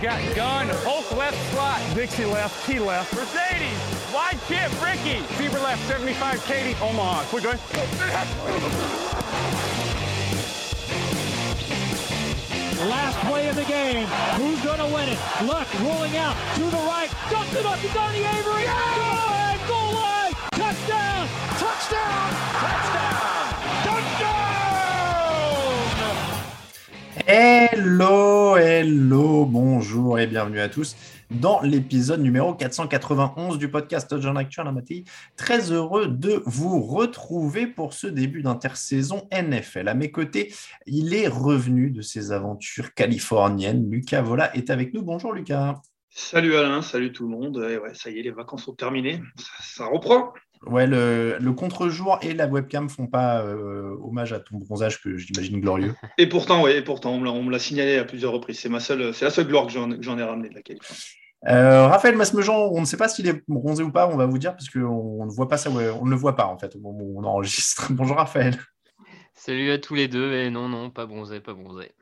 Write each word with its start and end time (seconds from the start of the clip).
Got 0.00 0.36
gun, 0.36 0.68
Hulk 0.86 1.10
left 1.16 1.36
slot, 1.52 1.80
Dixie 1.94 2.24
left, 2.24 2.64
T 2.66 2.78
left, 2.78 3.12
Mercedes, 3.12 4.14
wide 4.14 4.38
chip, 4.46 4.70
Ricky, 4.80 5.18
Fever 5.34 5.58
left, 5.58 5.84
75, 5.88 6.44
Katie, 6.44 6.76
Omaha. 6.80 7.24
Quick, 7.24 7.42
go 7.42 7.50
Last 12.86 13.18
play 13.26 13.48
of 13.48 13.56
the 13.56 13.64
game. 13.64 14.06
Who's 14.36 14.62
going 14.62 14.78
to 14.78 14.86
win 14.94 15.08
it? 15.08 15.18
Luck 15.44 15.66
rolling 15.80 16.16
out 16.16 16.36
to 16.54 16.62
the 16.62 16.76
right. 16.86 17.10
Dumps 17.28 17.56
it 17.56 17.66
up 17.66 17.80
to 17.80 17.88
Donnie 17.88 18.18
Avery. 18.18 18.64
Goal 18.64 19.47
Hello, 27.26 28.56
hello, 28.56 29.44
bonjour 29.44 30.18
et 30.18 30.26
bienvenue 30.26 30.60
à 30.60 30.68
tous 30.68 30.96
dans 31.30 31.60
l'épisode 31.60 32.20
numéro 32.20 32.54
491 32.54 33.58
du 33.58 33.70
podcast 33.70 34.08
Touchdown 34.08 34.38
Actuel 34.38 34.66
Amati. 34.66 35.04
Très 35.36 35.70
heureux 35.70 36.08
de 36.08 36.42
vous 36.46 36.80
retrouver 36.80 37.66
pour 37.66 37.92
ce 37.92 38.06
début 38.06 38.42
d'intersaison 38.42 39.28
NFL. 39.32 39.88
À 39.88 39.94
mes 39.94 40.10
côtés, 40.10 40.54
il 40.86 41.14
est 41.14 41.28
revenu 41.28 41.90
de 41.90 42.00
ses 42.00 42.32
aventures 42.32 42.94
californiennes. 42.94 43.90
Lucas 43.90 44.22
Vola 44.22 44.54
est 44.56 44.70
avec 44.70 44.94
nous. 44.94 45.02
Bonjour 45.02 45.32
Lucas. 45.32 45.80
Salut 46.10 46.56
Alain, 46.56 46.82
salut 46.82 47.12
tout 47.12 47.24
le 47.24 47.30
monde. 47.30 47.80
Ça 47.92 48.10
y 48.10 48.18
est, 48.18 48.22
les 48.22 48.30
vacances 48.30 48.64
sont 48.64 48.74
terminées. 48.74 49.20
Ça, 49.36 49.52
ça 49.62 49.86
reprend. 49.86 50.32
Ouais, 50.66 50.86
le, 50.86 51.38
le 51.40 51.52
contre-jour 51.52 52.18
et 52.22 52.34
la 52.34 52.46
webcam 52.46 52.88
font 52.88 53.06
pas 53.06 53.42
euh, 53.42 53.96
hommage 54.02 54.32
à 54.32 54.40
ton 54.40 54.58
bronzage 54.58 55.00
que 55.00 55.16
j'imagine 55.16 55.60
glorieux. 55.60 55.94
Et 56.18 56.28
pourtant, 56.28 56.62
oui, 56.64 56.72
et 56.72 56.82
pourtant, 56.82 57.12
on 57.12 57.20
me 57.20 57.24
l'a- 57.24 57.30
on 57.32 57.58
signalé 57.58 57.96
à 57.96 58.04
plusieurs 58.04 58.32
reprises. 58.32 58.58
C'est 58.58 58.68
ma 58.68 58.80
seule, 58.80 59.14
c'est 59.14 59.24
la 59.24 59.30
seule 59.30 59.46
gloire 59.46 59.66
que 59.66 59.72
j'en 59.72 59.88
que 59.90 60.02
j'en 60.02 60.18
ai 60.18 60.22
ramené 60.22 60.48
de 60.48 60.54
la 60.54 60.62
Californie. 60.62 61.00
Euh, 61.46 61.86
Raphaël 61.86 62.16
Masmejean, 62.16 62.70
on 62.72 62.80
ne 62.80 62.84
sait 62.84 62.96
pas 62.96 63.08
s'il 63.08 63.28
est 63.28 63.40
bronzé 63.46 63.84
ou 63.84 63.92
pas, 63.92 64.08
on 64.08 64.16
va 64.16 64.26
vous 64.26 64.38
dire, 64.38 64.52
parce 64.56 64.68
qu'on 64.68 64.80
on 64.80 65.24
ne 65.26 65.30
voit 65.30 65.46
pas 65.48 65.56
ça, 65.56 65.70
ouais, 65.70 65.88
on 65.90 66.04
ne 66.04 66.10
le 66.10 66.16
voit 66.16 66.34
pas 66.34 66.46
en 66.46 66.58
fait 66.58 66.74
au 66.74 66.80
moment 66.80 66.98
où 67.02 67.20
on 67.20 67.24
enregistre. 67.24 67.86
Bonjour 67.92 68.16
Raphaël. 68.16 68.56
Salut 69.34 69.70
à 69.70 69.78
tous 69.78 69.94
les 69.94 70.08
deux. 70.08 70.32
Et 70.34 70.50
non, 70.50 70.68
non, 70.68 70.90
pas 70.90 71.06
bronzé, 71.06 71.40
pas 71.40 71.54
bronzé. 71.54 71.92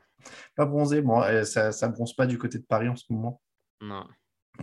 Pas 0.56 0.64
bronzé, 0.64 1.02
bon, 1.02 1.20
euh, 1.22 1.44
ça 1.44 1.70
ne 1.70 1.92
bronze 1.92 2.14
pas 2.14 2.26
du 2.26 2.38
côté 2.38 2.58
de 2.58 2.64
Paris 2.64 2.88
en 2.88 2.96
ce 2.96 3.04
moment. 3.10 3.42
Non. 3.82 4.06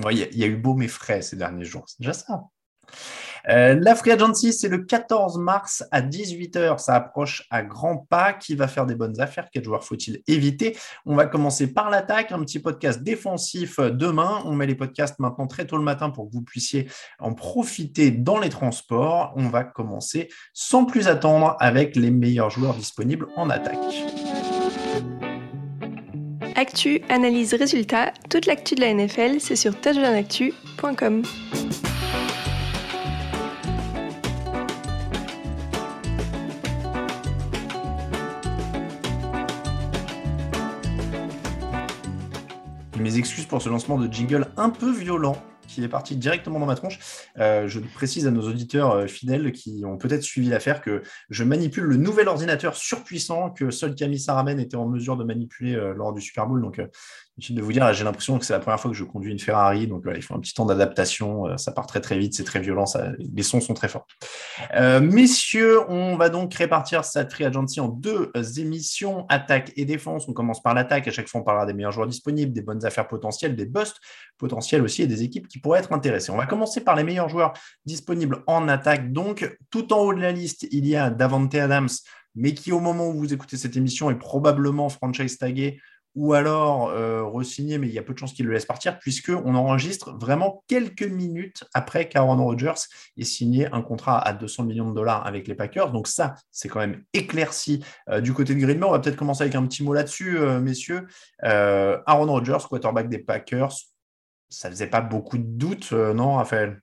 Ouais, 0.03 0.15
Il 0.15 0.19
y, 0.19 0.23
a- 0.23 0.27
il 0.31 0.37
y 0.39 0.43
a 0.43 0.47
eu 0.47 0.57
beau 0.57 0.73
mais 0.73 0.87
frais 0.87 1.21
ces 1.21 1.35
derniers 1.35 1.65
jours, 1.65 1.83
c'est 1.87 1.99
déjà 1.99 2.13
ça. 2.13 2.41
Euh, 3.49 3.77
la 3.79 3.95
Free 3.95 4.11
Agency, 4.11 4.53
c'est 4.53 4.69
le 4.69 4.79
14 4.79 5.37
mars 5.37 5.83
à 5.91 6.01
18h. 6.01 6.79
Ça 6.79 6.95
approche 6.95 7.45
à 7.49 7.63
grands 7.63 7.97
pas. 7.97 8.33
Qui 8.33 8.55
va 8.55 8.67
faire 8.67 8.85
des 8.85 8.95
bonnes 8.95 9.19
affaires? 9.19 9.49
Quels 9.51 9.63
joueurs 9.63 9.83
faut-il 9.83 10.21
éviter? 10.27 10.77
On 11.05 11.15
va 11.15 11.25
commencer 11.25 11.73
par 11.73 11.89
l'attaque, 11.89 12.31
un 12.31 12.39
petit 12.39 12.59
podcast 12.59 13.03
défensif 13.03 13.79
demain. 13.79 14.41
On 14.45 14.53
met 14.53 14.65
les 14.65 14.75
podcasts 14.75 15.19
maintenant 15.19 15.47
très 15.47 15.65
tôt 15.65 15.77
le 15.77 15.83
matin 15.83 16.09
pour 16.09 16.29
que 16.29 16.33
vous 16.33 16.41
puissiez 16.41 16.87
en 17.19 17.33
profiter 17.33 18.11
dans 18.11 18.39
les 18.39 18.49
transports. 18.49 19.33
On 19.35 19.49
va 19.49 19.63
commencer 19.63 20.29
sans 20.53 20.85
plus 20.85 21.07
attendre 21.07 21.55
avec 21.59 21.95
les 21.95 22.11
meilleurs 22.11 22.49
joueurs 22.49 22.75
disponibles 22.75 23.27
en 23.35 23.49
attaque. 23.49 23.77
Actu, 26.55 27.01
analyse, 27.09 27.53
résultat, 27.55 28.13
toute 28.29 28.45
l'actu 28.45 28.75
de 28.75 28.81
la 28.81 28.93
NFL, 28.93 29.39
c'est 29.39 29.55
sur 29.55 29.79
touchdownactu.com. 29.81 31.23
Excuses 43.17 43.45
pour 43.45 43.61
ce 43.61 43.69
lancement 43.69 43.97
de 43.97 44.11
jingle 44.11 44.47
un 44.57 44.69
peu 44.69 44.91
violent 44.91 45.37
qui 45.67 45.83
est 45.83 45.87
parti 45.87 46.15
directement 46.15 46.59
dans 46.59 46.65
ma 46.65 46.75
tronche. 46.75 46.99
Euh, 47.39 47.67
je 47.67 47.79
précise 47.79 48.27
à 48.27 48.31
nos 48.31 48.47
auditeurs 48.47 48.91
euh, 48.91 49.07
fidèles 49.07 49.51
qui 49.51 49.83
ont 49.85 49.97
peut-être 49.97 50.23
suivi 50.23 50.49
l'affaire 50.49 50.81
que 50.81 51.03
je 51.29 51.43
manipule 51.43 51.85
le 51.85 51.97
nouvel 51.97 52.27
ordinateur 52.27 52.75
surpuissant 52.75 53.49
que 53.49 53.71
seul 53.71 53.95
Camille 53.95 54.19
Saramen 54.19 54.59
était 54.59 54.75
en 54.75 54.87
mesure 54.87 55.17
de 55.17 55.23
manipuler 55.23 55.75
euh, 55.75 55.93
lors 55.93 56.13
du 56.13 56.21
Super 56.21 56.47
Bowl. 56.47 56.61
Donc, 56.61 56.81
j'ai 57.37 58.03
l'impression 58.03 58.37
que 58.37 58.45
c'est 58.45 58.53
la 58.53 58.59
première 58.59 58.79
fois 58.79 58.91
que 58.91 58.97
je 58.97 59.03
conduis 59.03 59.31
une 59.31 59.39
Ferrari. 59.39 59.87
Donc, 59.87 60.03
il 60.13 60.21
faut 60.21 60.35
un 60.35 60.39
petit 60.39 60.53
temps 60.53 60.65
d'adaptation. 60.65 61.47
Euh, 61.47 61.57
ça 61.57 61.71
part 61.71 61.87
très, 61.87 61.99
très 61.99 62.17
vite. 62.17 62.35
C'est 62.35 62.43
très 62.43 62.59
violent. 62.59 62.85
Les 63.33 63.41
sons 63.43 63.59
sont 63.59 63.73
très 63.73 63.87
forts. 63.87 64.05
Euh, 64.75 64.99
messieurs, 64.99 65.79
on 65.89 66.15
va 66.15 66.29
donc 66.29 66.53
répartir 66.53 67.03
cette 67.03 67.33
free 67.33 67.45
agency 67.45 67.79
en 67.79 67.87
deux 67.87 68.31
émissions, 68.57 69.25
attaque 69.29 69.71
et 69.75 69.85
défense. 69.85 70.27
On 70.27 70.33
commence 70.33 70.61
par 70.61 70.75
l'attaque. 70.75 71.07
À 71.07 71.11
chaque 71.11 71.27
fois, 71.27 71.41
on 71.41 71.43
parlera 71.43 71.65
des 71.65 71.73
meilleurs 71.73 71.91
joueurs 71.91 72.07
disponibles, 72.07 72.53
des 72.53 72.61
bonnes 72.61 72.85
affaires 72.85 73.07
potentielles, 73.07 73.55
des 73.55 73.65
busts 73.65 73.99
potentiels 74.37 74.83
aussi 74.83 75.01
et 75.01 75.07
des 75.07 75.23
équipes 75.23 75.47
qui 75.47 75.59
pourraient 75.59 75.79
être 75.79 75.93
intéressées. 75.93 76.31
On 76.31 76.37
va 76.37 76.45
commencer 76.45 76.81
par 76.81 76.95
les 76.95 77.03
meilleurs 77.03 77.29
joueurs 77.29 77.53
disponibles 77.85 78.43
en 78.45 78.67
attaque. 78.67 79.11
Donc, 79.11 79.57
tout 79.71 79.91
en 79.91 79.99
haut 79.99 80.13
de 80.13 80.21
la 80.21 80.31
liste, 80.31 80.67
il 80.71 80.85
y 80.85 80.95
a 80.95 81.09
Davante 81.09 81.55
Adams, 81.55 81.89
mais 82.35 82.53
qui 82.53 82.71
au 82.71 82.79
moment 82.79 83.07
où 83.07 83.13
vous 83.13 83.33
écoutez 83.33 83.57
cette 83.57 83.75
émission 83.75 84.11
est 84.11 84.15
probablement 84.15 84.89
franchise 84.89 85.37
tagué 85.37 85.79
ou 86.15 86.33
alors 86.33 86.89
euh, 86.89 87.23
re-signé, 87.23 87.77
mais 87.77 87.87
il 87.87 87.93
y 87.93 87.99
a 87.99 88.03
peu 88.03 88.13
de 88.13 88.19
chances 88.19 88.33
qu'il 88.33 88.45
le 88.45 88.53
laisse 88.53 88.65
partir, 88.65 88.99
puisqu'on 88.99 89.55
enregistre 89.55 90.13
vraiment 90.17 90.63
quelques 90.67 91.03
minutes 91.03 91.63
après 91.73 92.07
qu'Aaron 92.07 92.43
Rodgers 92.43 92.73
ait 93.17 93.23
signé 93.23 93.67
un 93.71 93.81
contrat 93.81 94.19
à 94.19 94.33
200 94.33 94.63
millions 94.63 94.89
de 94.89 94.95
dollars 94.95 95.25
avec 95.25 95.47
les 95.47 95.55
Packers. 95.55 95.91
Donc 95.91 96.07
ça, 96.07 96.35
c'est 96.51 96.69
quand 96.69 96.79
même 96.79 97.03
éclairci 97.13 97.83
euh, 98.09 98.21
du 98.21 98.33
côté 98.33 98.53
de 98.53 98.59
Green 98.59 98.79
Bay. 98.79 98.85
On 98.85 98.91
va 98.91 98.99
peut-être 98.99 99.15
commencer 99.15 99.43
avec 99.43 99.55
un 99.55 99.65
petit 99.65 99.83
mot 99.83 99.93
là-dessus, 99.93 100.37
euh, 100.37 100.59
messieurs. 100.59 101.07
Euh, 101.43 101.99
Aaron 102.05 102.27
Rodgers, 102.27 102.65
quarterback 102.69 103.09
des 103.09 103.19
Packers, 103.19 103.73
ça 104.49 104.69
faisait 104.69 104.87
pas 104.87 105.01
beaucoup 105.01 105.39
de 105.39 105.43
doutes, 105.43 105.93
non, 105.93 106.35
Raphaël? 106.35 106.82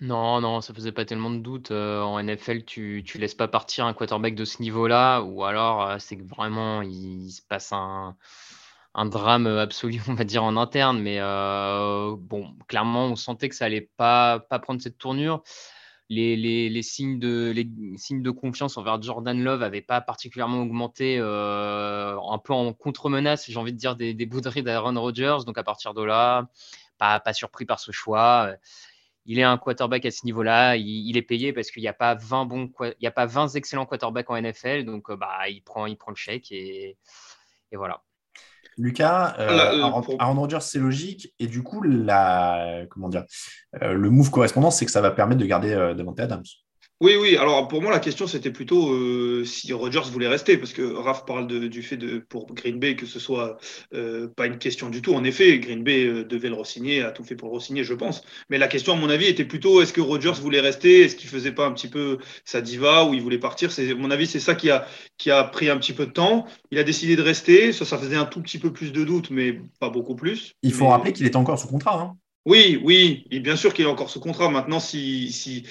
Non, 0.00 0.40
non, 0.40 0.62
ça 0.62 0.72
faisait 0.72 0.92
pas 0.92 1.04
tellement 1.04 1.30
de 1.30 1.38
doute. 1.38 1.70
Euh, 1.72 2.00
en 2.00 2.22
NFL, 2.22 2.64
tu, 2.64 3.02
tu 3.04 3.18
laisses 3.18 3.34
pas 3.34 3.48
partir 3.48 3.84
un 3.84 3.92
quarterback 3.92 4.34
de 4.34 4.46
ce 4.46 4.62
niveau-là, 4.62 5.20
ou 5.20 5.44
alors 5.44 5.82
euh, 5.86 5.96
c'est 5.98 6.16
que 6.16 6.22
vraiment 6.22 6.80
il, 6.80 7.30
se 7.30 7.42
passe 7.42 7.70
un, 7.72 8.16
un 8.94 9.06
drame 9.06 9.46
absolu, 9.46 10.00
on 10.08 10.14
va 10.14 10.24
dire, 10.24 10.42
en 10.42 10.56
interne. 10.56 11.00
Mais 11.02 11.18
euh, 11.20 12.16
bon, 12.18 12.54
clairement, 12.66 13.06
on 13.08 13.16
sentait 13.16 13.50
que 13.50 13.54
ça 13.54 13.66
allait 13.66 13.90
pas, 13.98 14.40
pas 14.40 14.58
prendre 14.58 14.80
cette 14.80 14.96
tournure. 14.96 15.42
Les, 16.08 16.34
les, 16.36 16.70
les 16.70 16.82
signes 16.82 17.20
de, 17.20 17.52
les 17.54 17.68
signes 17.96 18.22
de 18.22 18.30
confiance 18.30 18.76
envers 18.78 19.00
Jordan 19.02 19.40
Love 19.40 19.60
n'avaient 19.60 19.82
pas 19.82 20.00
particulièrement 20.00 20.62
augmenté, 20.62 21.18
un 21.18 22.38
peu 22.42 22.52
en 22.52 22.72
contre-menace, 22.72 23.48
j'ai 23.48 23.58
envie 23.58 23.72
de 23.72 23.78
dire, 23.78 23.96
des, 23.96 24.14
des 24.14 24.26
bouderies 24.26 24.62
d'Aaron 24.62 25.00
Rodgers. 25.00 25.38
Donc 25.46 25.58
à 25.58 25.62
partir 25.62 25.94
de 25.94 26.02
là, 26.02 26.48
pas, 26.98 27.20
pas 27.20 27.32
surpris 27.32 27.64
par 27.64 27.78
ce 27.80 27.92
choix. 27.92 28.50
Il 29.30 29.38
est 29.38 29.44
un 29.44 29.58
quarterback 29.58 30.04
à 30.06 30.10
ce 30.10 30.26
niveau-là. 30.26 30.74
Il, 30.74 31.16
est 31.16 31.22
payé 31.22 31.52
parce 31.52 31.70
qu'il 31.70 31.82
n'y 31.82 31.88
a 31.88 31.92
pas 31.92 32.16
20 32.16 32.46
bons, 32.46 32.68
il 32.80 32.94
y 33.00 33.06
a 33.06 33.12
pas 33.12 33.26
20 33.26 33.54
excellents 33.54 33.86
quarterbacks 33.86 34.28
en 34.28 34.40
NFL. 34.40 34.84
Donc, 34.84 35.12
bah, 35.12 35.48
il 35.48 35.62
prend, 35.62 35.86
il 35.86 35.96
prend 35.96 36.10
le 36.10 36.16
chèque 36.16 36.50
et, 36.50 36.98
et 37.70 37.76
voilà. 37.76 38.02
Lucas, 38.76 39.36
euh, 39.38 39.82
Aaron 40.18 40.40
Rodgers, 40.40 40.62
c'est 40.62 40.80
logique. 40.80 41.32
Et 41.38 41.46
du 41.46 41.62
coup, 41.62 41.80
la, 41.80 42.86
comment 42.90 43.08
dire, 43.08 43.24
le 43.80 44.10
move 44.10 44.32
correspondant, 44.32 44.72
c'est 44.72 44.84
que 44.84 44.90
ça 44.90 45.00
va 45.00 45.12
permettre 45.12 45.40
de 45.40 45.46
garder 45.46 45.74
euh, 45.74 45.94
Adams. 46.18 46.42
Oui, 47.02 47.14
oui. 47.18 47.34
Alors 47.38 47.66
pour 47.66 47.80
moi, 47.80 47.90
la 47.90 47.98
question 47.98 48.26
c'était 48.26 48.50
plutôt 48.50 48.92
euh, 48.92 49.42
si 49.46 49.72
Rodgers 49.72 50.10
voulait 50.12 50.28
rester, 50.28 50.58
parce 50.58 50.74
que 50.74 50.82
Raph 50.82 51.24
parle 51.24 51.46
du 51.46 51.82
fait 51.82 51.96
de 51.96 52.18
pour 52.18 52.52
Green 52.52 52.78
Bay 52.78 52.94
que 52.94 53.06
ce 53.06 53.18
soit 53.18 53.56
euh, 53.94 54.28
pas 54.28 54.44
une 54.44 54.58
question 54.58 54.90
du 54.90 55.00
tout. 55.00 55.14
En 55.14 55.24
effet, 55.24 55.58
Green 55.60 55.82
Bay 55.82 56.04
euh, 56.04 56.24
devait 56.24 56.50
le 56.50 56.56
re-signer, 56.56 57.00
a 57.02 57.10
tout 57.10 57.24
fait 57.24 57.36
pour 57.36 57.48
le 57.48 57.56
re-signer, 57.56 57.84
je 57.84 57.94
pense. 57.94 58.20
Mais 58.50 58.58
la 58.58 58.68
question, 58.68 58.92
à 58.92 58.96
mon 58.96 59.08
avis, 59.08 59.24
était 59.24 59.46
plutôt 59.46 59.80
est-ce 59.80 59.94
que 59.94 60.02
Rodgers 60.02 60.38
voulait 60.42 60.60
rester, 60.60 61.00
est-ce 61.00 61.16
qu'il 61.16 61.30
faisait 61.30 61.52
pas 61.52 61.64
un 61.64 61.72
petit 61.72 61.88
peu 61.88 62.18
sa 62.44 62.60
diva 62.60 63.06
ou 63.06 63.14
il 63.14 63.22
voulait 63.22 63.38
partir? 63.38 63.72
C'est, 63.72 63.92
à 63.92 63.94
mon 63.94 64.10
avis, 64.10 64.26
c'est 64.26 64.38
ça 64.38 64.54
qui 64.54 64.70
a 64.70 64.86
qui 65.16 65.30
a 65.30 65.42
pris 65.44 65.70
un 65.70 65.78
petit 65.78 65.94
peu 65.94 66.04
de 66.04 66.12
temps. 66.12 66.44
Il 66.70 66.78
a 66.78 66.84
décidé 66.84 67.16
de 67.16 67.22
rester. 67.22 67.72
Ça, 67.72 67.86
ça 67.86 67.96
faisait 67.96 68.16
un 68.16 68.26
tout 68.26 68.42
petit 68.42 68.58
peu 68.58 68.74
plus 68.74 68.92
de 68.92 69.04
doute, 69.04 69.30
mais 69.30 69.58
pas 69.78 69.88
beaucoup 69.88 70.16
plus. 70.16 70.54
Il 70.62 70.74
faut 70.74 70.88
rappeler 70.88 71.14
qu'il 71.14 71.24
est 71.24 71.36
encore 71.36 71.58
sous 71.58 71.68
contrat. 71.68 71.98
Hein. 71.98 72.16
Oui, 72.46 72.80
oui, 72.82 73.26
et 73.30 73.38
bien 73.38 73.54
sûr 73.54 73.74
qu'il 73.74 73.84
a 73.84 73.90
encore 73.90 74.08
ce 74.08 74.18
contrat. 74.18 74.48
Maintenant, 74.48 74.80
si, 74.80 75.30
si, 75.30 75.64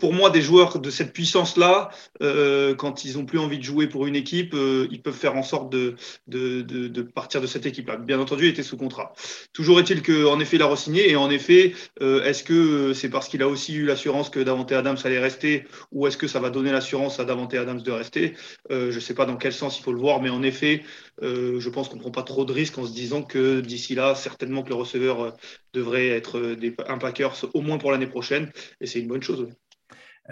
pour 0.00 0.14
moi, 0.14 0.30
des 0.30 0.40
joueurs 0.40 0.78
de 0.78 0.88
cette 0.88 1.12
puissance-là, 1.12 1.90
euh, 2.22 2.74
quand 2.74 3.04
ils 3.04 3.18
n'ont 3.18 3.26
plus 3.26 3.38
envie 3.38 3.58
de 3.58 3.62
jouer 3.62 3.86
pour 3.86 4.06
une 4.06 4.16
équipe, 4.16 4.54
euh, 4.54 4.88
ils 4.90 5.02
peuvent 5.02 5.14
faire 5.14 5.36
en 5.36 5.42
sorte 5.42 5.70
de, 5.70 5.94
de, 6.26 6.62
de, 6.62 7.02
partir 7.02 7.42
de 7.42 7.46
cette 7.46 7.66
équipe-là. 7.66 7.96
Bien 7.98 8.18
entendu, 8.18 8.44
il 8.44 8.48
était 8.48 8.62
sous 8.62 8.78
contrat. 8.78 9.12
Toujours 9.52 9.78
est-il 9.78 10.02
qu'en 10.02 10.40
effet, 10.40 10.56
il 10.56 10.62
a 10.62 10.66
re-signé. 10.66 11.10
Et 11.10 11.16
en 11.16 11.28
effet, 11.28 11.74
euh, 12.00 12.24
est-ce 12.24 12.42
que 12.42 12.94
c'est 12.94 13.10
parce 13.10 13.28
qu'il 13.28 13.42
a 13.42 13.48
aussi 13.48 13.74
eu 13.74 13.84
l'assurance 13.84 14.30
que 14.30 14.40
Davante 14.40 14.72
Adams 14.72 14.96
allait 15.04 15.18
rester, 15.18 15.64
ou 15.92 16.06
est-ce 16.06 16.16
que 16.16 16.28
ça 16.28 16.40
va 16.40 16.48
donner 16.48 16.72
l'assurance 16.72 17.20
à 17.20 17.26
Davante 17.26 17.52
Adams 17.52 17.82
de 17.82 17.90
rester? 17.90 18.34
Je 18.70 18.94
ne 18.94 19.00
sais 19.00 19.14
pas 19.14 19.26
dans 19.26 19.36
quel 19.36 19.52
sens 19.52 19.78
il 19.78 19.82
faut 19.82 19.92
le 19.92 20.00
voir, 20.00 20.22
mais 20.22 20.30
en 20.30 20.42
effet, 20.42 20.82
je 21.20 21.68
pense 21.68 21.90
qu'on 21.90 21.96
ne 21.96 22.00
prend 22.00 22.10
pas 22.10 22.22
trop 22.22 22.46
de 22.46 22.52
risques 22.54 22.78
en 22.78 22.86
se 22.86 22.92
disant 22.92 23.22
que 23.22 23.60
d'ici 23.60 23.94
là, 23.94 24.14
certainement 24.14 24.62
que 24.62 24.70
le 24.70 24.76
receveur 24.76 25.36
devrait 25.74 26.05
être 26.08 26.54
des, 26.54 26.74
un 26.88 26.98
Packers 26.98 27.46
au 27.54 27.60
moins 27.60 27.78
pour 27.78 27.92
l'année 27.92 28.06
prochaine, 28.06 28.50
et 28.80 28.86
c'est 28.86 29.00
une 29.00 29.08
bonne 29.08 29.22
chose. 29.22 29.48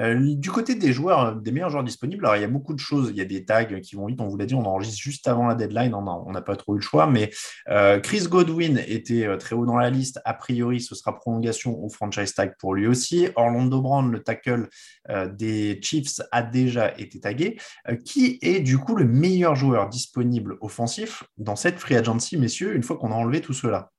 Euh, 0.00 0.34
du 0.34 0.50
côté 0.50 0.74
des 0.74 0.92
joueurs, 0.92 1.36
des 1.36 1.52
meilleurs 1.52 1.70
joueurs 1.70 1.84
disponibles, 1.84 2.24
alors 2.24 2.36
il 2.36 2.42
y 2.42 2.44
a 2.44 2.48
beaucoup 2.48 2.74
de 2.74 2.80
choses. 2.80 3.10
Il 3.10 3.16
y 3.16 3.20
a 3.20 3.24
des 3.24 3.44
tags 3.44 3.64
qui 3.64 3.96
vont 3.96 4.06
vite, 4.06 4.20
on 4.20 4.28
vous 4.28 4.36
l'a 4.36 4.46
dit, 4.46 4.54
on 4.54 4.64
enregistre 4.64 5.00
juste 5.00 5.28
avant 5.28 5.46
la 5.46 5.54
deadline, 5.54 5.94
on 5.94 6.32
n'a 6.32 6.42
pas 6.42 6.56
trop 6.56 6.74
eu 6.74 6.78
le 6.78 6.82
choix. 6.82 7.06
Mais 7.06 7.30
euh, 7.68 8.00
Chris 8.00 8.26
Godwin 8.28 8.82
était 8.86 9.26
euh, 9.26 9.36
très 9.36 9.54
haut 9.54 9.66
dans 9.66 9.76
la 9.76 9.90
liste. 9.90 10.20
A 10.24 10.34
priori, 10.34 10.80
ce 10.80 10.94
sera 10.94 11.16
prolongation 11.16 11.82
au 11.82 11.88
franchise 11.88 12.34
tag 12.34 12.54
pour 12.58 12.74
lui 12.74 12.86
aussi. 12.86 13.28
Orlando 13.36 13.80
Brown, 13.80 14.10
le 14.10 14.22
tackle 14.22 14.68
des 15.32 15.78
Chiefs, 15.82 16.20
a 16.32 16.42
déjà 16.42 16.96
été 16.98 17.20
tagué. 17.20 17.58
qui 18.04 18.38
est 18.42 18.60
du 18.60 18.78
coup 18.78 18.96
le 18.96 19.04
meilleur 19.04 19.54
joueur 19.54 19.88
disponible 19.88 20.56
offensif 20.60 21.24
dans 21.36 21.56
cette 21.56 21.78
free 21.78 21.96
agency, 21.96 22.36
messieurs, 22.36 22.74
une 22.74 22.82
fois 22.82 22.96
qu'on 22.96 23.12
a 23.12 23.14
enlevé 23.14 23.40
tout 23.40 23.52
cela? 23.52 23.90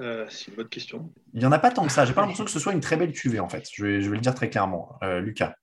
Euh, 0.00 0.26
c'est 0.28 0.48
une 0.48 0.56
bonne 0.56 0.68
question. 0.68 1.12
Il 1.34 1.40
n'y 1.40 1.46
en 1.46 1.52
a 1.52 1.58
pas 1.58 1.70
tant 1.70 1.86
que 1.86 1.92
ça. 1.92 2.04
J'ai 2.04 2.12
pas 2.12 2.22
l'impression 2.22 2.44
que 2.44 2.50
ce 2.50 2.58
soit 2.58 2.72
une 2.72 2.80
très 2.80 2.96
belle 2.96 3.12
cuvée, 3.12 3.40
en 3.40 3.48
fait. 3.48 3.66
Je 3.72 3.84
vais, 3.84 3.98
le 3.98 4.18
dire 4.18 4.34
très 4.34 4.50
clairement. 4.50 4.98
Euh, 5.02 5.20
Lucas. 5.20 5.54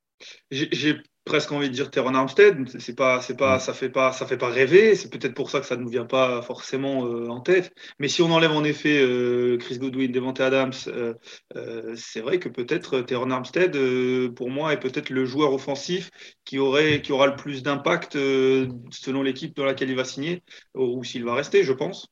J'ai 0.52 0.98
presque 1.24 1.52
envie 1.52 1.70
de 1.70 1.74
dire 1.74 1.90
Teron 1.90 2.14
Armstead. 2.14 2.80
C'est 2.80 2.96
pas, 2.96 3.22
c'est 3.22 3.38
pas, 3.38 3.58
mm. 3.58 3.60
ça 3.60 3.74
fait 3.74 3.90
pas, 3.90 4.12
ça 4.12 4.26
fait 4.28 4.38
pas 4.38 4.50
rêver. 4.50 4.96
C'est 4.96 5.10
peut-être 5.10 5.34
pour 5.34 5.50
ça 5.50 5.60
que 5.60 5.66
ça 5.66 5.78
ne 5.78 5.82
nous 5.82 5.90
vient 5.90 6.06
pas 6.06 6.42
forcément 6.42 7.06
euh, 7.06 7.28
en 7.30 7.40
tête. 7.40 7.74
Mais 8.00 8.08
si 8.08 8.22
on 8.22 8.32
enlève 8.32 8.52
en 8.52 8.64
effet 8.64 9.04
Chris 9.60 9.80
Godwin, 9.80 10.12
Devante 10.12 10.42
Adams, 10.42 10.74
c'est 11.96 12.22
vrai 12.22 12.40
que 12.40 12.50
peut-être 12.50 13.02
Teron 13.02 13.32
Armstead, 13.32 13.78
pour 14.36 14.50
moi, 14.50 14.74
est 14.74 14.80
peut-être 14.80 15.10
le 15.10 15.26
joueur 15.26 15.54
offensif 15.54 16.12
qui 16.46 16.60
aurait, 16.60 17.02
qui 17.02 17.12
aura 17.12 17.28
le 17.28 17.36
plus 17.36 17.64
d'impact 17.64 18.14
selon 18.14 19.24
l'équipe 19.24 19.56
dans 19.56 19.66
laquelle 19.66 19.90
il 19.90 19.96
va 19.96 20.06
signer 20.06 20.44
ou 20.76 21.04
s'il 21.04 21.24
va 21.24 21.34
rester, 21.34 21.64
je 21.64 21.74
pense. 21.74 22.08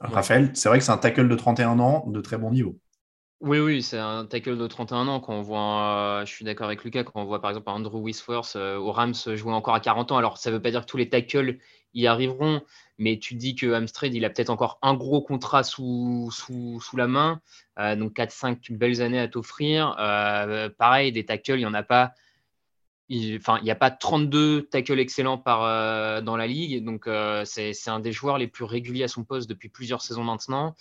Raphaël, 0.00 0.50
c'est 0.54 0.68
vrai 0.68 0.78
que 0.78 0.84
c'est 0.84 0.92
un 0.92 0.98
tackle 0.98 1.28
de 1.28 1.34
31 1.34 1.78
ans 1.78 2.04
de 2.06 2.20
très 2.20 2.38
bon 2.38 2.50
niveau. 2.50 2.78
Oui, 3.40 3.58
oui, 3.58 3.82
c'est 3.82 3.98
un 3.98 4.26
tackle 4.26 4.58
de 4.58 4.66
31 4.66 5.08
ans. 5.08 5.20
Quand 5.20 5.32
on 5.32 5.40
voit, 5.40 6.22
je 6.26 6.30
suis 6.30 6.44
d'accord 6.44 6.66
avec 6.66 6.84
Lucas, 6.84 7.04
quand 7.04 7.22
on 7.22 7.24
voit 7.24 7.40
par 7.40 7.50
exemple 7.50 7.70
Andrew 7.70 8.04
Wisworth 8.04 8.54
euh, 8.56 8.76
au 8.76 8.92
Rams 8.92 9.14
jouer 9.14 9.52
encore 9.54 9.74
à 9.74 9.80
40 9.80 10.12
ans. 10.12 10.18
Alors, 10.18 10.36
ça 10.36 10.50
ne 10.50 10.56
veut 10.56 10.62
pas 10.62 10.70
dire 10.70 10.82
que 10.82 10.86
tous 10.86 10.98
les 10.98 11.08
tackles 11.08 11.56
y 11.94 12.06
arriveront, 12.06 12.60
mais 12.98 13.18
tu 13.18 13.34
dis 13.36 13.54
que 13.54 13.72
Amstrad, 13.72 14.12
il 14.14 14.26
a 14.26 14.30
peut-être 14.30 14.50
encore 14.50 14.78
un 14.82 14.92
gros 14.92 15.22
contrat 15.22 15.62
sous, 15.62 16.30
sous, 16.30 16.96
la 16.98 17.06
main, 17.06 17.40
euh, 17.78 17.96
donc 17.96 18.12
4-5 18.14 18.76
belles 18.76 19.00
années 19.00 19.18
à 19.18 19.26
t'offrir. 19.26 19.96
Euh, 19.98 20.68
pareil, 20.68 21.10
des 21.10 21.24
tackles, 21.24 21.54
il 21.54 21.60
n'y 21.60 21.66
en 21.66 21.72
a 21.72 21.82
pas 21.82 22.12
il 23.12 23.40
n'y 23.64 23.70
a 23.70 23.74
pas 23.74 23.90
32 23.90 24.68
tackles 24.70 25.00
excellents 25.00 25.42
euh, 25.48 26.20
dans 26.20 26.36
la 26.36 26.46
ligue. 26.46 26.84
Donc, 26.84 27.08
euh, 27.08 27.44
c'est 27.44 27.74
un 27.88 27.98
des 27.98 28.12
joueurs 28.12 28.38
les 28.38 28.46
plus 28.46 28.62
réguliers 28.62 29.02
à 29.02 29.08
son 29.08 29.24
poste 29.24 29.50
depuis 29.50 29.68
plusieurs 29.68 30.00
saisons 30.00 30.22
maintenant. 30.22 30.76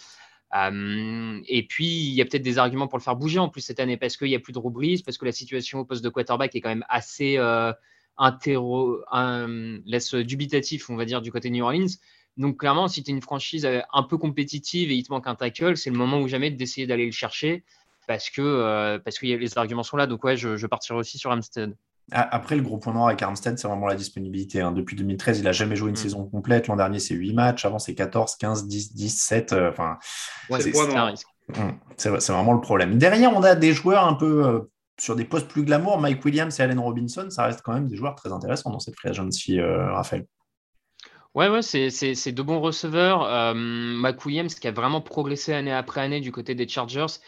Euh, 0.55 1.41
et 1.47 1.65
puis, 1.65 1.87
il 1.87 2.13
y 2.13 2.21
a 2.21 2.25
peut-être 2.25 2.43
des 2.43 2.59
arguments 2.59 2.87
pour 2.87 2.99
le 2.99 3.03
faire 3.03 3.15
bouger 3.15 3.39
en 3.39 3.49
plus 3.49 3.61
cette 3.61 3.79
année 3.79 3.97
parce 3.97 4.15
qu'il 4.15 4.27
n'y 4.27 4.35
a 4.35 4.39
plus 4.39 4.53
de 4.53 4.59
Brees, 4.59 5.01
parce 5.03 5.17
que 5.17 5.25
la 5.25 5.31
situation 5.31 5.79
au 5.79 5.85
poste 5.85 6.03
de 6.03 6.09
quarterback 6.09 6.55
est 6.55 6.61
quand 6.61 6.69
même 6.69 6.85
assez 6.87 7.39
interro, 8.17 8.99
laisse 9.85 10.13
dubitatif, 10.13 10.89
on 10.91 10.95
va 10.95 11.05
dire, 11.05 11.23
du 11.23 11.31
côté 11.31 11.49
de 11.49 11.55
New 11.55 11.65
Orleans. 11.65 11.87
Donc, 12.37 12.59
clairement, 12.59 12.87
si 12.87 13.01
tu 13.01 13.09
es 13.09 13.13
une 13.13 13.23
franchise 13.23 13.67
un 13.91 14.03
peu 14.03 14.19
compétitive 14.19 14.91
et 14.91 14.95
il 14.95 15.03
te 15.03 15.11
manque 15.11 15.25
un 15.25 15.35
tackle, 15.35 15.77
c'est 15.77 15.89
le 15.89 15.97
moment 15.97 16.21
ou 16.21 16.27
jamais 16.27 16.51
d'essayer 16.51 16.85
d'aller 16.85 17.07
le 17.07 17.11
chercher 17.11 17.63
parce 18.07 18.29
que, 18.29 18.97
parce 18.97 19.17
que 19.17 19.25
les 19.25 19.57
arguments 19.57 19.83
sont 19.83 19.97
là. 19.97 20.05
Donc, 20.05 20.23
ouais, 20.23 20.37
je, 20.37 20.57
je 20.57 20.67
partirai 20.67 20.99
aussi 20.99 21.17
sur 21.17 21.31
Amstead. 21.31 21.75
Après, 22.11 22.55
le 22.55 22.61
gros 22.61 22.77
point 22.77 22.93
noir 22.93 23.07
avec 23.07 23.21
Armstead, 23.21 23.57
c'est 23.57 23.67
vraiment 23.67 23.87
la 23.87 23.95
disponibilité. 23.95 24.61
Hein. 24.61 24.71
Depuis 24.71 24.95
2013, 24.95 25.39
il 25.39 25.43
n'a 25.43 25.51
jamais 25.51 25.75
joué 25.75 25.89
une 25.89 25.93
mm. 25.93 25.97
saison 25.97 26.25
complète. 26.25 26.67
L'an 26.67 26.75
dernier, 26.75 26.99
c'est 26.99 27.13
8 27.13 27.33
matchs. 27.33 27.65
Avant, 27.65 27.79
c'est 27.79 27.95
14, 27.95 28.35
15, 28.35 28.67
10, 28.67 28.93
10, 28.95 29.09
7. 29.09 29.55
Enfin, 29.69 29.97
c'est 31.97 32.31
vraiment 32.31 32.53
le 32.53 32.61
problème. 32.61 32.97
Derrière, 32.97 33.35
on 33.35 33.43
a 33.43 33.55
des 33.55 33.73
joueurs 33.73 34.05
un 34.05 34.13
peu 34.13 34.45
euh, 34.45 34.59
sur 34.99 35.15
des 35.15 35.25
postes 35.25 35.47
plus 35.47 35.63
glamour. 35.63 35.99
Mike 35.99 36.23
Williams 36.23 36.59
et 36.59 36.63
Allen 36.63 36.79
Robinson, 36.79 37.27
ça 37.29 37.45
reste 37.45 37.61
quand 37.61 37.73
même 37.73 37.87
des 37.87 37.95
joueurs 37.95 38.15
très 38.15 38.31
intéressants 38.31 38.71
dans 38.71 38.79
cette 38.79 38.95
free 38.95 39.09
agency, 39.09 39.59
euh, 39.59 39.91
Raphaël. 39.93 40.25
Ouais, 41.35 41.47
ouais, 41.47 41.61
c'est 41.61 42.31
de 42.31 42.41
bons 42.41 42.59
receveurs. 42.59 43.23
Euh, 43.23 43.53
Mike 43.55 44.25
Williams 44.25 44.55
qui 44.55 44.67
a 44.67 44.71
vraiment 44.71 44.99
progressé 44.99 45.53
année 45.53 45.71
après 45.71 46.01
année 46.01 46.21
du 46.21 46.31
côté 46.31 46.55
des 46.55 46.67
Chargers 46.67 47.19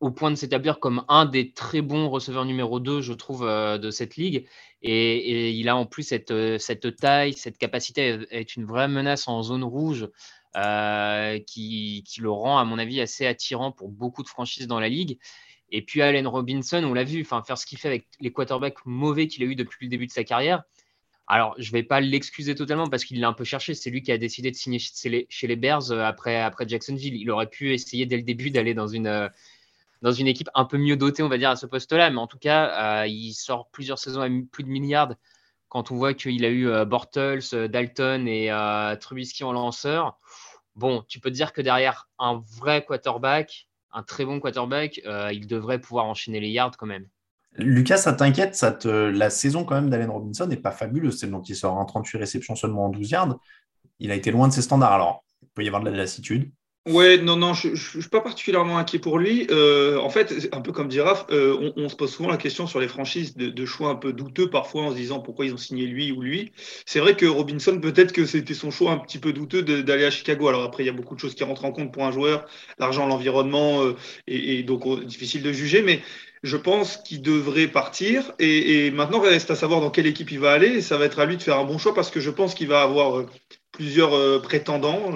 au 0.00 0.10
point 0.10 0.30
de 0.30 0.36
s'établir 0.36 0.78
comme 0.78 1.04
un 1.08 1.26
des 1.26 1.52
très 1.52 1.82
bons 1.82 2.08
receveurs 2.08 2.44
numéro 2.44 2.78
2, 2.78 3.00
je 3.00 3.12
trouve, 3.12 3.44
euh, 3.44 3.78
de 3.78 3.90
cette 3.90 4.16
ligue. 4.16 4.46
Et, 4.82 5.50
il 5.50 5.68
a 5.68 5.76
en 5.76 5.86
plus 5.86 6.04
cette, 6.04 6.30
euh, 6.30 6.58
cette, 6.58 6.96
taille, 6.96 7.32
cette 7.32 7.58
capacité 7.58 8.12
à 8.12 8.38
être 8.38 8.56
une 8.56 8.64
vraie 8.64 8.88
menace 8.88 9.26
en 9.26 9.42
zone 9.42 9.64
rouge 9.64 10.08
euh, 10.56 11.38
qui, 11.40 12.04
qui, 12.06 12.20
le 12.20 12.30
rend, 12.30 12.58
à 12.58 12.64
mon 12.64 12.78
avis, 12.78 13.00
assez 13.00 13.26
attirant 13.26 13.72
pour 13.72 13.88
beaucoup 13.88 14.22
de 14.22 14.28
franchises 14.28 14.68
dans 14.68 14.80
la 14.80 14.88
ligue. 14.88 15.18
Et 15.70 15.82
puis 15.82 16.00
Allen 16.00 16.26
Robinson, 16.26 16.82
on 16.84 16.94
l'a 16.94 17.04
vu, 17.04 17.24
faire 17.24 17.58
ce 17.58 17.66
qu'il 17.66 17.78
fait 17.78 17.88
avec 17.88 18.06
les 18.20 18.32
quarterbacks 18.32 18.86
mauvais 18.86 19.26
qu'il 19.26 19.42
a 19.42 19.46
eu 19.46 19.56
depuis 19.56 19.86
le 19.86 19.90
début 19.90 20.06
de 20.06 20.12
sa 20.12 20.24
carrière. 20.24 20.62
Alors, 21.26 21.54
je 21.58 21.68
ne 21.68 21.72
vais 21.72 21.82
pas 21.82 22.00
l'excuser 22.00 22.54
totalement 22.54 22.86
parce 22.88 23.04
qu'il 23.04 23.20
l'a 23.20 23.28
un 23.28 23.34
peu 23.34 23.44
cherché. 23.44 23.74
C'est 23.74 23.90
lui 23.90 24.00
qui 24.00 24.12
a 24.12 24.16
décidé 24.16 24.50
de 24.50 24.56
signer 24.56 24.78
chez 24.78 25.46
les, 25.46 25.56
Bears 25.56 25.92
après, 25.92 26.40
après 26.40 26.66
Jacksonville. 26.66 27.16
Il 27.16 27.30
aurait 27.30 27.50
pu 27.50 27.74
essayer 27.74 28.06
dès 28.06 28.16
le 28.16 28.22
début 28.22 28.50
d'aller 28.50 28.72
dans 28.72 28.86
une, 28.86 29.28
dans 30.02 30.12
une 30.12 30.26
équipe 30.26 30.48
un 30.54 30.64
peu 30.64 30.78
mieux 30.78 30.96
dotée, 30.96 31.22
on 31.22 31.28
va 31.28 31.38
dire, 31.38 31.50
à 31.50 31.56
ce 31.56 31.66
poste-là. 31.66 32.10
Mais 32.10 32.18
en 32.18 32.26
tout 32.26 32.38
cas, 32.38 33.02
euh, 33.02 33.06
il 33.06 33.32
sort 33.32 33.68
plusieurs 33.70 33.98
saisons 33.98 34.20
à 34.20 34.28
plus 34.50 34.64
de 34.64 34.68
milliards 34.68 35.14
quand 35.68 35.90
on 35.90 35.96
voit 35.96 36.14
qu'il 36.14 36.44
a 36.44 36.48
eu 36.48 36.68
euh, 36.68 36.84
Bortles, 36.84 37.40
euh, 37.52 37.68
Dalton 37.68 38.26
et 38.26 38.50
Trubisky 39.00 39.44
en 39.44 39.52
lanceur. 39.52 40.18
Bon, 40.76 41.04
tu 41.08 41.20
peux 41.20 41.30
te 41.30 41.34
dire 41.34 41.52
que 41.52 41.60
derrière 41.60 42.08
un 42.18 42.42
vrai 42.58 42.84
quarterback, 42.84 43.68
un 43.92 44.02
très 44.02 44.24
bon 44.24 44.38
quarterback, 44.38 45.00
il 45.32 45.46
devrait 45.48 45.80
pouvoir 45.80 46.04
enchaîner 46.04 46.38
les 46.38 46.50
yards 46.50 46.76
quand 46.76 46.86
même. 46.86 47.06
Lucas, 47.56 47.96
ça 47.96 48.12
t'inquiète 48.12 48.54
ça 48.54 48.78
La 48.84 49.30
saison 49.30 49.64
quand 49.64 49.74
même 49.74 49.90
d'Allen 49.90 50.10
Robinson 50.10 50.46
n'est 50.46 50.56
pas 50.56 50.70
fabuleuse. 50.70 51.18
C'est 51.18 51.28
donc 51.28 51.48
il 51.48 51.56
sort 51.56 51.74
en 51.74 51.84
38 51.84 52.18
réceptions 52.18 52.54
seulement 52.54 52.84
en 52.84 52.88
12 52.90 53.10
yards. 53.10 53.38
Il 53.98 54.12
a 54.12 54.14
été 54.14 54.30
loin 54.30 54.46
de 54.46 54.52
ses 54.52 54.62
standards. 54.62 54.92
Alors, 54.92 55.24
il 55.42 55.48
peut 55.48 55.64
y 55.64 55.66
avoir 55.66 55.82
de 55.82 55.90
la 55.90 55.96
lassitude. 55.96 56.52
Ouais, 56.86 57.18
non, 57.18 57.36
non, 57.36 57.52
je 57.52 57.68
ne 57.68 57.76
suis 57.76 58.08
pas 58.08 58.22
particulièrement 58.22 58.78
inquiet 58.78 58.98
pour 58.98 59.18
lui. 59.18 59.46
Euh, 59.50 59.98
en 59.98 60.08
fait, 60.08 60.48
un 60.52 60.62
peu 60.62 60.72
comme 60.72 60.88
dit 60.88 61.00
Raph, 61.00 61.26
euh, 61.30 61.72
on, 61.76 61.88
se 61.90 61.96
pose 61.96 62.10
souvent 62.10 62.30
la 62.30 62.38
question 62.38 62.66
sur 62.66 62.80
les 62.80 62.88
franchises 62.88 63.36
de, 63.36 63.66
choix 63.66 63.90
un 63.90 63.94
peu 63.94 64.14
douteux 64.14 64.48
parfois 64.48 64.84
en 64.84 64.90
se 64.92 64.96
disant 64.96 65.20
pourquoi 65.20 65.44
ils 65.44 65.52
ont 65.52 65.58
signé 65.58 65.84
lui 65.86 66.12
ou 66.12 66.22
lui. 66.22 66.50
C'est 66.86 67.00
vrai 67.00 67.14
que 67.14 67.26
Robinson, 67.26 67.78
peut-être 67.78 68.12
que 68.12 68.24
c'était 68.24 68.54
son 68.54 68.70
choix 68.70 68.92
un 68.92 68.98
petit 68.98 69.18
peu 69.18 69.34
douteux 69.34 69.62
d'aller 69.62 70.06
à 70.06 70.10
Chicago. 70.10 70.48
Alors 70.48 70.62
après, 70.62 70.82
il 70.82 70.86
y 70.86 70.88
a 70.88 70.94
beaucoup 70.94 71.14
de 71.14 71.20
choses 71.20 71.34
qui 71.34 71.44
rentrent 71.44 71.66
en 71.66 71.72
compte 71.72 71.92
pour 71.92 72.04
un 72.04 72.12
joueur, 72.12 72.46
l'argent, 72.78 73.06
l'environnement, 73.06 73.82
euh, 73.82 73.94
et, 74.26 74.62
donc 74.62 74.86
oh, 74.86 74.96
difficile 74.96 75.42
de 75.42 75.52
juger, 75.52 75.82
mais 75.82 76.00
je 76.42 76.56
pense 76.56 76.96
qu'il 76.96 77.20
devrait 77.20 77.68
partir. 77.68 78.32
Et, 78.38 78.86
et, 78.86 78.90
maintenant, 78.90 79.20
reste 79.20 79.50
à 79.50 79.56
savoir 79.56 79.82
dans 79.82 79.90
quelle 79.90 80.06
équipe 80.06 80.30
il 80.30 80.38
va 80.38 80.52
aller. 80.52 80.68
Et 80.68 80.80
ça 80.80 80.96
va 80.96 81.04
être 81.04 81.18
à 81.18 81.26
lui 81.26 81.36
de 81.36 81.42
faire 81.42 81.58
un 81.58 81.64
bon 81.64 81.76
choix 81.76 81.94
parce 81.94 82.10
que 82.10 82.20
je 82.20 82.30
pense 82.30 82.54
qu'il 82.54 82.68
va 82.68 82.80
avoir 82.80 83.26
plusieurs 83.78 84.42
prétendants, 84.42 85.12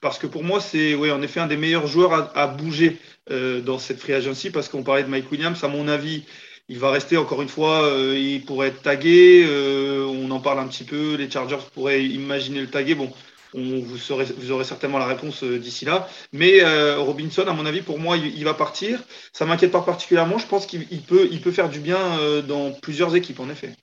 parce 0.00 0.18
que 0.18 0.26
pour 0.26 0.44
moi, 0.44 0.60
c'est 0.60 0.94
ouais, 0.94 1.10
en 1.10 1.22
effet 1.22 1.40
un 1.40 1.46
des 1.46 1.56
meilleurs 1.56 1.86
joueurs 1.86 2.36
à, 2.36 2.46
bouger 2.48 2.98
dans 3.28 3.78
cette 3.78 4.00
free 4.00 4.12
agency, 4.12 4.50
parce 4.50 4.68
qu'on 4.68 4.82
parlait 4.82 5.04
de 5.04 5.08
Mike 5.08 5.30
Williams, 5.30 5.62
à 5.62 5.68
mon 5.68 5.88
avis, 5.88 6.24
il 6.70 6.78
va 6.78 6.92
rester 6.92 7.16
encore 7.16 7.42
une 7.42 7.48
fois, 7.48 7.82
euh, 7.82 8.16
il 8.16 8.44
pourrait 8.44 8.68
être 8.68 8.80
tagué. 8.80 9.44
Euh, 9.44 10.06
on 10.06 10.30
en 10.30 10.38
parle 10.38 10.60
un 10.60 10.68
petit 10.68 10.84
peu. 10.84 11.16
Les 11.16 11.28
Chargers 11.28 11.58
pourraient 11.74 12.04
imaginer 12.04 12.60
le 12.60 12.68
taguer. 12.68 12.94
Bon, 12.94 13.12
on, 13.54 13.80
vous, 13.80 13.98
saurez, 13.98 14.26
vous 14.38 14.52
aurez 14.52 14.62
certainement 14.62 14.98
la 14.98 15.06
réponse 15.06 15.42
euh, 15.42 15.58
d'ici 15.58 15.84
là. 15.84 16.08
Mais 16.32 16.62
Robinson, 16.94 17.42
à 17.48 17.52
mon 17.54 17.66
avis, 17.66 17.82
pour 17.82 17.98
moi, 17.98 18.16
il, 18.16 18.44
va 18.44 18.54
partir. 18.54 19.02
Ça 19.32 19.46
m'inquiète 19.46 19.72
pas 19.72 19.82
particulièrement. 19.82 20.38
Je 20.38 20.46
pense 20.46 20.64
qu'il 20.64 21.02
peut, 21.02 21.28
il 21.32 21.40
peut 21.40 21.50
faire 21.50 21.70
du 21.70 21.80
bien 21.80 21.98
dans 22.46 22.70
plusieurs 22.70 23.16
équipes, 23.16 23.40
en 23.40 23.50
effet. 23.50 23.74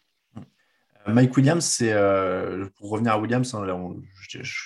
Mike 1.07 1.35
Williams, 1.35 1.63
c'est 1.63 1.93
pour 2.77 2.89
revenir 2.89 3.13
à 3.13 3.19
Williams, 3.19 3.53
hein, 3.55 3.65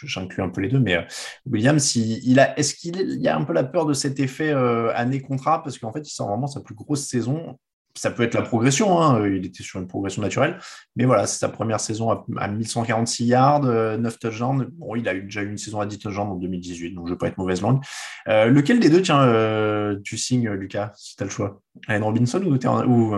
j'inclus 0.04 0.44
un 0.44 0.50
peu 0.50 0.62
les 0.62 0.70
deux, 0.70 0.80
mais 0.80 1.06
Williams, 1.46 1.96
il, 1.96 2.40
a, 2.40 2.58
est-ce 2.58 2.76
qu'il 2.76 3.22
y 3.22 3.28
a 3.28 3.36
un 3.36 3.44
peu 3.44 3.54
la 3.54 3.64
peur 3.64 3.86
de 3.86 3.94
cet 3.94 4.20
effet 4.20 4.52
année 4.52 5.22
contrat 5.22 5.64
parce 5.64 5.78
qu'en 5.78 5.92
fait, 5.92 6.02
il 6.02 6.12
sort 6.12 6.28
vraiment 6.28 6.48
sa 6.48 6.62
plus 6.62 6.76
grosse 6.76 7.08
saison 7.08 7.58
ça 7.96 8.12
peut 8.12 8.24
être 8.24 8.34
la 8.34 8.42
progression, 8.42 9.02
hein, 9.02 9.28
il 9.28 9.46
était 9.46 9.64
sur 9.64 9.80
une 9.80 9.88
progression 9.88 10.22
naturelle, 10.22 10.58
mais 10.96 11.06
voilà, 11.06 11.28
c'est 11.28 11.40
sa 11.40 11.50
première 11.50 11.80
saison 11.80 12.12
à, 12.12 12.48
1146 12.48 13.26
yards, 13.26 13.62
9 13.62 13.70
euh, 13.70 14.10
touchdowns. 14.20 14.70
Bon, 14.74 14.96
il 14.96 15.08
a 15.08 15.14
eu, 15.14 15.24
déjà 15.24 15.42
eu 15.42 15.50
une 15.50 15.58
saison 15.58 15.80
à 15.80 15.86
10 15.86 16.00
touchdowns 16.00 16.30
en 16.30 16.36
2018, 16.36 16.94
donc 16.94 17.08
je 17.08 17.12
ne 17.12 17.16
veux 17.16 17.18
pas 17.18 17.28
être 17.28 17.38
mauvaise 17.38 17.62
langue. 17.62 17.84
Euh, 18.28 18.46
lequel 18.46 18.80
des 18.80 18.90
deux, 18.90 19.02
tiens, 19.02 19.22
euh, 19.24 20.00
tu 20.04 20.18
signes, 20.18 20.50
Lucas, 20.52 20.92
si 20.96 21.16
tu 21.16 21.24
as 21.24 21.26
le 21.26 21.32
choix? 21.32 21.62
Allen 21.88 22.04
Robinson 22.04 22.42
ou, 22.44 23.16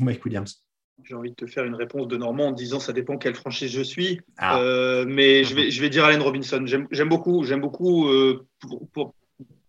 Mike 0.00 0.24
Williams? 0.24 0.65
J'ai 1.04 1.14
envie 1.14 1.30
de 1.30 1.34
te 1.34 1.46
faire 1.46 1.64
une 1.64 1.74
réponse 1.74 2.08
de 2.08 2.16
Normand 2.16 2.48
en 2.48 2.52
disant 2.52 2.80
ça 2.80 2.92
dépend 2.92 3.18
quelle 3.18 3.34
franchise 3.34 3.70
je 3.70 3.82
suis. 3.82 4.20
Ah. 4.38 4.60
mais 5.06 5.44
je 5.44 5.54
vais, 5.54 5.70
je 5.70 5.80
vais 5.80 5.90
dire 5.90 6.04
Allen 6.04 6.22
Robinson. 6.22 6.64
J'aime 6.66 7.08
beaucoup, 7.08 7.44
j'aime 7.44 7.60
beaucoup 7.60 8.08
pour, 8.92 9.14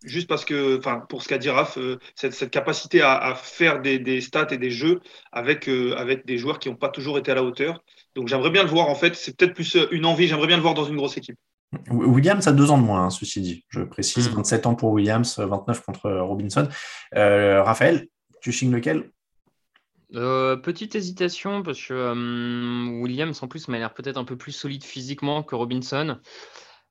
juste 0.04 0.28
parce 0.28 0.44
que, 0.44 0.78
enfin, 0.78 1.02
pour 1.08 1.22
ce 1.22 1.28
qu'a 1.28 1.38
dit 1.38 1.50
Raph, 1.50 1.78
euh, 1.78 1.98
cette, 2.14 2.50
capacité 2.50 3.02
à, 3.02 3.34
faire 3.34 3.80
des, 3.80 4.20
stats 4.20 4.48
et 4.50 4.58
des 4.58 4.70
jeux 4.70 5.00
avec, 5.32 5.68
euh, 5.68 5.94
avec 5.96 6.26
des 6.26 6.38
joueurs 6.38 6.58
qui 6.58 6.68
n'ont 6.68 6.76
pas 6.76 6.88
toujours 6.88 7.18
été 7.18 7.30
à 7.30 7.34
la 7.34 7.42
hauteur. 7.42 7.82
Donc 8.14 8.28
j'aimerais 8.28 8.50
bien 8.50 8.62
le 8.62 8.68
voir, 8.68 8.88
en 8.88 8.94
fait, 8.94 9.14
c'est 9.14 9.36
peut-être 9.36 9.54
plus 9.54 9.76
euh, 9.76 9.86
une 9.90 10.06
envie, 10.06 10.26
j'aimerais 10.28 10.46
bien 10.46 10.56
le 10.56 10.62
voir 10.62 10.74
dans 10.74 10.84
une 10.84 10.96
grosse 10.96 11.16
équipe. 11.16 11.36
Williams 11.90 12.46
a 12.46 12.52
deux 12.52 12.70
ans 12.70 12.78
de 12.78 12.82
moins, 12.82 13.04
hein, 13.04 13.10
ceci 13.10 13.40
dit. 13.40 13.64
Je 13.68 13.82
précise, 13.82 14.30
27 14.30 14.64
mm. 14.64 14.68
ans 14.68 14.74
pour 14.74 14.90
Williams, 14.92 15.38
29 15.38 15.84
contre 15.84 16.10
Robinson. 16.10 16.66
Raphaël, 17.12 18.06
tu 18.40 18.52
signes 18.52 18.72
lequel? 18.72 19.10
Petite 20.12 20.94
hésitation 20.94 21.62
parce 21.62 21.80
que 21.80 23.00
Williams 23.00 23.42
en 23.42 23.48
plus 23.48 23.68
m'a 23.68 23.78
l'air 23.78 23.92
peut-être 23.92 24.16
un 24.16 24.24
peu 24.24 24.36
plus 24.36 24.52
solide 24.52 24.84
physiquement 24.84 25.42
que 25.42 25.54
Robinson. 25.54 26.18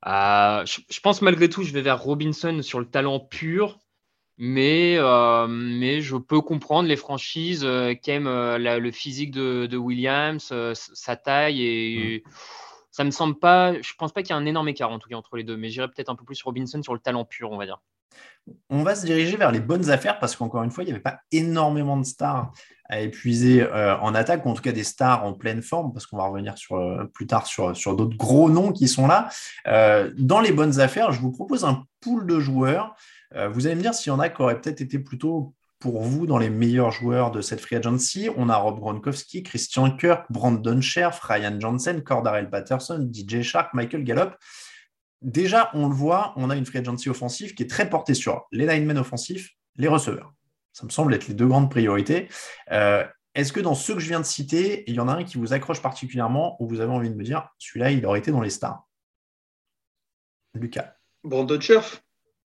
Euh, 0.06 0.66
je, 0.66 1.00
pense 1.00 1.22
malgré 1.22 1.50
tout, 1.50 1.64
je 1.64 1.74
vais 1.74 1.82
vers 1.82 2.02
Robinson 2.02 2.62
sur 2.62 2.80
le 2.80 2.86
talent 2.86 3.20
pur, 3.20 3.80
mais, 4.38 4.96
euh, 4.98 5.48
mais 5.48 6.02
je 6.02 6.16
peux 6.16 6.42
comprendre 6.42 6.88
les 6.88 6.96
franchises 6.96 7.66
euh, 7.66 7.96
qui 7.96 8.12
aiment 8.12 8.30
le 8.30 8.92
physique 8.92 9.32
de, 9.32 9.78
Williams, 9.78 10.54
sa 10.74 11.16
taille 11.16 11.64
et. 11.64 12.24
Mm. 12.26 12.30
Ça 12.90 13.04
me 13.04 13.12
semble 13.12 13.38
pas, 13.38 13.80
je 13.80 13.94
pense 13.96 14.12
pas 14.12 14.24
qu'il 14.24 14.34
y 14.34 14.40
ait 14.40 14.42
un 14.42 14.48
énorme 14.48 14.70
écart 14.70 14.90
en 14.92 14.98
tout 14.98 15.08
cas 15.08 15.16
entre 15.16 15.36
les 15.36 15.44
deux, 15.44 15.56
mais 15.56 15.70
j'irais 15.70 15.88
peut-être 15.88 16.10
un 16.10 16.16
peu 16.16 16.26
plus 16.26 16.42
Robinson 16.42 16.82
sur 16.82 16.96
le 16.96 17.00
talent 17.00 17.26
pur, 17.26 17.52
on 17.52 17.58
va 17.58 17.68
dire. 17.68 17.80
On 18.70 18.84
va 18.84 18.96
se 18.96 19.06
diriger 19.06 19.36
vers 19.38 19.52
les 19.52 19.60
bonnes 19.60 19.90
affaires 19.90 20.20
parce 20.20 20.36
qu'encore 20.36 20.64
une 20.64 20.72
fois, 20.72 20.84
il 20.84 20.88
n'y 20.88 20.94
avait 20.94 21.02
pas 21.02 21.20
énormément 21.32 21.98
de 21.98 22.06
stars 22.06 22.52
à 22.90 23.02
épuiser 23.02 23.62
euh, 23.62 23.98
en 23.98 24.16
attaque, 24.16 24.46
ou 24.46 24.50
en 24.50 24.54
tout 24.54 24.62
cas 24.62 24.72
des 24.72 24.84
stars 24.84 25.26
en 25.26 25.34
pleine 25.34 25.62
forme, 25.62 25.92
parce 25.94 26.06
qu'on 26.06 26.18
va 26.18 26.28
revenir 26.28 26.56
euh, 26.72 27.06
plus 27.06 27.28
tard 27.28 27.46
sur, 27.46 27.76
sur 27.76 27.96
d'autres 27.96 28.16
gros 28.16 28.50
noms 28.50 28.72
qui 28.72 28.88
sont 28.88 29.08
là. 29.08 29.30
Euh, 29.68 30.12
dans 30.18 30.40
les 30.40 30.52
bonnes 30.52 30.80
affaires, 30.80 31.12
je 31.12 31.20
vous 31.20 31.32
propose 31.32 31.66
un 31.66 31.84
pool 32.00 32.26
de 32.26 32.40
joueurs. 32.40 32.96
vous 33.52 33.68
allez 33.68 33.76
me 33.76 33.82
dire 33.82 33.94
s'il 33.94 34.12
y 34.12 34.16
en 34.16 34.20
a 34.20 34.30
qui 34.30 34.42
auraient 34.42 34.62
peut-être 34.62 34.80
été 34.80 35.00
plutôt 35.00 35.54
pour 35.80 36.02
vous 36.02 36.26
dans 36.26 36.38
les 36.38 36.50
meilleurs 36.50 36.92
joueurs 36.92 37.32
de 37.32 37.42
cette 37.42 37.60
free 37.60 37.76
agency. 37.76 38.30
On 38.38 38.50
a 38.50 38.56
Rob 38.56 38.80
Gronkowski, 38.80 39.44
Christian 39.44 39.92
Kirk, 39.92 40.26
Brandon 40.32 40.82
Scherf, 40.82 41.20
Ryan 41.20 41.60
Johnson, 41.60 42.02
Cordarel 42.04 42.50
Patterson, 42.50 43.10
DJ 43.12 43.42
Shark, 43.42 43.74
Michael 43.74 44.04
Gallup. 44.04 44.34
Déjà, 45.22 45.72
on 45.74 45.88
le 45.88 45.96
voit, 45.96 46.34
on 46.36 46.50
a 46.50 46.56
une 46.56 46.66
free 46.66 46.78
agency 46.80 47.10
offensive 47.10 47.56
qui 47.56 47.64
est 47.64 47.70
très 47.70 47.90
portée 47.90 48.14
sur 48.14 48.46
les 48.52 48.66
linemen 48.66 48.98
offensifs, 48.98 49.52
les 49.76 49.88
receveurs. 49.88 50.34
Ça 50.74 50.86
me 50.86 50.92
semble 50.92 51.14
être 51.14 51.28
les 51.28 51.34
deux 51.34 51.48
grandes 51.48 51.72
priorités. 51.72 52.28
Euh, 52.72 53.04
est-ce 53.34 53.52
que 53.52 53.60
dans 53.60 53.76
ceux 53.76 53.96
que 53.96 54.00
je 54.00 54.08
viens 54.08 54.20
de 54.20 54.26
citer, 54.26 54.84
il 54.88 54.96
y 54.96 55.00
en 55.00 55.08
a 55.08 55.14
un 55.14 55.24
qui 55.24 55.38
vous 55.38 55.54
accroche 55.54 55.82
particulièrement 55.82 56.56
ou 56.62 56.68
vous 56.68 56.82
avez 56.82 56.92
envie 56.92 57.10
de 57.10 57.16
me 57.16 57.24
dire, 57.24 57.50
celui-là, 57.58 57.92
il 57.92 58.06
aurait 58.06 58.20
été 58.20 58.32
dans 58.32 58.42
les 58.42 58.50
stars? 58.50 58.88
Lucas. 60.54 60.96
Brandon 61.24 61.60
Chef. 61.60 62.04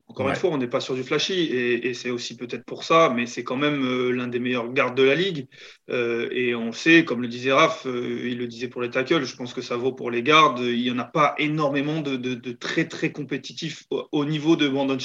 Encore 0.09 0.29
une 0.29 0.37
fois, 0.37 0.51
on 0.51 0.59
n'est 0.59 0.69
pas 0.69 0.81
sur 0.81 0.95
du 0.95 1.05
flashy 1.05 1.45
et, 1.55 1.95
c'est 1.95 2.11
aussi 2.11 2.37
peut-être 2.37 2.65
pour 2.65 2.85
ça, 2.85 3.11
mais 3.15 3.27
c'est 3.27 3.45
quand 3.45 3.57
même 3.57 3.83
euh, 3.83 4.11
l'un 4.11 4.29
des 4.29 4.41
meilleurs 4.41 4.71
gardes 4.71 4.95
de 4.95 5.03
la 5.03 5.15
ligue. 5.15 5.49
Euh, 5.89 6.29
et 6.33 6.55
on 6.55 6.73
sait, 6.73 7.05
comme 7.07 7.23
le 7.23 7.29
disait 7.29 7.53
Raph, 7.53 7.87
il 7.87 8.37
le 8.37 8.47
disait 8.47 8.69
pour 8.69 8.83
les 8.83 8.91
tackles, 8.91 9.25
je 9.25 9.37
pense 9.37 9.55
que 9.55 9.63
ça 9.63 9.77
vaut 9.77 9.93
pour 9.93 10.11
les 10.11 10.23
gardes. 10.23 10.59
Il 10.59 10.83
n'y 10.83 10.91
en 10.91 10.99
a 10.99 11.05
pas 11.05 11.35
énormément 11.39 12.01
de, 12.01 12.53
très 12.53 12.87
très 12.87 13.11
compétitifs 13.11 13.85
au, 13.91 14.25
niveau 14.27 14.57
de 14.57 14.69
Brandon. 14.69 14.99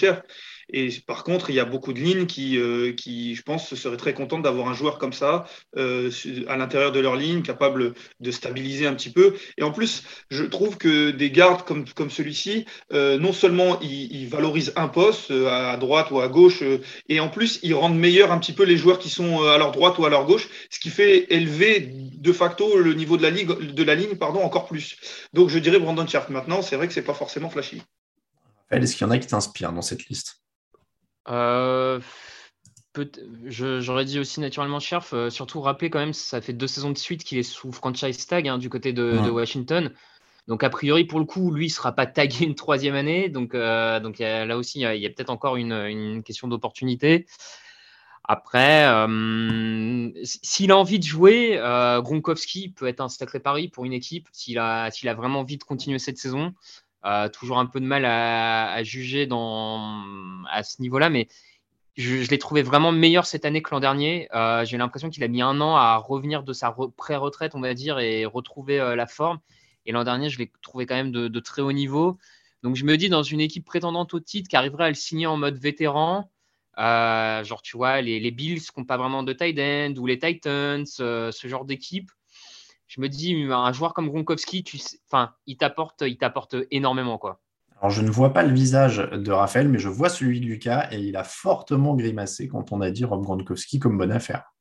Et 0.69 0.89
par 1.05 1.23
contre, 1.23 1.49
il 1.49 1.55
y 1.55 1.59
a 1.59 1.65
beaucoup 1.65 1.93
de 1.93 1.99
lignes 1.99 2.25
qui, 2.25 2.57
euh, 2.57 2.93
qui 2.93 3.35
je 3.35 3.41
pense, 3.41 3.73
seraient 3.73 3.97
très 3.97 4.13
contentes 4.13 4.43
d'avoir 4.43 4.67
un 4.67 4.73
joueur 4.73 4.97
comme 4.97 5.13
ça 5.13 5.45
euh, 5.77 6.11
à 6.47 6.57
l'intérieur 6.57 6.91
de 6.91 6.99
leur 6.99 7.15
ligne, 7.15 7.41
capable 7.41 7.93
de 8.19 8.31
stabiliser 8.31 8.85
un 8.85 8.93
petit 8.93 9.11
peu. 9.11 9.35
Et 9.57 9.63
en 9.63 9.71
plus, 9.71 10.03
je 10.29 10.43
trouve 10.43 10.77
que 10.77 11.11
des 11.11 11.31
gardes 11.31 11.63
comme, 11.63 11.85
comme 11.89 12.09
celui-ci, 12.09 12.65
euh, 12.91 13.17
non 13.17 13.33
seulement 13.33 13.79
ils, 13.81 14.27
valorisent 14.27 14.73
un 14.75 14.89
poste 14.89 15.31
à 15.31 15.77
droite 15.77 16.11
ou 16.11 16.19
à 16.19 16.27
gauche, 16.27 16.61
et 17.07 17.19
en 17.21 17.29
plus, 17.29 17.59
ils 17.63 17.73
rendent 17.73 17.97
meilleurs 17.97 18.33
un 18.33 18.39
petit 18.39 18.51
peu 18.51 18.63
les 18.63 18.75
joueurs 18.75 18.99
qui 18.99 19.09
sont 19.09 19.43
à 19.43 19.57
leur 19.57 19.71
droite 19.71 19.97
ou 19.99 20.05
à 20.05 20.09
leur 20.09 20.25
gauche, 20.25 20.49
ce 20.69 20.79
qui 20.79 20.89
fait 20.89 21.33
élever 21.33 21.89
de 21.89 22.31
facto 22.33 22.77
le 22.77 22.93
niveau 22.93 23.15
de 23.15 23.21
la, 23.21 23.29
ligue, 23.29 23.47
de 23.49 23.83
la 23.83 23.95
ligne 23.95 24.15
pardon, 24.15 24.41
encore 24.41 24.67
plus. 24.67 24.97
Donc, 25.31 25.47
je 25.49 25.59
dirais 25.59 25.79
Brandon 25.79 26.05
Scherf. 26.05 26.29
Maintenant, 26.29 26.61
c'est 26.61 26.75
vrai 26.75 26.87
que 26.87 26.93
c'est 26.93 27.03
pas 27.03 27.13
forcément 27.13 27.49
flashy. 27.49 27.81
Est-ce 28.69 28.97
qu'il 28.97 29.07
y 29.07 29.09
en 29.09 29.11
a 29.11 29.17
qui 29.17 29.27
t'inspirent 29.27 29.71
dans 29.71 29.81
cette 29.81 30.07
liste? 30.07 30.41
Euh, 31.29 31.99
J'aurais 33.45 34.05
dit 34.05 34.19
aussi 34.19 34.39
naturellement 34.39 34.79
Scherf, 34.79 35.13
euh, 35.13 35.29
surtout 35.29 35.61
rappeler 35.61 35.89
quand 35.89 35.99
même, 35.99 36.13
ça 36.13 36.41
fait 36.41 36.53
deux 36.53 36.67
saisons 36.67 36.91
de 36.91 36.97
suite 36.97 37.23
qu'il 37.23 37.37
est 37.37 37.43
sous 37.43 37.71
franchise 37.71 38.25
tag 38.27 38.47
hein, 38.47 38.57
du 38.57 38.69
côté 38.69 38.93
de, 38.93 39.29
Washington. 39.29 39.93
Donc 40.47 40.63
a 40.63 40.69
priori 40.69 41.05
pour 41.05 41.19
le 41.19 41.25
coup, 41.25 41.51
lui, 41.51 41.67
il 41.67 41.69
sera 41.69 41.91
pas 41.91 42.05
tagué 42.05 42.45
une 42.45 42.55
troisième 42.55 42.95
année. 42.95 43.29
Donc, 43.29 43.53
euh, 43.53 43.99
donc 43.99 44.19
là 44.19 44.57
aussi, 44.57 44.79
il 44.79 45.01
y 45.01 45.05
a, 45.05 45.09
peut-être 45.09 45.29
encore 45.29 45.57
une, 45.57 46.23
question 46.23 46.47
d'opportunité. 46.47 47.25
Après, 48.29 48.85
euh, 48.87 50.09
s'il 50.23 50.71
a 50.71 50.77
envie 50.77 50.99
de 50.99 51.05
jouer, 51.05 51.59
Gronkowski 52.03 52.69
peut 52.69 52.87
être 52.87 53.01
un 53.01 53.09
sacré 53.09 53.39
pari 53.39 53.69
pour 53.69 53.85
une 53.85 53.93
équipe 53.93 54.27
s'il 54.31 54.57
a, 54.57 54.83
a 54.85 55.13
vraiment 55.13 55.39
envie 55.41 55.57
de 55.57 55.63
continuer 55.63 55.99
cette 55.99 56.17
saison 56.17 56.53
toujours 57.33 57.59
un 57.59 57.65
peu 57.65 57.79
de 57.79 57.85
mal 57.85 58.05
à, 58.05 58.83
juger 58.83 59.27
à 59.31 60.63
ce 60.63 60.81
niveau-là, 60.81 61.09
mais 61.09 61.27
je, 61.97 62.29
l'ai 62.29 62.37
trouvé 62.37 62.61
vraiment 62.61 62.91
meilleur 62.91 63.25
cette 63.25 63.43
année 63.43 63.61
que 63.61 63.71
l'an 63.71 63.79
dernier. 63.79 64.27
Euh, 64.35 64.63
j'ai 64.65 64.77
l'impression 64.77 65.09
qu'il 65.09 65.23
a 65.23 65.27
mis 65.27 65.41
un 65.41 65.59
an 65.61 65.75
à 65.75 65.97
revenir 65.97 66.43
de 66.43 66.53
sa 66.53 66.75
pré-retraite, 66.95 67.55
on 67.55 67.59
va 67.59 67.73
dire, 67.73 67.99
et 67.99 68.25
retrouver 68.25 68.79
euh, 68.79 68.95
la 68.95 69.07
forme. 69.07 69.39
Et 69.85 69.91
l'an 69.91 70.03
dernier, 70.03 70.29
je 70.29 70.37
l'ai 70.37 70.51
trouvé 70.61 70.85
quand 70.85 70.95
même 70.95 71.11
de, 71.11 71.39
très 71.39 71.61
haut 71.61 71.71
niveau. 71.71 72.17
Donc 72.61 72.75
je 72.75 72.85
me 72.85 72.97
dis, 72.97 73.09
dans 73.09 73.23
une 73.23 73.41
équipe 73.41 73.65
prétendante 73.65 74.13
au 74.13 74.19
titre 74.19 74.47
qui 74.47 74.55
arriverait 74.55 74.85
à 74.85 74.89
le 74.89 74.95
signer 74.95 75.25
en 75.25 75.37
mode 75.37 75.57
vétéran, 75.57 76.29
euh, 76.77 77.43
genre 77.43 77.61
tu 77.63 77.77
vois, 77.77 78.01
les, 78.01 78.19
les 78.19 78.31
Bills 78.31 78.61
qui 78.61 78.79
n'ont 78.79 78.85
pas 78.85 78.97
vraiment 78.97 79.23
de 79.23 79.33
tight 79.33 79.57
end 79.59 79.99
ou 79.99 80.05
les 80.05 80.19
Titans, 80.19 80.85
ce 80.85 81.31
genre 81.45 81.65
d'équipe, 81.65 82.11
je 82.87 83.01
me 83.01 83.09
dis, 83.09 83.35
un 83.49 83.71
joueur 83.73 83.93
comme 83.93 84.09
Gronkowski, 84.09 84.63
tu 84.63 84.79
enfin, 85.07 85.33
il 85.45 85.57
t'apporte, 85.57 86.03
il 86.05 86.17
t'apporte 86.17 86.55
énormément, 86.71 87.17
quoi. 87.17 87.41
Alors, 87.79 87.91
je 87.91 88.01
ne 88.01 88.09
vois 88.09 88.33
pas 88.33 88.43
le 88.43 88.53
visage 88.53 88.97
de 88.97 89.31
Raphaël, 89.31 89.69
mais 89.69 89.77
je 89.77 89.89
vois 89.89 90.09
celui 90.09 90.39
de 90.39 90.45
Lucas 90.45 90.87
et 90.91 90.97
il 90.97 91.15
a 91.15 91.23
fortement 91.23 91.95
grimacé 91.95 92.47
quand 92.47 92.71
on 92.71 92.81
a 92.81 92.89
dit 92.89 93.05
Rob 93.05 93.23
Gronkowski 93.23 93.79
comme 93.79 93.97
bonne 93.97 94.11
affaire. 94.11 94.51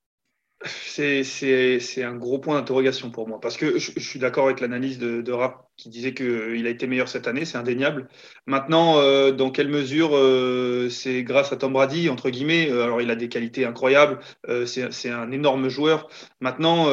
C'est 0.65 2.03
un 2.03 2.15
gros 2.17 2.39
point 2.39 2.57
d'interrogation 2.57 3.11
pour 3.11 3.29
moi 3.29 3.39
parce 3.41 3.57
que 3.57 3.79
je, 3.79 4.01
suis 4.01 4.19
d'accord 4.19 4.47
avec 4.47 4.61
l'analyse 4.61 4.99
de, 4.99 5.21
de, 5.21 5.33
Rap 5.33 5.67
qui 5.77 5.91
disait 5.91 6.15
qu'il 6.15 6.67
a 6.67 6.71
été 6.71 6.87
meilleur 6.87 7.09
cette 7.09 7.29
année, 7.29 7.45
c'est 7.45 7.59
indéniable. 7.59 8.09
Maintenant, 8.47 8.99
euh, 8.99 9.33
dans 9.33 9.51
quelle 9.51 9.69
mesure 9.69 10.11
euh, 10.17 10.89
c'est 10.89 11.23
grâce 11.23 11.53
à 11.53 11.57
Tom 11.57 11.75
Brady, 11.75 12.09
entre 12.09 12.31
guillemets 12.31 12.71
Alors, 12.71 13.03
il 13.03 13.11
a 13.11 13.17
des 13.17 13.29
qualités 13.29 13.67
incroyables, 13.67 14.19
euh, 14.49 14.65
c'est 14.67 15.11
un 15.11 15.31
énorme 15.31 15.69
joueur. 15.69 16.09
Maintenant, 16.41 16.87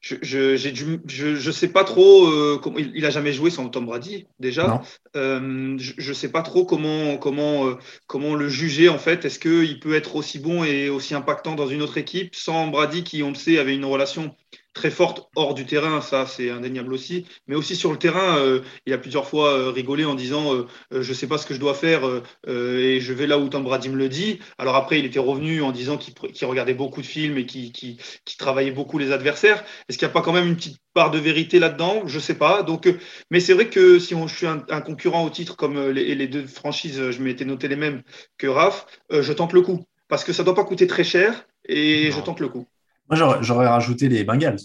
je, 0.00 0.16
je, 0.22 1.34
je, 1.34 1.50
sais 1.50 1.68
pas 1.68 1.82
trop 1.82 2.26
euh, 2.26 2.60
comment 2.62 2.78
il, 2.78 3.04
a 3.04 3.10
jamais 3.10 3.32
joué 3.32 3.50
sans 3.50 3.68
Tom 3.68 3.86
Brady 3.86 4.26
déjà. 4.38 4.80
Euh, 5.16 5.76
je, 5.78 6.08
ne 6.08 6.14
sais 6.14 6.30
pas 6.30 6.42
trop 6.42 6.64
comment 6.64 7.18
comment 7.18 7.66
euh, 7.66 7.74
comment 8.06 8.34
le 8.34 8.48
juger 8.48 8.88
en 8.88 8.98
fait. 8.98 9.24
Est-ce 9.24 9.40
qu'il 9.40 9.80
peut 9.80 9.94
être 9.94 10.14
aussi 10.14 10.38
bon 10.38 10.62
et 10.62 10.88
aussi 10.88 11.14
impactant 11.14 11.56
dans 11.56 11.66
une 11.66 11.82
autre 11.82 11.98
équipe 11.98 12.36
sans 12.36 12.68
Brady 12.68 13.02
qui 13.02 13.24
on 13.24 13.30
le 13.30 13.34
sait 13.34 13.58
avait 13.58 13.74
une 13.74 13.84
relation 13.84 14.36
très 14.78 14.90
forte 14.92 15.28
hors 15.34 15.54
du 15.54 15.66
terrain, 15.66 16.00
ça 16.00 16.24
c'est 16.24 16.50
indéniable 16.50 16.92
aussi, 16.92 17.26
mais 17.48 17.56
aussi 17.56 17.74
sur 17.74 17.90
le 17.90 17.98
terrain, 17.98 18.38
euh, 18.38 18.60
il 18.86 18.92
a 18.92 18.98
plusieurs 18.98 19.26
fois 19.26 19.52
euh, 19.52 19.70
rigolé 19.70 20.04
en 20.04 20.14
disant 20.14 20.54
euh, 20.54 20.66
je 20.92 21.08
ne 21.08 21.14
sais 21.14 21.26
pas 21.26 21.36
ce 21.36 21.46
que 21.46 21.52
je 21.52 21.58
dois 21.58 21.74
faire 21.74 22.02
et 22.46 23.00
je 23.00 23.12
vais 23.12 23.26
là 23.26 23.38
où 23.38 23.48
Tom 23.48 23.64
Brady 23.64 23.88
me 23.88 23.96
le 23.96 24.08
dit. 24.08 24.38
Alors 24.56 24.76
après, 24.76 25.00
il 25.00 25.04
était 25.04 25.18
revenu 25.18 25.62
en 25.62 25.72
disant 25.72 25.96
qu'il 25.96 26.46
regardait 26.46 26.74
beaucoup 26.74 27.02
de 27.02 27.06
films 27.06 27.38
et 27.38 27.44
qu'il 27.44 27.98
travaillait 28.38 28.70
beaucoup 28.70 28.98
les 28.98 29.10
adversaires. 29.10 29.64
Est-ce 29.88 29.98
qu'il 29.98 30.06
n'y 30.06 30.12
a 30.12 30.14
pas 30.14 30.22
quand 30.22 30.32
même 30.32 30.46
une 30.46 30.56
petite 30.56 30.78
part 30.94 31.10
de 31.10 31.18
vérité 31.18 31.58
là-dedans? 31.58 32.06
Je 32.06 32.16
ne 32.16 32.22
sais 32.22 32.36
pas. 32.36 32.62
Donc, 32.62 32.88
mais 33.32 33.40
c'est 33.40 33.54
vrai 33.54 33.68
que 33.68 33.98
si 33.98 34.14
on, 34.14 34.28
je 34.28 34.36
suis 34.36 34.46
un, 34.46 34.80
concurrent 34.80 35.24
au 35.24 35.30
titre 35.30 35.56
comme 35.56 35.90
les, 35.90 36.14
les 36.14 36.28
deux 36.28 36.46
franchises, 36.46 37.10
je 37.10 37.22
m'étais 37.22 37.44
noté 37.44 37.66
les 37.66 37.76
mêmes 37.76 38.02
que 38.38 38.46
Raph, 38.46 38.86
je 39.10 39.32
tente 39.32 39.52
le 39.52 39.62
coup 39.62 39.84
parce 40.08 40.24
que 40.24 40.32
ça 40.32 40.42
ne 40.42 40.46
doit 40.46 40.54
pas 40.54 40.64
coûter 40.64 40.86
très 40.86 41.04
cher 41.04 41.46
et 41.64 42.10
je 42.12 42.20
tente 42.20 42.40
le 42.40 42.48
coup. 42.48 42.66
Moi, 43.10 43.38
j'aurais 43.40 43.66
rajouté 43.66 44.08
les 44.08 44.24
Bengals. 44.24 44.58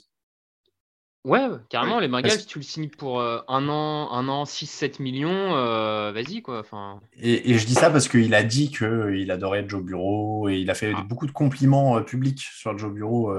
Ouais, 1.25 1.47
carrément, 1.69 2.01
les 2.01 2.09
Bengals, 2.09 2.31
si 2.31 2.45
tu 2.45 2.59
le 2.59 2.65
signes 2.65 2.89
pour 2.89 3.21
euh, 3.21 3.39
un 3.47 3.69
an, 3.69 4.11
un 4.11 4.27
an, 4.27 4.43
6-7 4.43 5.01
millions, 5.01 5.55
euh, 5.55 6.11
vas-y 6.11 6.41
quoi. 6.41 6.59
Enfin... 6.59 6.99
Et, 7.17 7.57
je 7.57 7.65
dis 7.65 7.75
ça 7.75 7.89
parce 7.89 8.09
qu'il 8.09 8.35
a 8.35 8.43
dit 8.43 8.71
qu'il 8.71 9.31
adorait 9.31 9.63
Joe 9.65 9.81
Bureau 9.81 10.49
et 10.49 10.57
il 10.57 10.69
a 10.69 10.73
fait 10.73 10.91
ah. 10.93 11.01
beaucoup 11.07 11.25
de 11.25 11.31
compliments 11.31 11.95
euh, 11.95 12.01
publics 12.01 12.41
sur 12.41 12.77
Joe 12.77 12.91
Bureau 12.91 13.33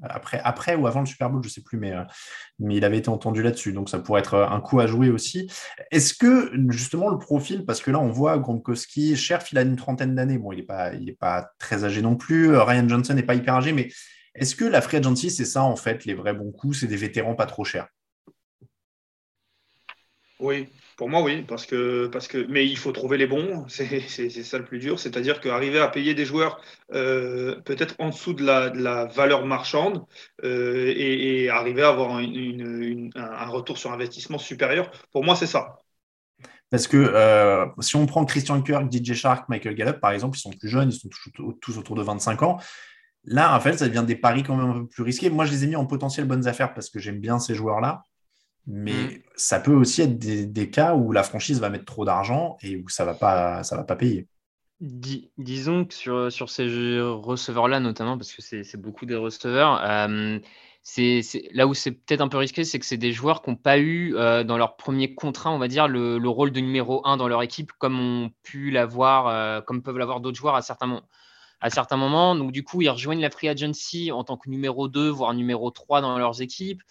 après, 0.00 0.40
après 0.44 0.76
ou 0.76 0.86
avant 0.86 1.00
le 1.00 1.06
Super 1.06 1.28
Bowl, 1.28 1.42
je 1.44 1.50
sais 1.50 1.60
plus, 1.60 1.76
mais, 1.76 1.92
mais 2.58 2.76
il 2.76 2.84
avait 2.86 2.96
été 2.96 3.10
entendu 3.10 3.42
là-dessus. 3.42 3.74
Donc 3.74 3.90
ça 3.90 3.98
pourrait 3.98 4.20
être 4.20 4.48
un 4.50 4.60
coup 4.62 4.80
à 4.80 4.86
jouer 4.86 5.10
aussi. 5.10 5.50
Est-ce 5.90 6.14
que 6.14 6.50
justement 6.70 7.10
le 7.10 7.18
profil, 7.18 7.66
parce 7.66 7.82
que 7.82 7.90
là 7.90 7.98
on 7.98 8.08
voit 8.08 8.38
Gronkowski, 8.38 9.14
Cherf, 9.14 9.52
il 9.52 9.58
a 9.58 9.62
une 9.62 9.76
trentaine 9.76 10.14
d'années. 10.14 10.38
Bon, 10.38 10.52
il 10.52 10.56
n'est 10.56 10.62
pas, 10.62 10.94
il 10.94 11.10
est 11.10 11.18
pas 11.18 11.50
très 11.58 11.84
âgé 11.84 12.00
non 12.00 12.16
plus. 12.16 12.56
Ryan 12.56 12.88
Johnson 12.88 13.12
n'est 13.12 13.22
pas 13.22 13.34
hyper 13.34 13.56
âgé, 13.56 13.74
mais 13.74 13.90
est-ce 14.36 14.54
que 14.54 14.64
la 14.64 14.80
free 14.80 14.98
agency, 14.98 15.30
c'est 15.30 15.44
ça 15.44 15.62
en 15.62 15.76
fait, 15.76 16.04
les 16.04 16.14
vrais 16.14 16.34
bons 16.34 16.52
coups, 16.52 16.80
c'est 16.80 16.86
des 16.86 16.96
vétérans 16.96 17.34
pas 17.34 17.46
trop 17.46 17.64
chers? 17.64 17.88
Oui, 20.38 20.68
pour 20.98 21.08
moi, 21.08 21.22
oui, 21.22 21.42
parce 21.42 21.64
que, 21.64 22.08
parce 22.08 22.28
que, 22.28 22.46
mais 22.48 22.66
il 22.66 22.76
faut 22.76 22.92
trouver 22.92 23.16
les 23.16 23.26
bons, 23.26 23.66
c'est 23.68 24.00
ça 24.28 24.58
le 24.58 24.64
plus 24.64 24.78
dur, 24.78 24.98
c'est-à-dire 24.98 25.40
qu'arriver 25.40 25.78
à 25.78 25.88
payer 25.88 26.14
des 26.14 26.26
joueurs 26.26 26.60
euh, 26.92 27.60
peut-être 27.62 27.94
en 27.98 28.10
dessous 28.10 28.34
de 28.34 28.44
la, 28.44 29.06
valeur 29.06 29.46
marchande 29.46 30.04
euh, 30.44 30.92
et, 30.94 31.48
arriver 31.48 31.82
à 31.82 31.88
avoir 31.88 32.16
un 32.16 33.48
retour 33.48 33.78
sur 33.78 33.92
investissement 33.92 34.38
supérieur, 34.38 34.90
pour 35.12 35.24
moi, 35.24 35.36
c'est 35.36 35.46
ça. 35.46 35.78
Parce 36.70 36.88
que 36.88 36.96
euh, 36.96 37.66
si 37.80 37.96
on 37.96 38.06
prend 38.06 38.24
Christian 38.24 38.60
Kirk, 38.60 38.92
DJ 38.92 39.14
Shark, 39.14 39.48
Michael 39.48 39.74
Gallup, 39.74 40.00
par 40.00 40.10
exemple, 40.10 40.36
ils 40.36 40.40
sont 40.40 40.50
plus 40.50 40.68
jeunes, 40.68 40.90
ils 40.90 40.98
sont 40.98 41.08
tous 41.60 41.78
autour 41.78 41.94
de 41.94 42.02
25 42.02 42.42
ans. 42.42 42.58
Là, 43.26 43.48
Raphaël, 43.48 43.78
ça 43.78 43.88
devient 43.88 44.04
des 44.06 44.16
paris 44.16 44.42
quand 44.44 44.56
même 44.56 44.70
un 44.70 44.80
peu 44.80 44.86
plus 44.86 45.02
risqués. 45.02 45.30
Moi, 45.30 45.44
je 45.44 45.52
les 45.52 45.64
ai 45.64 45.66
mis 45.66 45.76
en 45.76 45.84
potentiel 45.86 46.26
bonnes 46.26 46.46
affaires 46.46 46.74
parce 46.74 46.88
que 46.88 47.00
j'aime 47.00 47.18
bien 47.18 47.38
ces 47.38 47.54
joueurs-là. 47.54 48.04
Mais 48.66 48.92
mm. 48.92 49.18
ça 49.36 49.60
peut 49.60 49.74
aussi 49.74 50.02
être 50.02 50.18
des, 50.18 50.70
cas 50.70 50.94
où 50.94 51.12
la 51.12 51.22
franchise 51.22 51.60
va 51.60 51.70
mettre 51.70 51.84
trop 51.84 52.04
d'argent 52.04 52.56
et 52.62 52.76
où 52.76 52.88
ça 52.88 53.04
ne 53.04 53.10
va, 53.10 53.14
pas, 53.14 53.62
va 53.62 53.84
pas 53.84 53.96
payer. 53.96 54.28
disons 54.80 55.84
que 55.84 55.94
sur, 55.94 56.32
sur 56.32 56.50
ces 56.50 56.64
receveurs-là, 57.00 57.80
notamment, 57.80 58.16
parce 58.16 58.32
que 58.32 58.42
c'est 58.42 58.80
beaucoup 58.80 59.06
des 59.06 59.16
receveurs, 59.16 59.80
euh, 59.84 60.38
c'est 60.82 61.22
là 61.52 61.66
où 61.66 61.74
c'est 61.74 61.92
peut-être 61.92 62.20
un 62.20 62.28
peu 62.28 62.38
risqué, 62.38 62.64
c'est 62.64 62.78
que 62.78 62.86
c'est 62.86 62.96
des 62.96 63.12
joueurs 63.12 63.42
qui 63.42 63.50
n'ont 63.50 63.56
pas 63.56 63.78
eu 63.78 64.14
euh, 64.16 64.44
dans 64.44 64.56
leur 64.56 64.76
premier 64.76 65.14
contrat, 65.14 65.50
on 65.50 65.58
va 65.58 65.68
dire, 65.68 65.88
le, 65.88 66.28
rôle 66.28 66.52
de 66.52 66.60
numéro 66.60 67.06
1 67.06 67.16
dans 67.16 67.28
leur 67.28 67.42
équipe, 67.42 67.72
comme 67.78 67.98
on 67.98 68.30
pu 68.42 68.70
l'avoir, 68.70 69.28
euh, 69.28 69.60
comme 69.60 69.82
peuvent 69.82 69.98
l'avoir 69.98 70.20
d'autres 70.20 70.38
joueurs 70.38 70.54
à 70.54 70.62
certains 70.62 70.86
moments 70.86 71.08
à 71.60 71.70
certains 71.70 71.96
moments. 71.96 72.34
Donc, 72.34 72.52
du 72.52 72.62
coup, 72.62 72.82
ils 72.82 72.88
rejoignent 72.88 73.20
la 73.20 73.30
free 73.30 73.48
agency 73.48 74.12
en 74.12 74.24
tant 74.24 74.36
que 74.36 74.48
numéro 74.48 74.88
2, 74.88 75.08
voire 75.08 75.34
numéro 75.34 75.70
3 75.70 76.00
dans 76.00 76.18
leurs 76.18 76.42
équipes. 76.42 76.82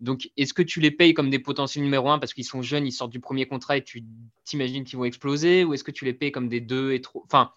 Donc, 0.00 0.30
est-ce 0.36 0.52
que 0.52 0.62
tu 0.62 0.80
les 0.80 0.90
payes 0.90 1.14
comme 1.14 1.30
des 1.30 1.38
potentiels 1.38 1.84
numéro 1.84 2.10
1 2.10 2.18
parce 2.18 2.34
qu'ils 2.34 2.44
sont 2.44 2.60
jeunes, 2.60 2.86
ils 2.86 2.92
sortent 2.92 3.12
du 3.12 3.20
premier 3.20 3.46
contrat 3.46 3.76
et 3.76 3.84
tu 3.84 4.04
t'imagines 4.44 4.84
qu'ils 4.84 4.98
vont 4.98 5.04
exploser? 5.04 5.64
Ou 5.64 5.74
est-ce 5.74 5.84
que 5.84 5.92
tu 5.92 6.04
les 6.04 6.12
payes 6.12 6.32
comme 6.32 6.48
des 6.48 6.60
2 6.60 6.92
et 6.92 7.00
3 7.00 7.22
Enfin, 7.24 7.52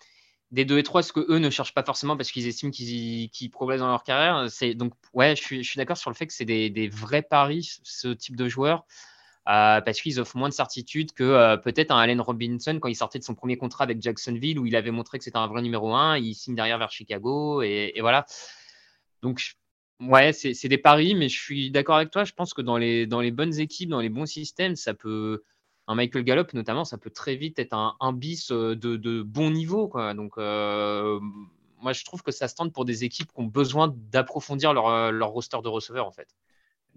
des 0.51 0.63
2 0.63 0.77
et 0.77 0.84
3, 0.84 1.01
ce 1.01 1.12
que 1.12 1.25
eux 1.27 1.39
ne 1.39 1.50
cherchent 1.50 1.74
pas 1.74 1.84
forcément 1.84 2.15
parce 2.15 2.32
qu'ils 2.32 2.48
estiment 2.48 2.72
qu'ils 2.72 3.50
progressent 3.51 3.80
dans 3.80 3.88
leur 3.88 4.04
carrière. 4.04 4.48
Donc 4.75 4.94
ouais, 5.13 5.36
je 5.36 5.42
suis, 5.42 5.77
d'accord 5.77 5.98
sur 5.98 6.12
le 6.12 6.15
fait 6.15 6.27
que 6.27 6.34
c'est 6.34 6.46
des, 6.46 6.70
des, 6.70 6.88
vrais 6.88 7.24
paris 7.24 7.80
ce 7.84 8.10
type 8.10 8.36
de 8.36 8.48
joueurs. 8.48 8.86
Euh, 9.48 9.80
parce 9.80 10.02
qu'ils 10.02 10.20
offrent 10.20 10.38
moins 10.38 10.50
de 10.50 10.56
certitude 10.56 11.12
que 11.12 11.24
euh, 11.24 11.56
peut-être 11.56 11.92
un 11.92 12.00
Allen 12.00 12.20
Robinson 12.20 12.80
quand 12.82 12.88
il 12.88 12.96
sortait 12.96 13.20
de 13.20 13.24
son 13.24 13.36
premier 13.36 13.58
contrat 13.58 13.84
avec 13.84 14.01
Jacksonville 14.01 14.58
où 14.58 14.66
il 14.66 14.75
avait 14.75 14.90
montré 14.90 15.20
que 15.20 15.24
c'était 15.24 15.38
un 15.38 15.46
vrai 15.46 15.62
numéro 15.62 15.94
1, 15.94 16.18
il 16.18 16.34
signe 16.34 16.55
derrière 16.55 16.79
vers 16.79 16.92
Chicago 16.92 17.62
et, 17.62 17.94
voilà. 18.00 18.25
Donc, 19.22 19.42
ouais, 20.01 20.34
c'est 20.34 20.68
des 20.68 20.79
paris, 20.79 21.14
mais 21.14 21.29
je 21.29 21.40
suis 21.40 21.70
d'accord 21.70 21.98
avec 21.98 22.10
toi. 22.10 22.24
Je 22.24 22.34
pense 22.34 22.55
que 22.55 22.62
dans 22.64 22.77
les, 22.77 23.05
dans 23.05 23.22
les 23.22 23.31
bonnes 23.31 23.60
équipes, 23.60 23.90
dans 23.90 24.01
les 24.01 24.10
bons 24.10 24.25
systèmes, 24.25 24.75
ça 24.75 24.94
peut. 24.94 25.44
Un 25.88 25.94
Michael 25.94 26.24
Gallup, 26.24 26.51
notamment, 26.55 26.84
ça 26.84 26.98
peut 26.98 27.12
très 27.12 27.36
vite 27.36 27.60
être 27.60 27.75
un, 27.75 28.14
bis 28.14 28.50
euh, 28.51 28.75
de, 28.75 29.22
bon 29.22 29.51
niveau. 29.51 29.92
Donc, 30.16 30.38
moi, 30.38 31.94
je 31.94 32.03
trouve 32.03 32.24
que 32.24 32.31
ça 32.31 32.48
se 32.48 32.55
tente 32.55 32.74
pour 32.74 32.86
des 32.86 33.03
équipes 33.03 33.31
qui 33.31 33.40
ont 33.40 33.46
besoin 33.46 33.94
d'approfondir 34.12 34.74
leur, 34.74 35.12
leur 35.12 35.29
roster 35.29 35.60
de 35.64 35.68
receveurs, 35.68 36.08
en 36.08 36.12
fait. 36.12 36.36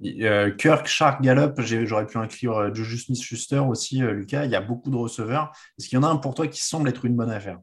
Euh, 0.05 0.51
Kirk, 0.53 0.87
Shark, 0.87 1.23
Gallup, 1.23 1.61
j'aurais 1.61 2.07
pu 2.07 2.19
inclure 2.19 2.59
euh, 2.59 2.75
Juju 2.75 2.99
Smith-Schuster 2.99 3.59
aussi, 3.59 4.03
euh, 4.03 4.13
Lucas. 4.13 4.45
Il 4.45 4.51
y 4.51 4.57
a 4.57 4.61
beaucoup 4.61 4.91
de 4.91 4.97
receveurs. 4.97 5.53
Est-ce 5.79 5.89
qu'il 5.89 5.97
y 5.97 5.99
en 5.99 6.05
a 6.05 6.09
un 6.09 6.17
pour 6.17 6.35
toi 6.35 6.47
qui 6.47 6.63
semble 6.63 6.89
être 6.89 7.05
une 7.05 7.17
bonne 7.17 7.31
affaire? 7.31 7.59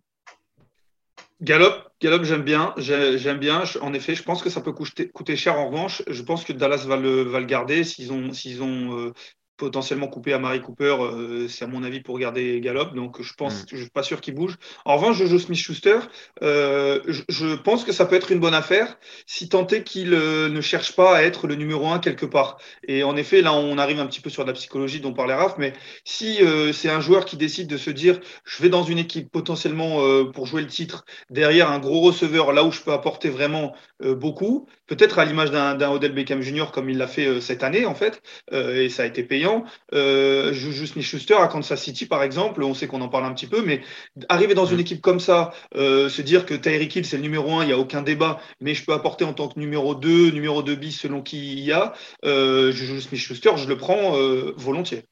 Gallup, 1.42 1.74
Gallup 2.02 2.24
j'aime 2.24 2.44
bien. 2.44 2.74
J'aime 2.78 3.40
bien. 3.40 3.64
En 3.82 3.94
effet, 3.94 4.16
je 4.16 4.24
pense 4.24 4.42
que 4.42 4.50
ça 4.50 4.62
peut 4.62 4.74
coûter, 4.74 5.36
cher. 5.36 5.60
En 5.60 5.70
revanche, 5.70 6.02
je 6.08 6.22
pense 6.24 6.44
que 6.44 6.54
Dallas 6.54 6.86
va 6.88 6.98
le, 6.98 7.44
garder 7.46 7.84
s'ils 7.84 8.12
ont, 8.12 8.34
s'ils 8.34 8.62
ont 8.62 9.12
potentiellement 9.58 10.08
coupé 10.08 10.34
à 10.34 10.40
Marie 10.40 10.62
Cooper, 10.62 10.98
euh, 11.00 11.48
c'est 11.48 11.66
à 11.66 11.68
mon 11.68 11.84
avis 11.84 12.02
pour 12.02 12.20
garder 12.20 12.60
Gallup, 12.60 12.94
donc 12.94 13.22
je 13.22 13.34
pense, 13.34 13.64
mm. 13.64 13.66
je 13.72 13.78
suis 13.78 13.90
pas 13.90 14.04
sûr 14.04 14.22
qu'il 14.22 14.36
bouge. 14.36 14.56
En 14.84 14.98
revanche, 14.98 15.18
Jojo 15.18 15.40
Smith-Schuster, 15.40 16.00
euh, 16.44 17.00
je, 17.06 17.56
pense 17.56 17.84
que 17.84 17.92
ça 17.92 18.06
peut 18.06 18.16
être 18.16 18.32
une 18.32 18.40
bonne 18.40 18.54
affaire 18.54 18.98
si 19.26 19.50
tant 19.50 19.66
est 19.68 19.84
qu'il 19.84 20.14
euh, 20.14 20.50
ne 20.50 20.62
cherche 20.62 20.96
pas 20.96 21.16
à 21.16 21.22
être 21.24 21.48
le 21.48 21.56
numéro 21.56 21.88
un 21.88 22.00
quelque 22.00 22.26
part. 22.26 22.58
Et 22.88 23.04
en 23.04 23.16
effet, 23.16 23.42
là, 23.42 23.54
on 23.54 23.78
arrive 23.78 24.00
un 24.00 24.08
petit 24.08 24.22
peu 24.22 24.30
sur 24.30 24.46
la 24.46 24.54
psychologie 24.54 25.00
dont 25.00 25.14
parlait 25.14 25.34
Raph, 25.34 25.58
mais 25.58 25.74
si 26.04 26.40
c'est 26.74 26.90
un 26.90 27.00
joueur 27.00 27.26
qui 27.26 27.38
décide 27.38 27.68
de 27.68 27.78
se 27.78 27.90
dire, 27.90 28.20
je 28.44 28.62
vais 28.62 28.70
dans 28.70 28.84
une 28.84 28.98
équipe 28.98 29.32
potentiellement 29.32 30.00
pour 30.32 30.46
jouer 30.46 30.62
le 30.62 30.68
titre 30.68 31.06
derrière 31.30 31.72
un 31.72 31.80
gros 31.80 32.02
receveur, 32.02 32.52
là 32.54 32.64
où 32.64 32.72
je 32.72 32.82
peux 32.82 32.92
apporter 32.92 33.30
vraiment 33.30 33.74
beaucoup, 34.02 34.68
peut-être 34.88 35.20
à 35.20 35.26
l'image 35.26 35.52
d'un 35.52 35.90
Odell 35.90 36.14
Beckham 36.14 36.42
Jr. 36.42 36.66
comme 36.74 36.90
il 36.90 36.98
l'a 36.98 37.08
fait 37.08 37.42
cette 37.42 37.64
année 37.64 37.86
en 37.86 37.96
fait, 37.96 38.22
et 38.52 38.90
ça 38.90 39.04
a 39.04 39.06
été 39.06 39.24
payant 39.24 39.66
euh, 39.94 40.54
Juju 40.54 40.88
Smith-Schuster 40.88 41.36
à 41.36 41.48
Kansas 41.48 41.82
City, 41.82 42.06
par 42.06 42.24
exemple, 42.24 42.64
on 42.64 42.74
sait 42.74 42.88
qu'on 42.88 43.02
en 43.02 43.10
parle 43.10 43.26
un 43.26 43.34
petit 43.34 43.48
peu, 43.48 43.64
mais 43.64 43.82
arriver 44.30 44.54
dans 44.54 44.66
une 44.66 44.78
mm. 44.78 44.82
équipe 44.82 45.02
comme 45.02 45.20
ça, 45.20 45.54
euh, 45.76 46.10
se 46.10 46.22
dire 46.22 46.46
que 46.46 46.54
Tyreek 46.54 46.96
Hill, 46.96 47.06
c'est 47.06 47.18
le 47.18 47.24
numéro 47.24 47.54
1, 47.54 47.64
il 47.64 47.68
n'y 47.68 47.74
a 47.74 47.80
aucun 47.80 48.02
débat, 48.02 48.40
mais 48.62 48.74
je 48.74 48.86
peux 48.86 48.94
apporter 48.94 49.26
en 49.26 49.34
tant 49.34 49.48
que 49.48 49.60
numéro 49.60 49.96
2, 49.96 50.32
numéro 50.32 50.64
2 50.64 50.76
bis 50.76 51.00
selon 51.00 51.22
qui 51.22 51.54
il 51.54 51.60
y 51.60 51.72
a, 51.72 51.94
euh, 52.26 52.72
Juju 52.72 53.02
Smith-Schuster, 53.02 53.52
je 53.58 53.68
le 53.68 53.78
prends 53.78 54.18
euh, 54.18 54.54
volontiers. 54.58 55.04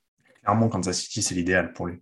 Clairement, 0.41 0.69
Kansas 0.69 0.99
City, 0.99 1.21
c'est 1.21 1.35
l'idéal 1.35 1.73
pour 1.73 1.87
lui. 1.87 1.99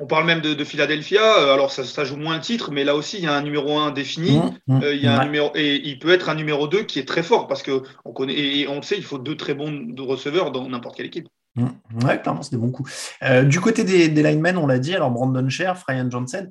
On 0.00 0.06
parle 0.06 0.26
même 0.26 0.40
de, 0.40 0.64
Philadelphia. 0.64 1.22
Euh, 1.22 1.54
alors, 1.54 1.70
ça, 1.70 2.04
joue 2.04 2.16
moins 2.16 2.34
le 2.34 2.40
titre, 2.40 2.70
mais 2.70 2.84
là 2.84 2.94
aussi, 2.94 3.18
il 3.18 3.24
y 3.24 3.26
a 3.26 3.34
un 3.34 3.42
numéro 3.42 3.78
1 3.78 3.90
défini. 3.90 4.38
Mmh, 4.38 4.50
mmh, 4.66 4.82
euh, 4.82 4.94
il 4.94 5.02
y 5.02 5.06
a 5.06 5.20
un 5.20 5.24
numéro, 5.24 5.50
et 5.54 5.76
il 5.76 5.98
peut 5.98 6.12
être 6.12 6.28
un 6.28 6.34
numéro 6.34 6.68
2 6.68 6.82
qui 6.82 6.98
est 6.98 7.08
très 7.08 7.22
fort 7.22 7.46
parce 7.46 7.62
qu'on 7.62 8.12
connaît, 8.12 8.34
et 8.34 8.68
on 8.68 8.76
le 8.76 8.82
sait, 8.82 8.96
il 8.96 9.04
faut 9.04 9.18
deux 9.18 9.36
très 9.36 9.54
bons 9.54 9.94
receveurs 9.98 10.50
dans 10.50 10.68
n'importe 10.68 10.96
quelle 10.96 11.06
équipe. 11.06 11.28
Mmh. 11.56 11.68
Ouais, 12.02 12.20
clairement, 12.20 12.42
c'est 12.42 12.50
des 12.50 12.60
bons 12.60 12.72
coups. 12.72 13.16
Euh, 13.22 13.44
du 13.44 13.60
côté 13.60 13.84
des, 13.84 14.08
des 14.08 14.22
linemen, 14.24 14.56
on 14.56 14.66
l'a 14.66 14.80
dit, 14.80 14.94
alors 14.94 15.12
Brandon 15.12 15.48
Scherf, 15.48 15.84
Ryan 15.86 16.10
Johnson, 16.10 16.48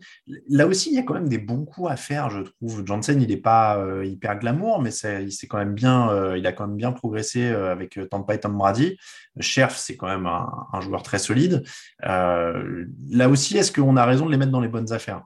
là 0.48 0.66
aussi, 0.66 0.92
il 0.92 0.96
y 0.96 1.00
a 1.00 1.04
quand 1.04 1.14
même 1.14 1.28
des 1.28 1.40
bons 1.40 1.66
coups 1.66 1.92
à 1.92 1.98
faire, 1.98 2.30
je 2.30 2.40
trouve. 2.40 2.86
Johnson, 2.86 3.18
il 3.20 3.28
n'est 3.28 3.38
pas 3.38 3.78
euh, 3.78 4.06
hyper 4.06 4.40
glamour, 4.40 4.82
mais 4.82 4.92
il, 4.92 5.48
quand 5.50 5.58
même 5.58 5.74
bien, 5.74 6.10
euh, 6.10 6.38
il 6.38 6.48
a 6.48 6.54
quand 6.54 6.68
même 6.68 6.78
bien 6.78 6.94
progressé 6.94 7.48
avec 7.48 8.00
Tampa 8.10 8.36
et 8.36 8.40
Tom 8.40 8.58
Brady. 8.58 8.98
Scherf, 9.40 9.76
c'est 9.76 9.98
quand 9.98 10.08
même 10.08 10.26
un, 10.26 10.82
joueur 10.82 11.04
très 11.04 11.20
solide. 11.20 11.64
là 12.02 13.30
aussi, 13.30 13.58
est-ce 13.58 13.72
qu'on 13.72 13.98
a 13.98 14.06
raison 14.06 14.26
de 14.26 14.32
les 14.32 14.38
mettre 14.38 14.52
dans 14.52 14.62
les 14.62 14.70
bonnes 14.70 14.94
affaires? 14.94 15.24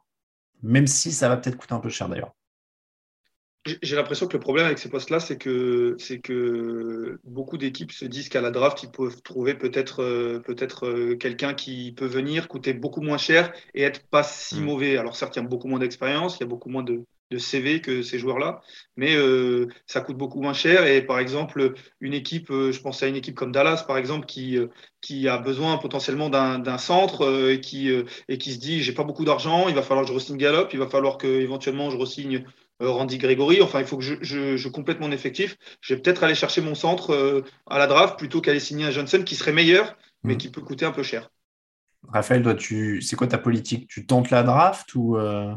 Même 0.63 0.87
si 0.87 1.11
ça 1.11 1.29
va 1.29 1.37
peut-être 1.37 1.57
coûter 1.57 1.75
un 1.75 1.79
peu 1.79 1.89
cher 1.89 2.09
d'ailleurs. 2.09 2.36
J'ai 3.81 3.95
l'impression 3.95 4.27
que 4.27 4.33
le 4.33 4.39
problème 4.39 4.65
avec 4.65 4.77
ces 4.77 4.89
postes-là, 4.89 5.19
c'est 5.19 5.37
que, 5.37 5.95
c'est 5.99 6.19
que 6.19 7.19
beaucoup 7.23 7.57
d'équipes 7.57 7.91
se 7.91 8.05
disent 8.05 8.29
qu'à 8.29 8.41
la 8.41 8.51
draft, 8.51 8.83
ils 8.83 8.89
peuvent 8.89 9.21
trouver 9.21 9.53
peut-être, 9.53 10.01
euh, 10.01 10.39
peut-être 10.39 10.87
euh, 10.87 11.15
quelqu'un 11.15 11.53
qui 11.53 11.91
peut 11.91 12.05
venir 12.05 12.47
coûter 12.47 12.73
beaucoup 12.73 13.01
moins 13.01 13.17
cher 13.17 13.51
et 13.73 13.83
être 13.83 14.07
pas 14.07 14.23
si 14.23 14.59
mm. 14.59 14.63
mauvais. 14.63 14.97
Alors 14.97 15.15
certes, 15.15 15.35
il 15.35 15.41
y 15.41 15.45
a 15.45 15.47
beaucoup 15.47 15.67
moins 15.67 15.79
d'expérience, 15.79 16.37
il 16.37 16.41
y 16.41 16.43
a 16.43 16.47
beaucoup 16.47 16.69
moins 16.69 16.83
de, 16.83 17.03
CV 17.39 17.81
que 17.81 18.03
ces 18.03 18.19
joueurs-là, 18.19 18.61
mais 18.95 19.13
euh, 19.17 19.67
ça 19.85 19.99
coûte 19.99 20.15
beaucoup 20.15 20.41
moins 20.41 20.53
cher. 20.53 20.87
Et 20.87 21.01
par 21.01 21.19
exemple, 21.19 21.73
une 21.99 22.13
équipe, 22.13 22.47
je 22.49 22.79
pense 22.79 23.03
à 23.03 23.07
une 23.07 23.17
équipe 23.17 23.35
comme 23.35 23.51
Dallas, 23.51 23.83
par 23.85 23.97
exemple, 23.97 24.25
qui, 24.25 24.57
qui 25.01 25.27
a 25.27 25.37
besoin 25.37 25.77
potentiellement 25.77 26.29
d'un 26.29 26.77
centre 26.77 27.49
et, 27.51 27.59
qui, 27.59 27.91
et 28.29 28.37
qui 28.37 28.53
se 28.53 28.59
dit, 28.59 28.81
j'ai 28.81 28.93
pas 28.93 29.03
beaucoup 29.03 29.25
d'argent, 29.25 29.67
il 29.67 29.75
va 29.75 29.81
falloir 29.81 30.05
que 30.05 30.11
je 30.13 30.17
re-signe 30.17 30.37
Gallup, 30.37 30.69
il 30.71 30.79
va 30.79 30.87
falloir 30.87 31.17
que 31.17 31.27
éventuellement 31.27 31.89
je 31.89 31.97
re-signe 31.97 32.45
Randy 32.79 33.17
Gregory. 33.17 33.61
Enfin, 33.61 33.79
il 33.79 33.85
faut 33.85 33.97
que 33.97 34.03
je, 34.03 34.15
je, 34.21 34.67
complète 34.67 34.99
mon 34.99 35.11
effectif. 35.11 35.57
Je 35.81 35.93
vais 35.93 36.01
peut-être 36.01 36.23
aller 36.23 36.35
chercher 36.35 36.61
mon 36.61 36.75
centre 36.75 37.43
à 37.67 37.77
la 37.77 37.87
draft 37.87 38.17
plutôt 38.17 38.41
qu'aller 38.41 38.59
signer 38.59 38.85
un 38.85 38.91
Johnson 38.91 39.23
qui 39.25 39.35
serait 39.35 39.53
meilleur, 39.53 39.97
mais 40.23 40.35
mm. 40.35 40.37
qui 40.37 40.49
peut 40.49 40.61
coûter 40.61 40.85
un 40.85 40.91
peu 40.91 41.03
cher. 41.03 41.29
Raphaël, 42.07 42.43
toi, 42.43 42.55
tu... 42.55 43.01
c'est 43.01 43.15
quoi 43.15 43.27
ta 43.27 43.37
politique? 43.37 43.87
Tu 43.87 44.05
tentes 44.05 44.29
la 44.29 44.43
draft 44.43 44.95
ou, 44.95 45.17
euh, 45.17 45.53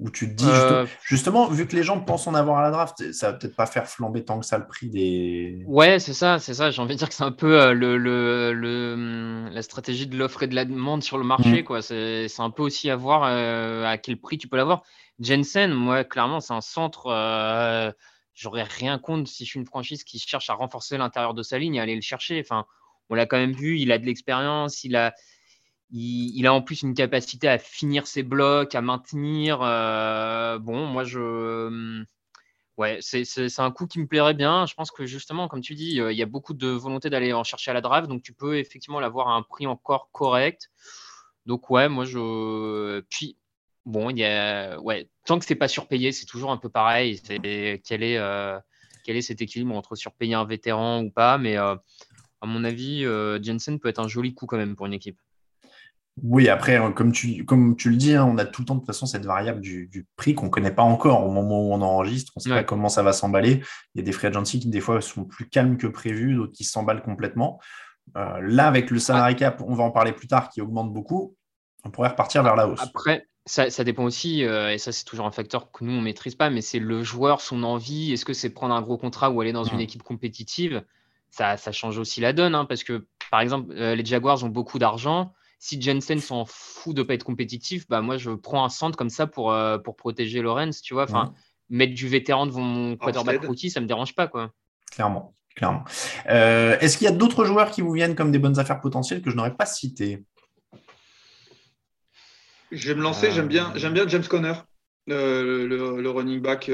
ou 0.00 0.10
tu 0.10 0.28
te 0.28 0.34
dis 0.34 0.48
euh, 0.48 0.86
justement, 1.04 1.48
vu 1.48 1.66
que 1.66 1.76
les 1.76 1.82
gens 1.82 2.00
pensent 2.00 2.26
en 2.26 2.34
avoir 2.34 2.58
à 2.58 2.62
la 2.62 2.70
draft, 2.70 3.12
ça 3.12 3.30
va 3.30 3.38
peut-être 3.38 3.54
pas 3.54 3.66
faire 3.66 3.86
flamber 3.86 4.24
tant 4.24 4.40
que 4.40 4.46
ça 4.46 4.58
le 4.58 4.66
prix 4.66 4.88
des. 4.88 5.62
Ouais, 5.66 5.98
c'est 5.98 6.14
ça, 6.14 6.38
c'est 6.38 6.54
ça. 6.54 6.70
J'ai 6.70 6.82
envie 6.82 6.94
de 6.94 6.98
dire 6.98 7.08
que 7.08 7.14
c'est 7.14 7.24
un 7.24 7.32
peu 7.32 7.60
euh, 7.60 7.72
le, 7.72 7.96
le, 7.96 8.52
le, 8.52 9.48
la 9.52 9.62
stratégie 9.62 10.06
de 10.06 10.16
l'offre 10.16 10.42
et 10.42 10.46
de 10.48 10.54
la 10.54 10.64
demande 10.64 11.02
sur 11.02 11.18
le 11.18 11.24
marché. 11.24 11.62
Mm. 11.62 11.64
quoi. 11.64 11.82
C'est, 11.82 12.28
un 12.38 12.50
peu 12.50 12.62
aussi 12.62 12.90
à 12.90 12.96
voir 12.96 13.24
à 13.24 13.98
quel 13.98 14.16
prix 14.18 14.38
tu 14.38 14.48
peux 14.48 14.56
l'avoir. 14.56 14.82
Jensen, 15.20 15.72
moi, 15.72 16.04
clairement, 16.04 16.40
c'est 16.40 16.54
un 16.54 16.60
centre. 16.60 17.94
J'aurais 18.34 18.62
rien 18.62 19.00
contre 19.00 19.28
si 19.28 19.44
je 19.44 19.50
suis 19.50 19.58
une 19.58 19.66
franchise 19.66 20.04
qui 20.04 20.20
cherche 20.20 20.48
à 20.48 20.54
renforcer 20.54 20.96
l'intérieur 20.96 21.34
de 21.34 21.42
sa 21.42 21.58
ligne 21.58 21.74
et 21.74 21.80
aller 21.80 21.96
le 21.96 22.02
chercher. 22.02 22.40
Enfin, 22.40 22.66
on 23.10 23.16
l'a 23.16 23.26
quand 23.26 23.36
même 23.36 23.52
vu, 23.52 23.80
il 23.80 23.90
a 23.90 23.98
de 23.98 24.06
l'expérience, 24.06 24.84
il 24.84 24.94
a, 24.94 25.14
il, 25.90 26.46
a 26.46 26.52
en 26.52 26.62
plus 26.62 26.82
une 26.82 26.94
capacité 26.94 27.48
à 27.48 27.58
finir 27.58 28.06
ses 28.06 28.22
blocs, 28.22 28.74
à 28.74 28.80
maintenir. 28.80 29.60
Euh, 29.62 30.58
bon, 30.58 30.86
moi, 30.86 31.04
je. 31.04 31.66
Hum, 31.66 32.06
ouais, 32.76 32.98
c'est 33.00 33.58
un 33.58 33.70
coup 33.70 33.86
qui 33.86 33.98
me 33.98 34.06
plairait 34.06 34.34
bien. 34.34 34.66
Je 34.66 34.74
pense 34.74 34.90
que 34.90 35.06
justement, 35.06 35.48
comme 35.48 35.60
tu 35.62 35.74
dis, 35.74 36.00
euh, 36.00 36.12
il 36.12 36.18
y 36.18 36.22
a 36.22 36.26
beaucoup 36.26 36.54
de 36.54 36.68
volonté 36.68 37.10
d'aller 37.10 37.32
en 37.32 37.44
chercher 37.44 37.70
à 37.70 37.74
la 37.74 37.80
drive. 37.80 38.06
Donc, 38.06 38.22
tu 38.22 38.32
peux 38.34 38.58
effectivement 38.58 39.00
l'avoir 39.00 39.28
à 39.28 39.34
un 39.34 39.42
prix 39.42 39.66
encore 39.66 40.10
correct. 40.12 40.70
Donc, 41.46 41.70
ouais, 41.70 41.88
moi, 41.88 42.04
je. 42.04 43.00
Puis, 43.10 43.37
bon, 43.88 44.10
il 44.10 44.18
y 44.18 44.24
a. 44.24 44.78
Ouais, 44.80 45.08
tant 45.24 45.38
que 45.38 45.44
c'est 45.44 45.54
pas 45.54 45.68
surpayé, 45.68 46.12
c'est 46.12 46.26
toujours 46.26 46.52
un 46.52 46.56
peu 46.56 46.68
pareil. 46.68 47.20
Quel 47.20 47.44
est, 47.44 48.18
euh, 48.18 48.58
quel 49.04 49.16
est 49.16 49.22
cet 49.22 49.42
équilibre 49.42 49.74
entre 49.74 49.96
surpayer 49.96 50.34
un 50.34 50.44
vétéran 50.44 51.02
ou 51.02 51.10
pas 51.10 51.38
Mais 51.38 51.56
à 51.56 51.80
mon 52.44 52.64
avis, 52.64 53.04
Jensen 53.42 53.80
peut 53.80 53.88
être 53.88 54.00
un 54.00 54.08
joli 54.08 54.34
coup 54.34 54.46
quand 54.46 54.58
même 54.58 54.76
pour 54.76 54.86
une 54.86 54.94
équipe. 54.94 55.18
Oui, 56.24 56.48
après, 56.48 56.76
hein, 56.76 56.92
comme 56.92 57.12
tu, 57.12 57.44
comme 57.44 57.76
tu 57.76 57.90
le 57.90 57.96
dis, 57.96 58.14
hein, 58.14 58.24
on 58.24 58.38
a 58.38 58.44
tout 58.44 58.62
le 58.62 58.66
temps 58.66 58.74
de 58.74 58.80
toute 58.80 58.86
façon 58.86 59.06
cette 59.06 59.24
variable 59.24 59.60
du, 59.60 60.06
prix 60.16 60.34
qu'on 60.34 60.46
ne 60.46 60.50
connaît 60.50 60.72
pas 60.72 60.82
encore 60.82 61.24
au 61.24 61.30
moment 61.30 61.60
où 61.60 61.72
on 61.72 61.80
enregistre. 61.80 62.32
On 62.36 62.40
ne 62.40 62.42
sait 62.42 62.50
pas 62.50 62.64
comment 62.64 62.88
ça 62.88 63.02
va 63.02 63.12
s'emballer. 63.12 63.62
Il 63.94 63.98
y 63.98 64.00
a 64.00 64.02
des 64.02 64.12
free 64.12 64.26
agency 64.26 64.58
qui, 64.58 64.68
des 64.68 64.80
fois, 64.80 65.00
sont 65.00 65.24
plus 65.24 65.48
calmes 65.48 65.76
que 65.76 65.86
prévu, 65.86 66.34
d'autres 66.34 66.52
qui 66.52 66.64
s'emballent 66.64 67.02
complètement. 67.02 67.60
Euh, 68.16 68.40
là, 68.42 68.66
avec 68.66 68.90
le 68.90 68.98
salary 68.98 69.36
cap, 69.36 69.62
on 69.64 69.74
va 69.74 69.84
en 69.84 69.90
parler 69.90 70.12
plus 70.12 70.26
tard, 70.26 70.48
qui 70.48 70.60
augmente 70.60 70.92
beaucoup, 70.92 71.36
on 71.84 71.90
pourrait 71.90 72.08
repartir 72.08 72.42
vers 72.42 72.56
la 72.56 72.68
hausse. 72.68 72.80
Après, 72.82 73.26
ça, 73.48 73.84
dépend 73.84 74.04
aussi, 74.04 74.44
euh, 74.44 74.72
et 74.72 74.78
ça, 74.78 74.92
c'est 74.92 75.04
toujours 75.04 75.26
un 75.26 75.32
facteur 75.32 75.72
que 75.72 75.84
nous, 75.84 75.92
on 75.92 75.98
ne 75.98 76.04
maîtrise 76.04 76.34
pas, 76.34 76.50
mais 76.50 76.60
c'est 76.60 76.78
le 76.78 77.02
joueur, 77.02 77.40
son 77.40 77.62
envie. 77.62 78.12
Est-ce 78.12 78.24
que 78.24 78.32
c'est 78.32 78.50
prendre 78.50 78.74
un 78.74 78.82
gros 78.82 78.98
contrat 78.98 79.30
ou 79.30 79.40
aller 79.40 79.52
dans 79.52 79.64
une 79.64 79.80
équipe 79.80 80.02
compétitive? 80.02 80.84
Ça, 81.30 81.56
ça, 81.56 81.72
change 81.72 81.98
aussi 81.98 82.20
la 82.20 82.32
donne, 82.32 82.54
hein, 82.54 82.64
parce 82.64 82.84
que, 82.84 83.06
par 83.30 83.40
exemple, 83.40 83.74
euh, 83.76 83.94
les 83.94 84.04
Jaguars 84.04 84.42
ont 84.44 84.48
beaucoup 84.48 84.78
d'argent 84.78 85.32
si 85.58 85.80
Jensen 85.80 86.20
s'en 86.20 86.44
fout 86.46 86.94
de 86.94 87.02
pas 87.02 87.14
être 87.14 87.24
compétitif, 87.24 87.88
bah 87.88 88.00
moi 88.00 88.16
je 88.16 88.30
prends 88.30 88.64
un 88.64 88.68
centre 88.68 88.96
comme 88.96 89.10
ça 89.10 89.26
pour, 89.26 89.52
euh, 89.52 89.78
pour 89.78 89.96
protéger 89.96 90.40
Lorenz, 90.40 90.80
tu 90.82 90.94
vois? 90.94 91.04
Enfin, 91.04 91.34
mettre 91.68 91.94
du 91.94 92.08
vétéran 92.08 92.46
devant 92.46 92.62
mon 92.62 92.96
quarterback 92.96 93.44
rookie, 93.44 93.70
ça 93.70 93.80
me 93.80 93.86
dérange 93.86 94.14
pas, 94.14 94.28
quoi. 94.28 94.52
Clairement, 94.90 95.34
clairement. 95.54 95.84
Euh, 96.30 96.78
est-ce 96.80 96.96
qu'il 96.96 97.06
y 97.06 97.08
a 97.08 97.12
d'autres 97.12 97.44
joueurs 97.44 97.70
qui 97.70 97.82
vous 97.82 97.92
viennent 97.92 98.14
comme 98.14 98.30
des 98.30 98.38
bonnes 98.38 98.58
affaires 98.58 98.80
potentielles 98.80 99.20
que 99.20 99.30
je 99.30 99.36
n'aurais 99.36 99.54
pas 99.54 99.66
citées? 99.66 100.24
Je 102.70 102.88
vais 102.88 102.94
me 102.94 103.02
lancer. 103.02 103.30
J'aime 103.30 103.48
bien, 103.48 103.72
j'aime 103.76 103.94
bien 103.94 104.06
James 104.08 104.26
Conner. 104.26 104.54
Euh, 105.10 105.66
le, 105.66 106.10
running 106.10 106.40
back 106.40 106.70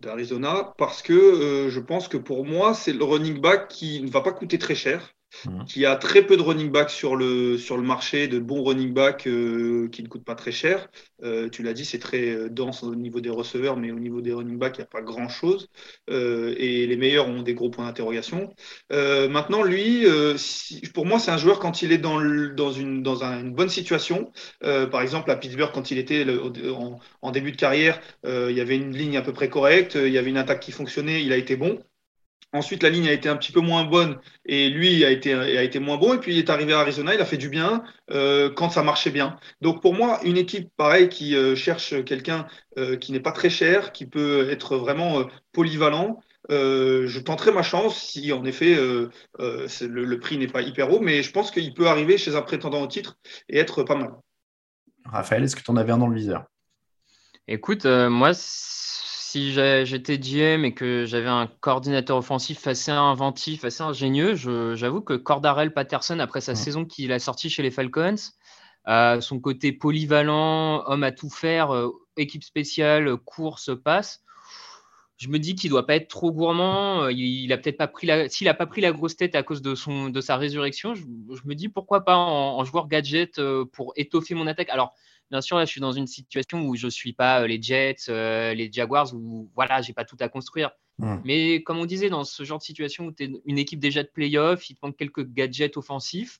d'Arizona 0.00 0.54
de, 0.54 0.76
parce 0.76 1.00
que 1.00 1.68
je 1.70 1.80
pense 1.80 2.08
que 2.08 2.16
pour 2.16 2.44
moi, 2.44 2.74
c'est 2.74 2.92
le 2.92 3.04
running 3.04 3.40
back 3.40 3.68
qui 3.68 4.02
ne 4.02 4.10
va 4.10 4.20
pas 4.20 4.32
coûter 4.32 4.58
très 4.58 4.74
cher, 4.74 5.14
Mhm. 5.46 5.64
qui 5.64 5.86
a 5.86 5.96
très 5.96 6.22
peu 6.26 6.36
de 6.36 6.42
running 6.42 6.70
back 6.70 6.90
sur 6.90 7.16
le, 7.16 7.56
sur 7.58 7.76
le 7.76 7.82
marché, 7.82 8.28
de 8.28 8.38
bons 8.38 8.62
running 8.62 8.92
back 8.92 9.26
euh, 9.26 9.88
qui 9.88 10.02
ne 10.02 10.08
coûtent 10.08 10.24
pas 10.24 10.34
très 10.34 10.52
cher. 10.52 10.88
Euh, 11.24 11.48
tu 11.48 11.62
l'as 11.62 11.72
dit, 11.72 11.84
c'est 11.84 11.98
très 11.98 12.30
euh, 12.30 12.48
dense 12.48 12.82
au 12.82 12.94
niveau 12.94 13.20
des 13.20 13.30
receveurs, 13.30 13.76
mais 13.76 13.90
au 13.90 13.98
niveau 13.98 14.20
des 14.20 14.32
running 14.32 14.58
back, 14.58 14.76
il 14.76 14.80
n'y 14.80 14.84
a 14.84 14.88
pas 14.88 15.02
grand-chose. 15.02 15.68
et 16.08 16.86
les 16.86 16.96
meilleurs 16.96 17.28
ont 17.28 17.42
des 17.42 17.54
gros 17.54 17.70
points 17.70 17.86
d'interrogation. 17.86 18.54
maintenant, 18.90 19.62
lui, 19.62 20.04
pour 20.94 21.06
moi, 21.06 21.18
c'est 21.18 21.30
un 21.30 21.38
joueur 21.38 21.58
quand 21.58 21.82
il 21.82 21.92
est 21.92 21.98
dans, 21.98 22.20
dans, 22.54 22.72
une, 22.72 23.02
dans 23.02 23.24
une 23.24 23.52
bonne 23.52 23.68
situation. 23.68 24.32
par 24.60 25.02
exemple, 25.02 25.30
à 25.30 25.36
Pittsburgh, 25.36 25.70
quand 25.72 25.90
il 25.90 25.98
était 25.98 26.26
en, 27.22 27.30
début 27.30 27.52
de 27.52 27.56
carrière, 27.56 28.00
il 28.24 28.52
y 28.52 28.60
avait 28.60 28.76
une 28.76 28.94
ligne 28.96 29.16
à 29.16 29.22
peu 29.22 29.32
près 29.32 29.48
correcte, 29.48 29.94
il 29.94 30.12
y 30.12 30.18
avait 30.18 30.30
une 30.30 30.36
attaque 30.36 30.60
qui 30.60 30.72
fonctionnait, 30.72 31.22
il 31.22 31.32
a 31.32 31.36
été 31.36 31.56
bon. 31.56 31.78
Ensuite, 32.54 32.82
la 32.82 32.90
ligne 32.90 33.08
a 33.08 33.12
été 33.12 33.30
un 33.30 33.36
petit 33.36 33.50
peu 33.50 33.60
moins 33.60 33.84
bonne 33.84 34.18
et 34.44 34.68
lui 34.68 35.04
a 35.06 35.10
été, 35.10 35.32
a 35.32 35.62
été 35.62 35.78
moins 35.78 35.96
bon. 35.96 36.12
Et 36.12 36.18
puis, 36.18 36.32
il 36.34 36.38
est 36.38 36.50
arrivé 36.50 36.74
à 36.74 36.80
Arizona, 36.80 37.14
il 37.14 37.20
a 37.20 37.24
fait 37.24 37.38
du 37.38 37.48
bien 37.48 37.82
euh, 38.10 38.50
quand 38.50 38.68
ça 38.68 38.82
marchait 38.82 39.10
bien. 39.10 39.38
Donc, 39.62 39.80
pour 39.80 39.94
moi, 39.94 40.20
une 40.22 40.36
équipe 40.36 40.68
pareille 40.76 41.08
qui 41.08 41.34
euh, 41.34 41.54
cherche 41.56 42.04
quelqu'un 42.04 42.46
euh, 42.76 42.96
qui 42.96 43.12
n'est 43.12 43.20
pas 43.20 43.32
très 43.32 43.48
cher, 43.48 43.92
qui 43.92 44.04
peut 44.04 44.50
être 44.50 44.76
vraiment 44.76 45.26
polyvalent, 45.52 46.20
je 46.50 47.18
tenterai 47.20 47.52
ma 47.52 47.62
chance 47.62 47.98
si, 48.02 48.32
en 48.32 48.44
effet, 48.44 48.74
le, 48.74 50.16
prix 50.20 50.36
n'est 50.36 50.46
pas 50.46 50.60
hyper 50.60 50.92
haut. 50.92 51.00
Mais 51.00 51.22
je 51.22 51.30
pense 51.32 51.50
qu'il 51.50 51.72
peut 51.72 51.86
arriver 51.86 52.18
chez 52.18 52.36
un 52.36 52.42
prétendant 52.42 52.82
au 52.82 52.86
titre 52.86 53.16
et 53.48 53.58
être 53.58 53.82
pas 53.82 53.94
mal. 53.94 54.10
Raphaël, 55.06 55.42
est-ce 55.42 55.56
que 55.56 55.62
tu 55.62 55.70
en 55.70 55.76
avais 55.76 55.92
un 55.92 55.98
dans 55.98 56.08
le 56.08 56.16
viseur? 56.16 56.44
Écoute, 57.48 57.86
moi, 57.86 58.34
si 59.32 59.50
j'étais 59.50 60.18
GM 60.18 60.66
et 60.66 60.74
que 60.74 61.06
j'avais 61.06 61.28
un 61.28 61.46
coordinateur 61.46 62.18
offensif 62.18 62.66
assez 62.66 62.90
inventif, 62.90 63.64
assez 63.64 63.82
ingénieux, 63.82 64.34
j'avoue 64.34 65.00
que 65.00 65.14
Cordarel 65.14 65.72
Patterson, 65.72 66.18
après 66.18 66.42
sa 66.42 66.54
saison 66.54 66.84
qu'il 66.84 67.12
a 67.12 67.18
sortie 67.18 67.48
chez 67.48 67.62
les 67.62 67.70
Falcons, 67.70 68.16
euh, 68.88 69.22
son 69.22 69.40
côté 69.40 69.72
polyvalent, 69.72 70.84
homme 70.86 71.02
à 71.02 71.12
tout 71.12 71.30
faire, 71.30 71.74
euh, 71.74 71.92
équipe 72.18 72.44
spéciale, 72.44 73.16
course, 73.16 73.70
passe, 73.82 74.22
je 75.16 75.28
me 75.28 75.38
dis 75.38 75.54
qu'il 75.54 75.70
doit 75.70 75.86
pas 75.86 75.94
être 75.94 76.08
trop 76.08 76.30
gourmand. 76.30 77.04
Euh, 77.04 77.12
il, 77.12 77.50
a 77.54 77.56
peut-être 77.56 77.78
pas 77.78 77.88
pris 77.88 78.06
la, 78.06 78.28
s'il 78.28 78.48
a 78.48 78.54
pas 78.54 78.66
pris 78.66 78.82
la 78.82 78.92
grosse 78.92 79.16
tête 79.16 79.34
à 79.34 79.42
cause 79.42 79.62
de 79.62 79.74
son, 79.74 80.10
de 80.10 80.20
sa 80.20 80.36
résurrection, 80.36 80.94
je, 80.94 81.04
me 81.06 81.54
dis 81.54 81.70
pourquoi 81.70 82.04
pas 82.04 82.16
en, 82.16 82.58
en 82.58 82.64
joueur 82.64 82.86
gadget 82.86 83.40
pour 83.72 83.94
étoffer 83.96 84.34
mon 84.34 84.46
attaque. 84.46 84.68
Alors 84.68 84.94
bien 85.32 85.40
sûr, 85.40 85.56
là, 85.56 85.64
je 85.64 85.70
suis 85.70 85.80
dans 85.80 85.92
une 85.92 86.06
situation 86.06 86.66
où 86.66 86.76
je 86.76 86.86
ne 86.86 86.90
suis 86.90 87.14
pas 87.14 87.40
euh, 87.40 87.46
les 87.46 87.60
Jets, 87.60 88.10
euh, 88.10 88.52
les 88.52 88.70
Jaguars, 88.70 89.14
où 89.14 89.50
voilà, 89.56 89.80
j'ai 89.80 89.94
pas 89.94 90.04
tout 90.04 90.16
à 90.20 90.28
construire. 90.28 90.70
Hmm. 90.98 91.16
Mais 91.24 91.62
comme 91.62 91.78
on 91.78 91.86
disait, 91.86 92.10
dans 92.10 92.22
ce 92.22 92.44
genre 92.44 92.58
de 92.58 92.62
situation 92.62 93.06
où 93.06 93.12
tu 93.12 93.24
es 93.24 93.32
une 93.46 93.58
équipe 93.58 93.80
déjà 93.80 94.02
de 94.02 94.10
playoff, 94.12 94.68
il 94.68 94.74
te 94.74 94.80
manque 94.82 94.96
quelques 94.98 95.26
gadgets 95.26 95.78
offensifs, 95.78 96.38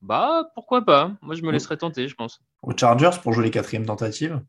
bah 0.00 0.50
pourquoi 0.54 0.86
pas? 0.86 1.12
Moi, 1.20 1.34
je 1.34 1.42
me 1.42 1.52
laisserais 1.52 1.76
tenter, 1.76 2.08
je 2.08 2.14
pense. 2.14 2.40
Aux 2.62 2.74
Chargers 2.74 3.20
pour 3.22 3.34
jouer 3.34 3.44
les 3.44 3.50
quatrièmes 3.50 3.84
tentatives? 3.84 4.40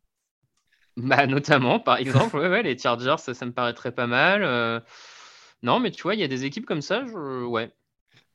Bah, 0.96 1.28
notamment, 1.28 1.82
par 1.82 1.98
exemple, 2.00 2.38
ouais, 2.38 2.64
les 2.64 2.78
Chargers, 2.78 3.18
ça, 3.18 3.46
me 3.46 3.52
paraîtrait 3.52 3.92
pas 3.92 4.08
mal. 4.08 4.42
Euh. 4.44 4.80
Non, 5.64 5.82
mais 5.82 5.92
tu 5.92 6.04
vois, 6.04 6.16
il 6.16 6.22
y 6.22 6.24
a 6.24 6.30
des 6.30 6.46
équipes 6.46 6.66
comme 6.66 6.82
ça, 6.82 7.06
je... 7.06 7.44
ouais, 7.44 7.74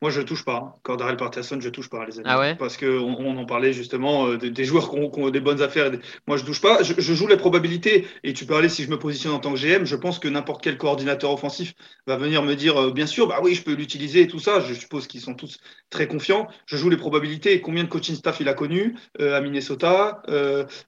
moi, 0.05 0.11
je 0.11 0.21
ne 0.21 0.27
touche 0.27 0.45
pas. 0.45 0.79
Cordarel 0.83 1.17
Patterson, 1.17 1.57
je 1.59 1.69
ne 1.69 1.73
touche 1.73 1.89
pas, 1.89 2.05
les 2.05 2.19
amis. 2.19 2.29
Ah 2.29 2.55
Parce 2.59 2.77
qu'on 2.77 3.17
on 3.19 3.39
en 3.39 3.47
parlait 3.47 3.73
justement 3.73 4.27
euh, 4.27 4.37
des, 4.37 4.65
joueurs 4.67 4.91
qui 4.91 4.99
ont, 4.99 5.31
des 5.31 5.41
bonnes 5.41 5.63
affaires. 5.63 5.91
Moi, 6.27 6.37
je 6.37 6.43
ne 6.43 6.47
touche 6.47 6.61
pas. 6.61 6.83
Je, 6.83 7.15
joue 7.15 7.27
les 7.27 7.39
probabilités. 7.39 8.07
Et 8.23 8.35
tu 8.35 8.45
peux 8.45 8.55
aller, 8.55 8.69
si 8.69 8.85
je 8.85 8.91
me 8.91 8.99
positionne 8.99 9.33
en 9.33 9.39
tant 9.39 9.55
que 9.55 9.59
GM, 9.59 9.87
je 9.87 9.97
pense 9.97 10.19
que 10.19 10.29
n'importe 10.29 10.63
quel 10.63 10.77
coordinateur 10.77 11.33
offensif 11.33 11.73
va 12.07 12.19
venir 12.19 12.43
me 12.43 12.55
dire, 12.55 12.79
euh, 12.79 12.91
bien 12.91 13.07
sûr, 13.07 13.29
bah 13.29 13.39
oui, 13.43 13.55
je 13.55 13.63
peux 13.63 13.73
l'utiliser 13.73 14.21
et 14.21 14.27
tout 14.27 14.41
ça. 14.41 14.61
Je 14.61 14.75
suppose 14.75 15.07
qu'ils 15.07 15.23
sont 15.23 15.33
tous 15.33 15.57
très 15.89 16.07
confiants. 16.07 16.49
Je 16.67 16.77
joue 16.77 16.91
les 16.91 16.99
probabilités. 16.99 17.63
Combien 17.63 17.85
de 17.85 17.89
coaching 17.89 18.17
staff 18.17 18.41
il 18.41 18.49
a 18.51 18.53
connu 18.53 18.97
euh, 19.23 19.35
à 19.35 19.41
Minnesota 19.41 20.21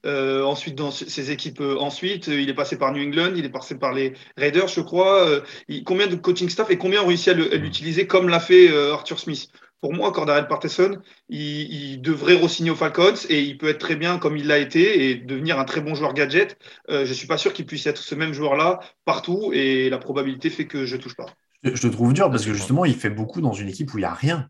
Ensuite, 0.05 0.75
dans 0.75 0.91
ses 0.91 1.31
équipes, 1.31 1.61
ensuite, 1.61 2.27
il 2.27 2.47
est 2.49 2.53
passé 2.53 2.77
par 2.77 2.93
New 2.93 3.01
England, 3.01 3.31
il 3.35 3.45
est 3.45 3.49
passé 3.49 3.79
par 3.79 3.93
les 3.93 4.13
Raiders, 4.37 4.67
je 4.67 4.81
crois. 4.81 5.41
combien 5.85 6.05
de 6.05 6.15
coaching 6.15 6.49
staff 6.49 6.69
et 6.69 6.77
combien 6.77 7.01
ont 7.01 7.07
réussi 7.07 7.31
à 7.31 7.33
l'utiliser 7.33 8.05
comme 8.05 8.29
l'a 8.29 8.39
fait 8.39 8.69
Arthur 9.07 9.19
Smith. 9.19 9.49
Pour 9.79 9.93
moi, 9.93 10.11
Cordarel 10.11 10.47
Patterson, 10.47 10.99
il, 11.29 12.01
devrait 12.01 12.35
re-signer 12.35 12.71
aux 12.71 12.75
Falcons 12.75 13.13
et 13.29 13.41
il 13.41 13.57
peut 13.57 13.69
être 13.69 13.79
très 13.79 13.95
bien 13.95 14.17
comme 14.17 14.35
il 14.35 14.47
l'a 14.47 14.57
été 14.57 15.09
et 15.09 15.15
devenir 15.15 15.59
un 15.59 15.65
très 15.65 15.81
bon 15.81 15.95
joueur 15.95 16.13
gadget. 16.13 16.57
Euh, 16.89 17.05
je 17.05 17.09
ne 17.09 17.13
suis 17.13 17.27
pas 17.27 17.37
sûr 17.37 17.53
qu'il 17.53 17.65
puisse 17.65 17.85
être 17.87 17.99
ce 17.99 18.15
même 18.15 18.33
joueur-là 18.33 18.79
partout 19.05 19.51
et 19.53 19.89
la 19.89 19.97
probabilité 19.97 20.49
fait 20.49 20.65
que 20.65 20.85
je 20.85 20.97
ne 20.97 21.01
touche 21.01 21.15
pas. 21.15 21.27
Je, 21.63 21.71
te 21.71 21.87
trouve 21.87 22.13
dur 22.13 22.29
parce 22.29 22.45
que 22.45 22.53
justement, 22.53 22.85
il 22.85 22.95
fait 22.95 23.09
beaucoup 23.09 23.39
dans 23.39 23.53
une 23.53 23.69
équipe 23.69 23.93
où 23.93 23.97
il 23.97 24.01
n'y 24.01 24.05
a 24.05 24.13
rien. 24.13 24.49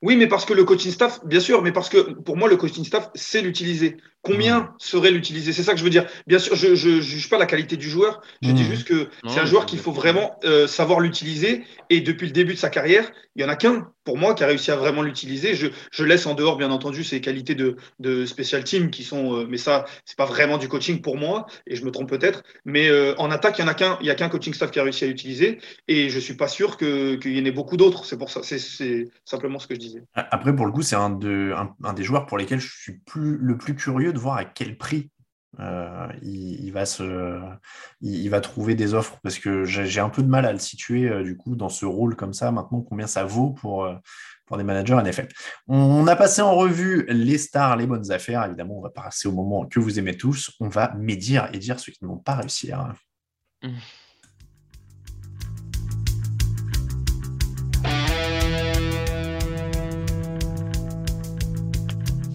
Oui, 0.00 0.16
mais 0.16 0.26
parce 0.26 0.44
que 0.44 0.54
le 0.54 0.64
coaching 0.64 0.90
staff, 0.90 1.24
bien 1.26 1.40
sûr, 1.40 1.62
mais 1.62 1.72
parce 1.72 1.88
que 1.88 2.12
pour 2.12 2.36
moi, 2.36 2.48
le 2.48 2.56
coaching 2.56 2.84
staff 2.84 3.10
sait 3.14 3.42
l'utiliser. 3.42 3.98
Combien 4.22 4.60
Mm. 4.60 4.74
serait 4.78 5.10
l'utiliser 5.10 5.52
C'est 5.52 5.64
ça 5.64 5.72
que 5.72 5.78
je 5.78 5.84
veux 5.84 5.90
dire. 5.90 6.06
Bien 6.28 6.38
sûr, 6.38 6.54
je 6.54 6.68
ne 6.68 7.00
juge 7.00 7.28
pas 7.28 7.38
la 7.38 7.46
qualité 7.46 7.76
du 7.76 7.90
joueur. 7.90 8.22
Je 8.40 8.52
dis 8.52 8.64
juste 8.64 8.86
que 8.86 9.08
c'est 9.28 9.40
un 9.40 9.44
joueur 9.46 9.66
qu'il 9.66 9.80
faut 9.80 9.90
vraiment 9.92 10.38
euh, 10.44 10.66
savoir 10.68 11.00
l'utiliser. 11.00 11.64
Et 11.90 12.00
depuis 12.00 12.26
le 12.26 12.32
début 12.32 12.54
de 12.54 12.58
sa 12.58 12.70
carrière, 12.70 13.10
il 13.34 13.42
y 13.42 13.44
en 13.44 13.48
a 13.48 13.56
qu'un, 13.56 13.90
pour 14.04 14.18
moi, 14.18 14.34
qui 14.34 14.44
a 14.44 14.46
réussi 14.46 14.70
à 14.70 14.76
vraiment 14.76 15.02
l'utiliser. 15.02 15.54
Je, 15.54 15.66
je 15.90 16.04
laisse 16.04 16.26
en 16.26 16.34
dehors, 16.34 16.56
bien 16.56 16.70
entendu, 16.70 17.02
ses 17.02 17.20
qualités 17.20 17.54
de, 17.56 17.76
de 17.98 18.24
special 18.26 18.62
team 18.62 18.90
qui 18.90 19.02
sont. 19.02 19.34
euh, 19.40 19.46
mais 19.48 19.56
ça, 19.56 19.86
c'est 20.04 20.16
pas 20.16 20.24
vraiment 20.26 20.56
du 20.58 20.68
coaching 20.68 21.00
pour 21.00 21.16
moi. 21.16 21.46
Et 21.66 21.74
je 21.74 21.84
me 21.84 21.90
trompe 21.90 22.08
peut-être. 22.08 22.44
Mais 22.64 22.88
euh, 22.88 23.14
en 23.18 23.30
attaque, 23.32 23.58
il 23.58 23.62
y 23.62 23.64
en 23.64 23.68
a 23.68 23.74
qu'un. 23.74 23.98
Il 24.00 24.06
y 24.06 24.10
a 24.10 24.14
qu'un 24.14 24.28
coaching 24.28 24.54
staff 24.54 24.70
qui 24.70 24.78
a 24.78 24.84
réussi 24.84 25.04
à 25.04 25.08
l'utiliser. 25.08 25.58
Et 25.88 26.08
je 26.10 26.18
suis 26.20 26.34
pas 26.34 26.48
sûr 26.48 26.76
que- 26.76 27.16
qu'il 27.16 27.36
y 27.36 27.40
en 27.40 27.44
ait 27.44 27.50
beaucoup 27.50 27.76
d'autres. 27.76 28.04
C'est 28.04 28.18
pour 28.18 28.30
ça. 28.30 28.42
C'est- 28.44 28.58
C'est 28.60 29.08
simplement 29.24 29.58
ce 29.58 29.66
que 29.66 29.74
je 29.74 29.80
disais. 29.80 30.02
Après, 30.14 30.54
pour 30.54 30.66
le 30.66 30.72
coup, 30.72 30.82
c'est 30.82 30.94
un, 30.96 31.10
de, 31.10 31.52
un, 31.56 31.74
un 31.82 31.92
des 31.92 32.04
joueurs 32.04 32.26
pour 32.26 32.38
lesquels 32.38 32.60
je 32.60 32.70
suis 32.72 32.92
plus, 33.06 33.36
le 33.40 33.56
plus 33.58 33.74
curieux 33.74 34.11
de 34.12 34.18
voir 34.18 34.36
à 34.36 34.44
quel 34.44 34.76
prix 34.76 35.10
euh, 35.60 36.08
il, 36.22 36.70
va 36.72 36.86
se, 36.86 37.38
il, 38.00 38.28
va 38.30 38.40
trouver 38.40 38.74
des 38.74 38.94
offres 38.94 39.18
parce 39.22 39.38
que 39.38 39.64
j'ai 39.64 40.00
un 40.00 40.08
peu 40.08 40.22
de 40.22 40.28
mal 40.28 40.46
à 40.46 40.52
le 40.52 40.58
situer 40.58 41.10
euh, 41.10 41.22
du 41.22 41.36
coup 41.36 41.56
dans 41.56 41.68
ce 41.68 41.84
rôle 41.84 42.16
comme 42.16 42.32
ça. 42.32 42.50
Maintenant, 42.50 42.80
combien 42.80 43.06
ça 43.06 43.24
vaut 43.24 43.50
pour, 43.50 43.84
euh, 43.84 43.94
pour 44.46 44.56
des 44.56 44.64
managers 44.64 44.96
NFL. 45.02 45.28
On 45.68 46.06
a 46.06 46.16
passé 46.16 46.40
en 46.40 46.54
revue 46.54 47.04
les 47.08 47.36
stars, 47.36 47.76
les 47.76 47.86
bonnes 47.86 48.10
affaires. 48.10 48.44
Évidemment, 48.46 48.78
on 48.78 48.82
va 48.82 48.90
passer 48.90 49.28
au 49.28 49.32
moment 49.32 49.66
que 49.66 49.78
vous 49.78 49.98
aimez 49.98 50.16
tous. 50.16 50.52
On 50.58 50.68
va 50.68 50.94
médire 50.94 51.50
et 51.52 51.58
dire 51.58 51.78
ceux 51.78 51.92
qui 51.92 52.02
ne 52.02 52.08
vont 52.08 52.18
pas 52.18 52.36
réussir. 52.36 52.94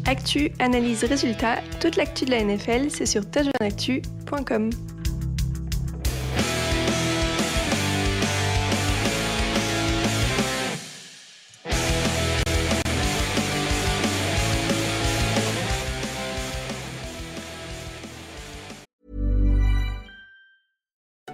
Actu, 0.07 0.51
analyse, 0.59 1.03
résultat, 1.03 1.57
toute 1.81 1.97
l'actu 1.97 2.23
de 2.23 2.31
la 2.31 2.41
NFL, 2.41 2.89
c'est 2.89 3.05
sur 3.05 3.29
touchdownactu.com. 3.29 4.69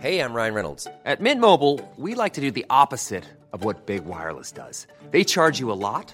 Hey, 0.03 0.19
I'm 0.19 0.33
Ryan 0.33 0.53
Reynolds. 0.53 0.85
At 1.05 1.21
Mint 1.21 1.39
Mobile, 1.39 1.79
we 1.95 2.13
like 2.13 2.33
to 2.33 2.41
do 2.41 2.51
the 2.51 2.65
opposite 2.69 3.23
of 3.53 3.63
what 3.63 3.85
Big 3.85 4.03
Wireless 4.03 4.51
does. 4.51 4.85
They 5.11 5.23
charge 5.23 5.59
you 5.59 5.71
a 5.71 5.79
lot, 5.79 6.13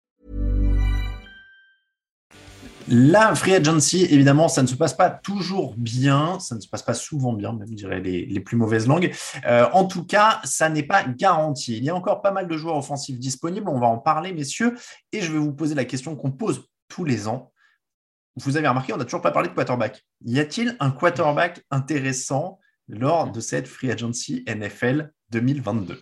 La 2.87 3.35
free 3.35 3.53
agency, 3.53 4.05
évidemment, 4.09 4.47
ça 4.47 4.61
ne 4.61 4.67
se 4.67 4.75
passe 4.75 4.93
pas 4.93 5.09
toujours 5.09 5.75
bien, 5.77 6.39
ça 6.39 6.55
ne 6.55 6.59
se 6.59 6.67
passe 6.67 6.83
pas 6.83 6.93
souvent 6.93 7.33
bien, 7.33 7.53
même 7.53 7.69
dirais 7.69 7.99
les, 7.99 8.25
les 8.25 8.39
plus 8.39 8.57
mauvaises 8.57 8.87
langues. 8.87 9.13
Euh, 9.45 9.67
en 9.73 9.85
tout 9.85 10.05
cas, 10.05 10.41
ça 10.43 10.69
n'est 10.69 10.83
pas 10.83 11.03
garanti. 11.03 11.77
Il 11.77 11.83
y 11.83 11.89
a 11.89 11.95
encore 11.95 12.21
pas 12.21 12.31
mal 12.31 12.47
de 12.47 12.57
joueurs 12.57 12.77
offensifs 12.77 13.19
disponibles, 13.19 13.69
on 13.69 13.79
va 13.79 13.87
en 13.87 13.97
parler, 13.97 14.33
messieurs, 14.33 14.77
et 15.11 15.21
je 15.21 15.31
vais 15.31 15.39
vous 15.39 15.53
poser 15.53 15.75
la 15.75 15.85
question 15.85 16.15
qu'on 16.15 16.31
pose 16.31 16.67
tous 16.87 17.05
les 17.05 17.27
ans. 17.27 17.51
Vous 18.37 18.57
avez 18.57 18.67
remarqué, 18.67 18.93
on 18.93 18.97
n'a 18.97 19.05
toujours 19.05 19.21
pas 19.21 19.31
parlé 19.31 19.49
de 19.49 19.53
quarterback. 19.53 20.05
Y 20.25 20.39
a-t-il 20.39 20.75
un 20.79 20.91
quarterback 20.91 21.63
intéressant 21.69 22.59
lors 22.87 23.31
de 23.31 23.39
cette 23.39 23.67
free 23.67 23.91
agency 23.91 24.43
NFL 24.47 25.11
2022 25.31 26.01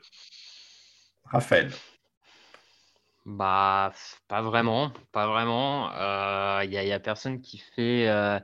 Raphaël. 1.26 1.72
Bah, 3.30 3.94
pas 4.28 4.42
vraiment, 4.42 4.92
pas 5.12 5.28
vraiment. 5.28 5.92
Il 6.64 6.70
n'y 6.70 6.78
a, 6.92 6.96
a 6.96 7.00
personne 7.00 7.42
qui 7.42 7.60
fait, 7.60 8.10
euh, 8.10 8.40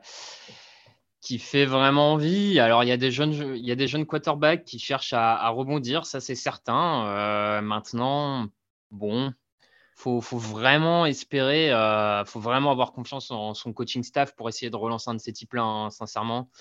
qui 1.22 1.40
fait 1.40 1.66
vraiment 1.66 2.14
envie. 2.14 2.60
Alors, 2.60 2.84
il 2.84 2.88
y 2.88 2.92
a 2.92 2.98
des 2.98 3.10
jeunes, 3.10 3.58
y 3.58 3.72
a 3.72 3.76
des 3.76 3.88
jeunes 3.88 4.06
quarterbacks 4.06 4.64
qui 4.64 4.78
cherchent 4.78 5.14
à, 5.14 5.50
rebondir, 5.50 6.06
ça 6.06 6.20
c'est 6.22 6.36
certain. 6.36 7.08
Euh, 7.08 7.62
maintenant, 7.62 8.48
bon, 8.92 9.34
faut, 9.96 10.22
faut 10.22 10.38
vraiment 10.38 11.08
espérer, 11.08 11.74
euh, 11.74 12.24
faut 12.26 12.40
vraiment 12.40 12.70
avoir 12.70 12.92
confiance 12.92 13.32
en 13.32 13.56
son 13.56 13.74
coaching 13.74 14.04
staff 14.04 14.36
pour 14.36 14.50
essayer 14.50 14.70
de 14.70 14.76
relancer 14.76 15.10
un 15.10 15.16
de 15.16 15.20
ces 15.20 15.34
types-là, 15.34 15.64
hein, 15.64 15.90
sincèrement. 15.90 16.52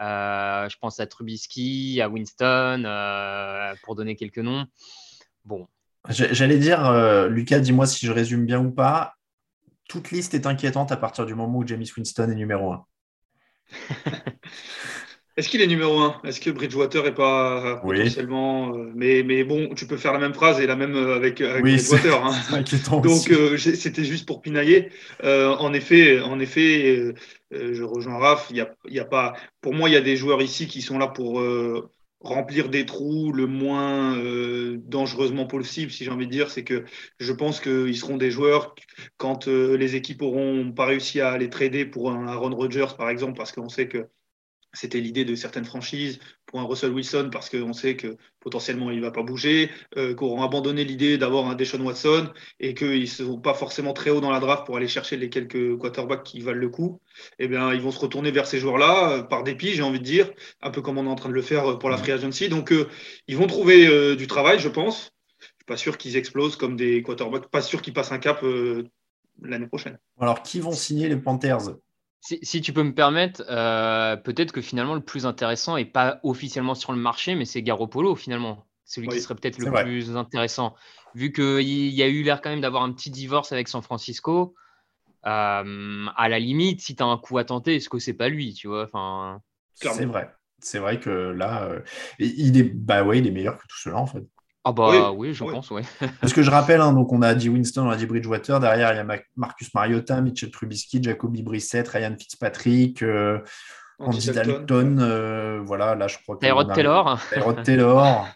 Euh, 0.00 0.68
je 0.70 0.78
pense 0.78 1.00
à 1.00 1.06
Trubisky, 1.06 2.00
à 2.00 2.08
Winston, 2.08 2.84
euh, 2.86 3.74
pour 3.82 3.94
donner 3.94 4.16
quelques 4.16 4.38
noms. 4.38 4.64
Bon, 5.44 5.68
J'allais 6.10 6.58
dire, 6.58 6.86
euh, 6.86 7.28
Lucas, 7.28 7.60
dis-moi 7.60 7.86
si 7.86 8.06
je 8.06 8.12
résume 8.12 8.46
bien 8.46 8.60
ou 8.60 8.70
pas. 8.70 9.14
Toute 9.88 10.10
liste 10.10 10.34
est 10.34 10.46
inquiétante 10.46 10.92
à 10.92 10.96
partir 10.96 11.26
du 11.26 11.34
moment 11.34 11.58
où 11.58 11.66
James 11.66 11.84
Winston 11.96 12.30
est 12.30 12.34
numéro 12.34 12.72
1. 12.72 12.84
Est-ce 15.36 15.48
qu'il 15.48 15.62
est 15.62 15.68
numéro 15.68 16.00
un? 16.00 16.20
Est-ce 16.24 16.40
que 16.40 16.50
Bridgewater 16.50 17.06
est 17.06 17.14
pas 17.14 17.64
euh, 17.64 17.76
Oui. 17.84 17.98
potentiellement 17.98 18.74
euh, 18.74 18.90
mais, 18.96 19.22
mais 19.22 19.44
bon, 19.44 19.72
tu 19.74 19.86
peux 19.86 19.96
faire 19.96 20.12
la 20.12 20.18
même 20.18 20.34
phrase 20.34 20.58
et 20.58 20.66
la 20.66 20.74
même 20.74 20.96
avec, 20.96 21.40
avec 21.40 21.62
Oui, 21.62 21.76
Bridgewater. 21.76 22.24
hein. 22.24 22.62
Donc 22.90 23.30
euh, 23.30 23.56
c'était 23.56 24.02
juste 24.04 24.26
pour 24.26 24.42
pinailler. 24.42 24.90
Euh, 25.22 25.54
en 25.58 25.72
effet, 25.74 26.20
en 26.20 26.40
effet, 26.40 27.14
euh, 27.52 27.72
je 27.72 27.82
rejoins 27.84 28.18
Raph. 28.18 28.48
Il 28.50 28.56
y 28.56 28.60
a, 28.60 28.74
y 28.88 28.98
a 28.98 29.04
pas. 29.04 29.34
Pour 29.60 29.74
moi, 29.74 29.88
il 29.88 29.92
y 29.92 29.96
a 29.96 30.00
des 30.00 30.16
joueurs 30.16 30.42
ici 30.42 30.66
qui 30.66 30.82
sont 30.82 30.98
là 30.98 31.06
pour 31.06 31.40
remplir 32.20 32.68
des 32.68 32.84
trous 32.86 33.32
le 33.32 33.46
moins 33.46 34.16
euh, 34.18 34.78
dangereusement 34.84 35.46
possible, 35.46 35.90
si 35.90 36.04
j'ai 36.04 36.10
envie 36.10 36.26
de 36.26 36.32
dire. 36.32 36.50
C'est 36.50 36.64
que 36.64 36.84
je 37.20 37.32
pense 37.32 37.60
qu'ils 37.60 37.96
seront 37.96 38.16
des 38.16 38.30
joueurs 38.30 38.74
quand 39.16 39.48
euh, 39.48 39.76
les 39.76 39.96
équipes 39.96 40.22
auront 40.22 40.72
pas 40.72 40.86
réussi 40.86 41.20
à 41.20 41.38
les 41.38 41.50
trader 41.50 41.86
pour 41.86 42.10
un 42.10 42.26
Aaron 42.26 42.54
Rodgers, 42.54 42.94
par 42.96 43.10
exemple, 43.10 43.36
parce 43.36 43.52
qu'on 43.52 43.68
sait 43.68 43.88
que 43.88 44.08
c'était 44.72 45.00
l'idée 45.00 45.24
de 45.24 45.34
certaines 45.34 45.64
franchises 45.64 46.18
pour 46.48 46.60
un 46.60 46.64
Russell 46.64 46.90
Wilson 46.90 47.28
parce 47.30 47.50
qu'on 47.50 47.72
sait 47.74 47.94
que 47.94 48.16
potentiellement 48.40 48.90
il 48.90 48.96
ne 48.96 49.02
va 49.02 49.10
pas 49.10 49.22
bouger, 49.22 49.70
euh, 49.96 50.14
qu'auront 50.14 50.42
abandonné 50.42 50.82
l'idée 50.82 51.18
d'avoir 51.18 51.46
un 51.46 51.54
Deshaun 51.54 51.82
Watson 51.82 52.30
et 52.58 52.74
qu'ils 52.74 53.02
ne 53.02 53.06
sont 53.06 53.38
pas 53.38 53.54
forcément 53.54 53.92
très 53.92 54.10
haut 54.10 54.20
dans 54.20 54.30
la 54.30 54.40
draft 54.40 54.64
pour 54.64 54.76
aller 54.76 54.88
chercher 54.88 55.18
les 55.18 55.28
quelques 55.28 55.76
quarterbacks 55.76 56.24
qui 56.24 56.40
valent 56.40 56.58
le 56.58 56.70
coup, 56.70 57.00
eh 57.38 57.48
bien 57.48 57.72
ils 57.74 57.82
vont 57.82 57.90
se 57.90 58.00
retourner 58.00 58.30
vers 58.30 58.46
ces 58.46 58.58
joueurs-là 58.58 59.12
euh, 59.12 59.22
par 59.22 59.44
dépit, 59.44 59.74
j'ai 59.74 59.82
envie 59.82 60.00
de 60.00 60.04
dire, 60.04 60.32
un 60.62 60.70
peu 60.70 60.80
comme 60.80 60.96
on 60.96 61.04
est 61.04 61.10
en 61.10 61.16
train 61.16 61.28
de 61.28 61.34
le 61.34 61.42
faire 61.42 61.70
euh, 61.70 61.76
pour 61.76 61.90
la 61.90 61.98
free 61.98 62.12
agency. 62.12 62.48
Donc 62.48 62.72
euh, 62.72 62.88
ils 63.26 63.36
vont 63.36 63.46
trouver 63.46 64.16
du 64.16 64.26
travail, 64.26 64.58
je 64.58 64.68
pense. 64.68 65.12
Je 65.38 65.46
suis 65.46 65.64
pas 65.66 65.76
sûr 65.76 65.98
qu'ils 65.98 66.16
explosent 66.16 66.56
comme 66.56 66.76
des 66.76 67.02
quarterbacks, 67.02 67.48
pas 67.48 67.60
sûr 67.60 67.82
qu'ils 67.82 67.92
passent 67.92 68.12
un 68.12 68.18
cap 68.18 68.42
l'année 69.42 69.66
prochaine. 69.66 69.98
Alors, 70.18 70.42
qui 70.42 70.60
vont 70.60 70.72
signer 70.72 71.08
les 71.08 71.16
Panthers? 71.16 71.76
Si, 72.20 72.38
si 72.42 72.60
tu 72.60 72.72
peux 72.72 72.82
me 72.82 72.94
permettre, 72.94 73.44
euh, 73.48 74.16
peut-être 74.16 74.52
que 74.52 74.60
finalement 74.60 74.94
le 74.94 75.00
plus 75.00 75.24
intéressant 75.24 75.76
est 75.76 75.84
pas 75.84 76.20
officiellement 76.24 76.74
sur 76.74 76.92
le 76.92 76.98
marché, 76.98 77.34
mais 77.34 77.44
c'est 77.44 77.62
Garoppolo 77.62 78.16
finalement. 78.16 78.66
Celui 78.84 79.08
Oui, 79.08 79.16
qui 79.16 79.20
serait 79.22 79.34
peut-être 79.34 79.58
le 79.58 79.70
vrai. 79.70 79.84
plus 79.84 80.16
intéressant. 80.16 80.74
Vu 81.14 81.32
qu'il 81.32 81.60
y 81.62 82.02
a 82.02 82.08
eu 82.08 82.22
l'air 82.22 82.40
quand 82.40 82.50
même 82.50 82.60
d'avoir 82.60 82.82
un 82.82 82.92
petit 82.92 83.10
divorce 83.10 83.52
avec 83.52 83.68
San 83.68 83.82
Francisco, 83.82 84.54
euh, 85.26 86.06
à 86.16 86.28
la 86.28 86.38
limite, 86.38 86.80
si 86.80 86.96
tu 86.96 87.02
as 87.02 87.06
un 87.06 87.18
coup 87.18 87.38
à 87.38 87.44
tenter, 87.44 87.76
est-ce 87.76 87.88
que 87.88 87.98
c'est 87.98 88.14
pas 88.14 88.28
lui, 88.28 88.54
tu 88.54 88.68
vois? 88.68 88.84
Enfin. 88.84 89.40
C'est 89.74 90.06
vrai. 90.06 90.30
C'est 90.60 90.80
vrai 90.80 90.98
que 90.98 91.10
là, 91.10 91.64
euh, 91.64 91.80
il 92.18 92.58
est, 92.58 92.64
bah 92.64 93.04
ouais, 93.04 93.18
il 93.18 93.26
est 93.26 93.30
meilleur 93.30 93.56
que 93.56 93.62
tout 93.68 93.78
cela 93.78 93.96
en 93.96 94.06
fait. 94.06 94.24
Ah 94.68 94.72
bah 94.72 95.10
Oui, 95.12 95.28
oui, 95.28 95.34
je 95.34 95.44
oui. 95.44 95.52
pense, 95.52 95.70
ouais. 95.70 95.80
Parce 96.20 96.34
que 96.34 96.42
je 96.42 96.50
rappelle, 96.50 96.82
hein, 96.82 96.92
donc 96.92 97.10
on 97.10 97.22
a 97.22 97.34
dit 97.34 97.48
Winston, 97.48 97.86
on 97.86 97.90
a 97.90 97.96
dit 97.96 98.04
Bridgewater, 98.04 98.60
derrière 98.60 98.92
il 98.92 98.96
y 98.96 98.98
a 98.98 99.04
Ma- 99.04 99.16
Marcus 99.34 99.72
Mariota, 99.72 100.20
Mitchell 100.20 100.50
Trubisky, 100.50 101.02
Jacoby 101.02 101.42
Brissett, 101.42 101.88
Ryan 101.88 102.14
Fitzpatrick, 102.18 103.02
euh, 103.02 103.38
Andy 103.98 104.18
Andy 104.18 104.30
Dalton, 104.32 104.52
Dalton. 104.66 104.98
euh, 105.00 105.60
voilà, 105.64 105.94
là 105.94 106.06
je 106.06 106.18
crois 106.22 106.36
que 106.36 106.40
Tyrod 106.44 106.70
Taylor. 106.74 107.18
Tyrod 107.32 107.62
Taylor. 107.62 108.28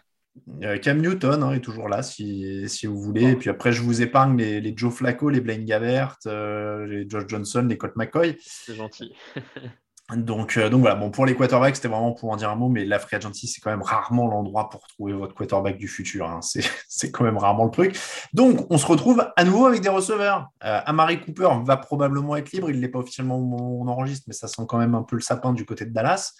Euh, 0.63 0.79
Cam 0.79 0.97
Newton 0.99 1.43
hein, 1.43 1.51
est 1.53 1.59
toujours 1.59 1.87
là 1.87 2.01
si, 2.01 2.67
si 2.67 2.87
vous 2.87 2.99
voulez. 2.99 3.33
Et 3.33 3.35
puis 3.35 3.51
après, 3.51 3.71
je 3.71 3.83
vous 3.83 4.01
épargne 4.01 4.35
les, 4.35 4.59
les 4.61 4.73
Joe 4.75 4.91
Flacco, 4.91 5.29
les 5.29 5.41
Blaine 5.41 5.63
Gabbert, 5.63 6.15
euh, 6.25 6.87
les 6.87 7.07
Josh 7.07 7.25
Johnson, 7.27 7.67
les 7.69 7.77
Colt 7.77 7.95
McCoy. 7.95 8.35
C'est 8.41 8.73
gentil. 8.73 9.13
Donc, 10.15 10.57
euh, 10.57 10.69
donc 10.69 10.81
voilà, 10.81 10.95
bon, 10.95 11.11
pour 11.11 11.25
les 11.25 11.33
quarterbacks, 11.33 11.77
c'était 11.77 11.87
vraiment 11.87 12.11
pour 12.11 12.29
en 12.29 12.35
dire 12.35 12.49
un 12.49 12.55
mot, 12.55 12.67
mais 12.67 12.83
la 12.83 12.99
free 12.99 13.15
agency, 13.15 13.47
c'est 13.47 13.61
quand 13.61 13.69
même 13.71 13.81
rarement 13.81 14.27
l'endroit 14.27 14.69
pour 14.69 14.85
trouver 14.87 15.13
votre 15.13 15.33
quarterback 15.33 15.77
du 15.77 15.87
futur. 15.87 16.29
hein. 16.29 16.41
C'est 16.41 17.11
quand 17.11 17.23
même 17.23 17.37
rarement 17.37 17.63
le 17.65 17.71
truc. 17.71 17.97
Donc, 18.33 18.67
on 18.69 18.77
se 18.77 18.85
retrouve 18.85 19.25
à 19.35 19.43
nouveau 19.45 19.65
avec 19.65 19.79
des 19.81 19.87
receveurs. 19.89 20.49
Euh, 20.65 20.81
Amari 20.85 21.21
Cooper 21.21 21.49
va 21.63 21.77
probablement 21.77 22.35
être 22.35 22.51
libre. 22.51 22.69
Il 22.69 22.75
ne 22.75 22.81
l'est 22.81 22.89
pas 22.89 22.99
officiellement 22.99 23.37
au 23.37 23.41
moment 23.45 23.69
où 23.71 23.83
on 23.83 23.87
enregistre, 23.87 24.25
mais 24.27 24.33
ça 24.33 24.47
sent 24.49 24.63
quand 24.67 24.77
même 24.77 24.93
un 24.93 25.03
peu 25.03 25.15
le 25.15 25.21
sapin 25.21 25.53
du 25.53 25.65
côté 25.65 25.85
de 25.85 25.91
Dallas. 25.91 26.33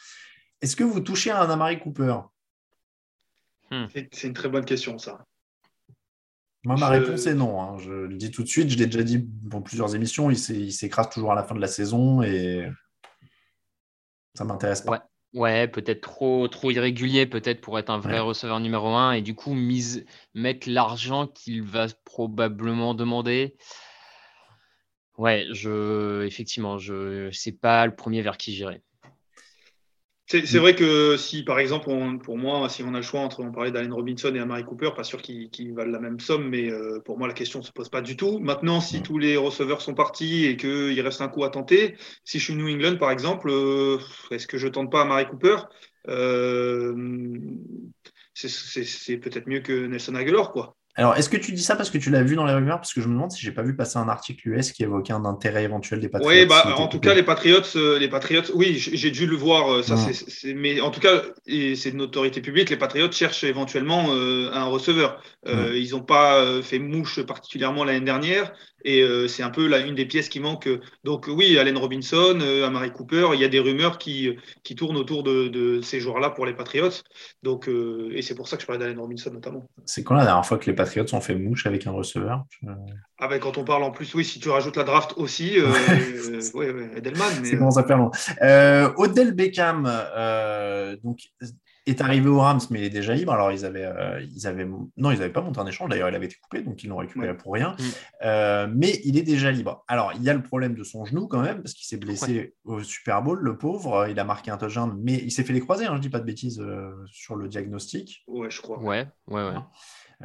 Est-ce 0.62 0.76
que 0.76 0.84
vous 0.84 1.00
touchez 1.00 1.32
à 1.32 1.42
un 1.42 1.50
Amari 1.50 1.80
Cooper? 1.80 2.18
C'est 3.92 4.10
c'est 4.14 4.28
une 4.28 4.34
très 4.34 4.50
bonne 4.50 4.66
question, 4.66 4.98
ça. 5.00 5.20
Moi, 6.66 6.76
ma 6.78 6.88
Je- 6.94 7.00
réponse 7.02 7.26
est 7.26 7.34
non. 7.34 7.62
hein. 7.62 7.78
Je 7.80 7.92
le 7.92 8.16
dis 8.16 8.30
tout 8.30 8.44
de 8.44 8.48
suite. 8.48 8.70
Je 8.70 8.78
l'ai 8.78 8.86
déjà 8.86 9.04
dit 9.04 9.26
dans 9.44 9.62
plusieurs 9.62 9.96
émissions. 9.96 10.30
Il 10.30 10.72
s'écrase 10.72 11.10
toujours 11.10 11.32
à 11.32 11.36
la 11.36 11.44
fin 11.44 11.56
de 11.56 11.60
la 11.62 11.68
saison 11.68 12.22
et 12.22 12.70
ça 14.36 14.44
m'intéresse 14.46 14.82
pas. 14.82 14.92
Ouais, 14.92 15.00
ouais 15.34 15.68
peut-être 15.68 16.02
trop, 16.02 16.48
trop 16.48 16.72
irrégulier, 16.72 17.26
peut-être 17.26 17.62
pour 17.62 17.78
être 17.80 17.90
un 17.90 18.00
vrai 18.00 18.20
Ouais. 18.20 18.20
receveur 18.20 18.60
numéro 18.60 18.88
un, 18.90 19.12
et 19.14 19.22
du 19.22 19.36
coup, 19.36 19.54
mise, 19.54 20.06
mettre 20.34 20.70
l'argent 20.70 21.28
qu'il 21.28 21.62
va 21.64 21.88
probablement 22.06 22.94
demander. 22.94 23.56
Ouais, 25.18 25.46
je, 25.52 26.24
effectivement, 26.26 26.78
je, 26.78 27.30
c'est 27.32 27.52
pas 27.52 27.86
le 27.88 27.96
premier 27.96 28.22
vers 28.22 28.38
qui 28.38 28.54
j'irai. 28.54 28.84
C'est 30.26 30.46
c'est 30.48 30.58
vrai 30.58 30.74
que 30.76 31.18
si, 31.18 31.44
par 31.44 31.60
exemple, 31.60 31.90
on- 31.90 32.18
pour 32.18 32.38
moi, 32.38 32.70
si 32.70 32.82
on 32.82 32.94
a 32.94 32.98
le 32.98 33.02
choix 33.04 33.20
entre, 33.20 33.42
on 33.42 33.52
parlait 33.52 33.72
d'Allen 33.72 33.92
Robinson 33.94 34.34
et 34.34 34.40
Amari 34.40 34.64
Cooper, 34.64 34.92
pas 34.96 35.04
sûr 35.04 35.22
qu'ils 35.22 35.74
valent 35.76 35.92
la 35.92 36.00
même 36.00 36.20
somme, 36.20 36.50
mais 36.50 36.72
euh, 36.72 37.00
pour 37.06 37.18
moi, 37.18 37.28
la 37.28 37.34
question 37.34 37.60
ne 37.60 37.64
se 37.64 37.72
pose 37.72 37.90
pas 37.90 38.02
du 38.02 38.16
tout. 38.16 38.40
Maintenant, 38.40 38.80
si 38.82 39.02
tous 39.04 39.18
les 39.20 39.36
receveurs 39.38 39.82
sont 39.82 39.94
partis 39.94 40.46
et 40.46 40.56
qu'il 40.58 41.00
reste 41.02 41.22
un 41.22 41.28
coup 41.28 41.44
à 41.44 41.50
tenter, 41.50 41.96
si 42.24 42.40
je 42.40 42.46
suis 42.46 42.56
New 42.56 42.68
England, 42.70 42.98
par 42.98 43.12
exemple, 43.12 43.50
euh, 43.52 44.00
est-ce 44.32 44.48
que 44.48 44.58
je 44.58 44.68
tente 44.70 44.92
pas 44.92 45.02
Amari 45.02 45.28
Cooper? 45.28 45.58
Euh, 46.08 46.96
c'est 48.34 49.18
peut-être 49.18 49.48
mieux 49.48 49.62
que 49.62 49.86
Nelson 49.88 50.16
Aguilar, 50.16 50.52
quoi. 50.52 50.76
Alors, 50.96 51.16
est-ce 51.16 51.28
que 51.28 51.38
tu 51.38 51.54
dis 51.54 51.64
ça 51.64 51.76
parce 51.76 51.90
que 51.90 51.98
tu 51.98 52.12
l'as 52.12 52.22
vu 52.22 52.36
dans 52.36 52.46
les 52.46 52.54
rumeurs? 52.54 52.78
Parce 52.78 52.94
que 52.94 53.02
je 53.02 53.08
me 53.08 53.14
demande 53.14 53.32
si 53.32 53.42
j'ai 53.42 53.52
pas 53.52 53.64
vu 53.64 53.76
passer 53.76 53.98
un 53.98 54.08
article 54.08 54.50
US 54.50 54.72
qui 54.72 54.84
évoquait 54.84 55.14
un 55.14 55.26
intérêt 55.26 55.64
éventuel 55.64 56.00
des 56.00 56.08
Patriots. 56.08 56.32
Oui, 56.32 56.46
bah, 56.46 56.64
en 56.78 56.88
tout 56.88 56.98
coupé. 56.98 57.08
cas, 57.10 57.14
les 57.16 57.24
Patriots, 57.24 57.62
euh, 57.76 57.98
les 57.98 58.08
Patriots, 58.10 58.44
oui, 58.54 58.76
j'ai 58.78 59.10
dû 59.10 59.26
le 59.26 59.36
voir. 59.36 59.74
euh, 59.74 59.82
Ça, 59.82 59.98
c'est- 59.98 60.30
c'est- 60.30 60.54
mais 60.54 60.82
en 60.82 60.92
tout 60.92 61.00
cas, 61.00 61.22
et 61.48 61.76
c'est 61.76 61.92
de 61.92 61.98
notoriété 61.98 62.42
publique. 62.42 62.70
Les 62.70 62.78
Patriots 62.78 63.12
cherchent 63.12 63.44
éventuellement 63.44 64.06
euh, 64.12 64.52
un 64.54 64.66
receveur. 64.66 65.20
Euh, 65.48 65.76
Ils 65.76 65.92
n'ont 65.92 66.04
pas 66.04 66.62
fait 66.62 66.78
mouche 66.80 67.22
particulièrement 67.24 67.84
l'année 67.84 68.06
dernière, 68.06 68.54
et 68.84 69.02
euh, 69.02 69.28
c'est 69.28 69.44
un 69.44 69.50
peu 69.50 69.68
là 69.68 69.80
une 69.80 69.96
des 69.96 70.06
pièces 70.06 70.30
qui 70.30 70.40
manque. 70.40 70.70
Donc 71.04 71.28
oui, 71.28 71.58
Allen 71.58 71.78
Robinson, 71.78 72.38
euh, 72.42 72.66
Amari 72.66 72.92
Cooper, 72.92 73.30
il 73.34 73.40
y 73.40 73.46
a 73.46 73.50
des 73.50 73.60
rumeurs 73.60 73.98
qui 73.98 74.36
qui 74.64 74.76
tournent 74.76 74.98
autour 74.98 75.24
de, 75.24 75.48
de 75.48 75.82
ces 75.82 76.00
joueurs-là 76.00 76.30
pour 76.30 76.46
les 76.46 76.54
Patriots. 76.54 76.90
Donc 77.42 77.68
euh, 77.68 78.12
et 78.14 78.22
c'est 78.22 78.36
pour 78.36 78.48
ça 78.48 78.58
que 78.58 78.62
je 78.62 78.68
parlais 78.68 78.80
d'Allen 78.80 79.00
Robinson 79.00 79.32
notamment. 79.32 79.66
C'est 79.86 80.04
quand 80.04 80.16
la 80.16 80.26
dernière 80.26 80.46
fois 80.46 80.58
que 80.58 80.70
les 80.70 80.76
Patriots 80.76 81.06
ont 81.14 81.22
fait 81.22 81.36
mouche 81.36 81.66
avec 81.66 81.88
un 81.88 81.92
receveur 81.92 82.44
Ah 83.18 83.28
ben, 83.28 83.40
quand 83.40 83.58
on 83.58 83.64
parle 83.64 83.84
en 83.84 83.92
plus, 83.92 84.14
oui, 84.14 84.26
si 84.26 84.40
tu 84.40 84.50
rajoutes 84.50 84.78
la 84.78 84.84
draft 84.84 85.14
aussi, 85.18 85.60
euh, 85.60 85.68
euh, 85.90 86.42
ouais, 86.54 86.72
ouais, 86.72 86.92
Edelman, 86.98 87.30
mais 87.42 87.50
C'est 87.50 87.88
faire 87.88 87.98
long. 87.98 88.12
Euh, 88.42 88.92
Odell 88.98 89.34
Beckham 89.34 89.86
euh, 89.88 90.96
donc, 91.04 91.20
est 91.86 92.02
arrivé 92.02 92.30
aux 92.30 92.40
Rams, 92.40 92.62
mais 92.70 92.80
il 92.80 92.86
est 92.86 92.90
déjà 92.90 93.14
libre. 93.14 93.34
Alors, 93.34 93.52
ils 93.52 93.66
avaient, 93.66 93.86
euh, 93.86 94.26
ils 94.34 94.48
avaient, 94.48 94.66
non, 94.66 95.12
ils 95.12 95.20
n'avaient 95.20 95.30
pas 95.30 95.42
monté 95.42 95.60
un 95.60 95.66
échange. 95.66 95.90
D'ailleurs, 95.90 96.10
il 96.10 96.16
avait 96.16 96.28
été 96.28 96.38
coupé, 96.42 96.62
donc 96.62 96.82
ils 96.84 96.88
l'ont 96.88 96.98
récupéré 96.98 97.36
pour 97.36 97.54
rien. 97.54 97.76
Mm. 97.78 97.84
Euh, 98.24 98.68
mais 98.74 99.02
il 99.04 99.18
est 99.18 99.24
déjà 99.24 99.52
libre. 99.52 99.84
Alors, 99.88 100.14
il 100.16 100.24
y 100.24 100.30
a 100.30 100.34
le 100.34 100.42
problème 100.42 100.76
de 100.76 100.84
son 100.84 101.04
genou 101.06 101.28
quand 101.28 101.42
même, 101.42 101.62
parce 101.62 101.74
qu'il 101.74 101.86
s'est 101.86 101.98
blessé 101.98 102.56
au 102.64 102.82
Super 102.84 103.22
Bowl, 103.22 103.40
le 103.40 103.58
pauvre. 103.58 104.08
Il 104.10 104.20
a 104.20 104.24
marqué 104.24 104.52
un 104.52 104.58
touchdown, 104.58 104.98
mais 105.04 105.16
il 105.16 105.32
s'est 105.32 105.44
fait 105.44 105.54
les 105.54 105.60
croiser, 105.60 105.86
hein, 105.86 105.96
je 105.98 106.02
dis 106.02 106.10
pas 106.10 106.20
de 106.20 106.26
bêtises 106.26 106.60
euh, 106.60 106.94
sur 107.08 107.36
le 107.36 107.48
diagnostic. 107.48 108.24
ouais, 108.28 108.50
je 108.50 108.62
crois. 108.62 108.80
Ouais, 108.80 109.08
ouais, 109.28 109.44
ouais. 109.44 109.56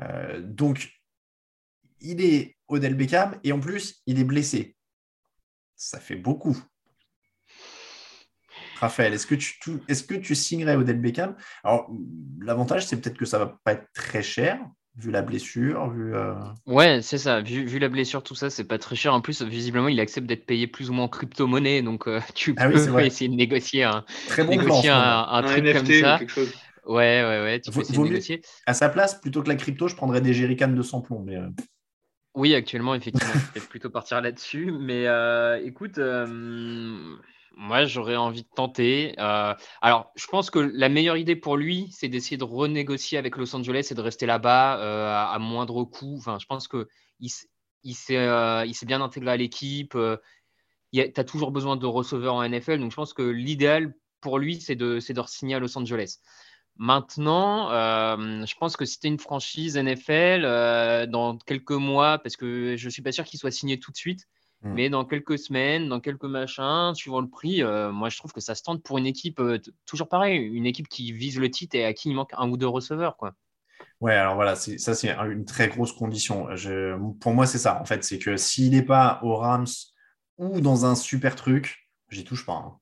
Euh, 0.00 0.40
donc, 0.42 0.92
il 2.00 2.20
est 2.20 2.56
Odell 2.68 2.94
Beckham 2.94 3.38
et 3.42 3.52
en 3.52 3.60
plus, 3.60 4.02
il 4.06 4.20
est 4.20 4.24
blessé. 4.24 4.76
Ça 5.74 5.98
fait 5.98 6.16
beaucoup. 6.16 6.56
Raphaël, 8.80 9.12
est-ce 9.14 9.26
que 9.26 9.34
tu, 9.34 9.58
tu- 9.60 9.78
est-ce 9.88 10.04
que 10.04 10.14
tu 10.14 10.34
signerais 10.34 10.76
Odell 10.76 11.00
Beckham? 11.00 11.34
Alors, 11.64 11.90
l'avantage, 12.40 12.86
c'est 12.86 13.00
peut-être 13.00 13.16
que 13.18 13.24
ça 13.26 13.38
va 13.38 13.58
pas 13.64 13.72
être 13.72 13.86
très 13.92 14.22
cher, 14.22 14.58
vu 14.96 15.10
la 15.10 15.22
blessure, 15.22 15.90
vu. 15.90 16.14
euh, 16.14 16.34
Ouais, 16.66 17.00
c'est 17.02 17.18
ça. 17.18 17.40
Vu, 17.40 17.64
vu 17.64 17.78
la 17.78 17.88
blessure, 17.88 18.22
tout 18.22 18.34
ça, 18.34 18.50
c'est 18.50 18.64
pas 18.64 18.78
très 18.78 18.96
cher. 18.96 19.12
En 19.14 19.20
plus, 19.20 19.42
visiblement, 19.42 19.88
il 19.88 19.98
accepte 20.00 20.26
d'être 20.26 20.46
payé 20.46 20.66
plus 20.66 20.90
ou 20.90 20.92
moins 20.92 21.04
en 21.04 21.08
crypto-monnaie. 21.08 21.82
Donc, 21.82 22.06
euh, 22.08 22.20
tu 22.34 22.54
Ah 22.56 22.68
peux 22.68 23.00
essayer 23.04 23.28
de 23.28 23.34
négocier 23.36 23.84
un, 23.84 24.04
Très 24.28 24.44
bon 24.44 24.50
négocier 24.50 24.90
un, 24.90 24.96
un 24.98 25.38
Un 25.38 25.42
truc 25.42 25.58
NFT 25.64 25.76
comme 25.76 25.86
ou 25.96 26.00
ça. 26.00 26.16
quelque 26.18 26.32
chose. 26.32 26.52
Ouais, 26.86 27.22
ouais, 27.22 27.42
ouais. 27.42 27.60
Tu 27.60 27.70
Vaut- 27.70 27.76
peux 27.76 27.80
essayer 27.82 27.98
de 27.98 28.02
mieux- 28.04 28.08
négocier. 28.10 28.40
À 28.66 28.74
sa 28.74 28.88
place, 28.88 29.20
plutôt 29.20 29.42
que 29.42 29.48
la 29.48 29.56
crypto, 29.56 29.88
je 29.88 29.94
prendrais 29.96 30.20
des 30.20 30.32
jerrycans 30.32 30.68
de 30.74 30.82
100 30.82 31.00
plombs. 31.00 31.22
Mais, 31.24 31.36
euh, 31.36 31.48
Oui, 32.34 32.54
actuellement, 32.54 32.94
effectivement, 32.94 33.32
je 33.54 33.60
vais 33.60 33.66
plutôt 33.66 33.90
partir 33.90 34.20
là-dessus. 34.20 34.72
Mais 34.72 35.06
euh, 35.06 35.60
écoute, 35.64 35.98
euh, 35.98 37.16
moi, 37.58 37.84
j'aurais 37.86 38.14
envie 38.14 38.44
de 38.44 38.48
tenter. 38.54 39.14
Euh, 39.18 39.52
alors, 39.80 40.12
je 40.14 40.26
pense 40.28 40.48
que 40.48 40.60
la 40.60 40.88
meilleure 40.88 41.16
idée 41.16 41.34
pour 41.34 41.56
lui, 41.56 41.88
c'est 41.90 42.08
d'essayer 42.08 42.36
de 42.36 42.44
renégocier 42.44 43.18
avec 43.18 43.36
Los 43.36 43.54
Angeles 43.54 43.88
et 43.90 43.94
de 43.96 44.00
rester 44.00 44.26
là-bas 44.26 44.78
euh, 44.78 45.12
à, 45.12 45.36
moindre 45.40 45.82
coût. 45.82 46.14
Enfin, 46.18 46.38
je 46.40 46.46
pense 46.46 46.68
que 46.68 46.86
il, 47.18 47.26
s- 47.26 47.48
il 47.82 47.94
s'est 47.94 48.16
euh, 48.16 48.64
s'est 48.72 48.86
bien 48.86 49.00
intégré 49.02 49.32
à 49.32 49.36
l'équipe. 49.36 49.98
Tu 50.92 51.00
as 51.00 51.24
toujours 51.24 51.50
besoin 51.50 51.76
de 51.76 51.84
receveurs 51.84 52.34
en 52.34 52.44
NFL. 52.44 52.78
Donc, 52.78 52.92
je 52.92 52.96
pense 52.96 53.12
que 53.12 53.22
l'idéal 53.22 53.92
pour 54.20 54.38
lui, 54.38 54.60
c'est 54.60 54.76
de, 54.76 55.00
re-signer 55.20 55.56
à 55.56 55.58
Los 55.58 55.76
Angeles. 55.76 56.18
Maintenant, 56.76 57.70
je 57.70 58.54
pense 58.60 58.76
que 58.76 58.84
si 58.84 59.00
tu 59.00 59.08
une 59.08 59.18
franchise 59.18 59.76
NFL, 59.76 61.08
dans 61.10 61.36
quelques 61.38 61.72
mois, 61.72 62.18
parce 62.18 62.36
que 62.36 62.76
je 62.76 62.84
ne 62.84 62.90
suis 62.90 63.02
pas 63.02 63.10
sûr 63.10 63.24
qu'il 63.24 63.40
soit 63.40 63.50
signé 63.50 63.80
tout 63.80 63.90
de 63.90 63.96
suite, 63.96 64.28
Mm. 64.62 64.74
mais 64.74 64.90
dans 64.90 65.04
quelques 65.04 65.38
semaines, 65.38 65.88
dans 65.88 66.00
quelques 66.00 66.24
machins, 66.24 66.92
suivant 66.94 67.20
le 67.20 67.28
prix, 67.28 67.62
euh, 67.62 67.92
moi 67.92 68.08
je 68.08 68.18
trouve 68.18 68.32
que 68.32 68.40
ça 68.40 68.54
se 68.54 68.62
tente 68.62 68.82
pour 68.82 68.98
une 68.98 69.06
équipe, 69.06 69.40
euh, 69.40 69.58
toujours 69.86 70.08
pareil, 70.08 70.38
une 70.38 70.66
équipe 70.66 70.88
qui 70.88 71.12
vise 71.12 71.38
le 71.38 71.50
titre 71.50 71.76
et 71.76 71.84
à 71.84 71.92
qui 71.94 72.08
il 72.10 72.14
manque 72.14 72.32
un 72.36 72.48
ou 72.50 72.56
deux 72.56 72.66
receveurs. 72.68 73.16
Quoi. 73.16 73.34
Ouais, 74.00 74.14
alors 74.14 74.34
voilà, 74.34 74.54
ça 74.56 74.94
c'est 74.94 75.10
une 75.10 75.44
très 75.44 75.68
grosse 75.68 75.92
condition. 75.92 76.54
Je- 76.56 76.96
pour 77.20 77.32
moi, 77.34 77.46
c'est 77.46 77.58
ça. 77.58 77.80
En 77.80 77.84
fait, 77.84 78.04
c'est 78.04 78.18
que 78.18 78.36
s'il 78.36 78.70
n'est 78.72 78.82
pas 78.82 79.20
aux 79.22 79.36
Rams 79.36 79.66
ou 80.38 80.60
dans 80.60 80.86
un 80.86 80.94
super 80.94 81.34
truc, 81.36 81.88
j'y 82.08 82.24
touche 82.24 82.46
pas. 82.46 82.54
hein. 82.54 82.78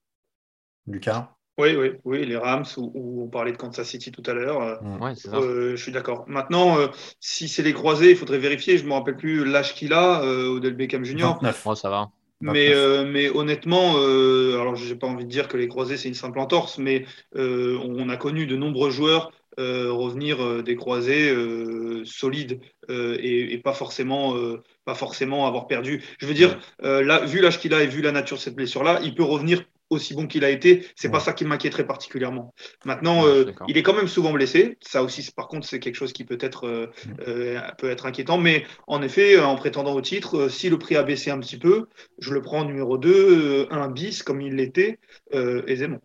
Lucas? 0.87 1.36
Oui, 1.59 1.75
oui, 1.75 1.92
oui, 2.05 2.27
les 2.27 2.37
Rams, 2.37 2.64
où, 2.77 2.90
où 2.95 3.23
on 3.25 3.29
parlait 3.29 3.53
de 3.53 3.57
Kansas 3.57 3.88
City 3.88 4.12
tout 4.12 4.23
à 4.27 4.35
l'heure. 4.35 4.61
euh, 4.61 4.77
Mm. 4.83 5.03
Ouais, 5.03 5.14
c'est 5.14 5.29
ça. 5.31 5.38
euh, 5.38 5.71
je 5.75 5.83
suis 5.83 5.92
d'accord. 5.92 6.25
Maintenant, 6.29 6.79
euh, 6.79 6.88
si 7.21 7.49
c'est 7.49 7.62
les 7.62 7.73
croisés, 7.73 8.11
il 8.11 8.16
faudrait 8.16 8.38
vérifier. 8.38 8.77
Je 8.77 8.85
ne 8.85 8.88
me 8.88 8.95
rappelle 8.95 9.16
plus 9.16 9.45
l'âge 9.45 9.75
qu'il 9.75 9.92
a, 9.95 10.23
euh, 10.23 10.49
Odell 10.49 10.75
Beckham 10.75 11.05
Jr. 11.05 11.23
29. 11.23 11.64
Bon, 11.64 11.75
ça 11.75 11.88
va. 11.88 12.11
Mais, 12.42 12.69
29. 12.69 12.77
euh, 12.77 13.11
mais 13.11 13.31
honnêtement, 13.31 13.95
euh, 13.97 14.61
alors 14.61 14.77
j'ai 14.77 14.95
pas 14.97 15.07
envie 15.07 15.25
de 15.25 15.31
dire 15.31 15.49
que 15.49 15.57
les 15.57 15.69
croisés 15.69 15.97
c'est 15.97 16.09
une 16.09 16.14
simple 16.14 16.38
entorse, 16.38 16.77
mais 16.77 17.07
euh, 17.37 17.79
on 17.83 18.11
a 18.11 18.19
connu 18.19 18.47
de 18.47 18.57
nombreux 18.57 18.90
joueurs 18.90 19.33
euh, 19.59 19.90
revenir 19.90 20.45
euh, 20.45 20.62
des 20.62 20.77
croisés 20.77 21.31
euh, 21.31 22.05
solides 22.05 22.61
euh, 22.90 23.16
et, 23.21 23.55
et 23.55 23.59
pas 23.59 23.73
forcément 23.73 24.37
euh, 24.37 24.62
pas 24.85 24.95
forcément 24.95 25.47
avoir 25.47 25.66
perdu. 25.66 26.05
Je 26.19 26.27
veux 26.27 26.35
dire, 26.35 26.59
euh, 26.85 27.03
là, 27.03 27.25
vu 27.25 27.40
l'âge 27.40 27.59
qu'il 27.59 27.73
a 27.73 27.83
et 27.83 27.87
vu 27.87 28.03
la 28.03 28.12
nature 28.12 28.37
de 28.37 28.42
cette 28.42 28.55
blessure-là, 28.55 29.01
il 29.03 29.14
peut 29.14 29.23
revenir 29.25 29.64
aussi 29.90 30.14
bon 30.14 30.27
qu'il 30.27 30.44
a 30.44 30.51
été. 30.51 30.87
C'est 30.96 31.11
pas 31.11 31.18
Ouais. 31.18 31.20
ça 31.20 31.33
qui 31.33 31.44
m'inquiéterait 31.44 31.87
particulièrement. 31.87 32.55
Maintenant, 32.85 33.25
Ouais, 33.25 33.27
euh, 33.27 33.53
il 33.66 33.77
est 33.77 33.83
quand 33.83 33.94
même 33.94 34.09
souvent 34.09 34.33
blessé. 34.33 34.79
Ça 34.81 35.03
aussi, 35.03 35.31
par 35.33 35.49
contre, 35.49 35.66
c'est 35.66 35.81
quelque 35.81 35.94
chose 35.96 36.12
qui 36.12 36.25
peut 36.25 36.38
être 36.40 36.66
euh, 36.66 36.87
euh, 37.29 37.61
peut 37.79 37.90
être 37.90 38.07
inquiétant. 38.07 38.38
Mais 38.38 38.64
en 38.87 39.03
effet, 39.03 39.38
en 39.38 39.55
prétendant 39.57 39.94
au 39.94 40.01
titre, 40.01 40.37
euh, 40.38 40.49
si 40.49 40.68
le 40.70 40.79
prix 40.79 40.96
a 40.96 41.03
baissé 41.03 41.31
un 41.31 41.38
petit 41.40 41.59
peu, 41.59 41.87
je 42.18 42.33
le 42.35 42.42
prends 42.42 42.61
en 42.61 42.64
numéro 42.64 42.99
2, 42.99 43.68
un 43.70 43.88
bis 43.90 44.22
comme 44.22 44.40
il 44.40 44.55
l'était, 44.57 44.99
euh, 45.35 45.62
aisément. 45.66 46.01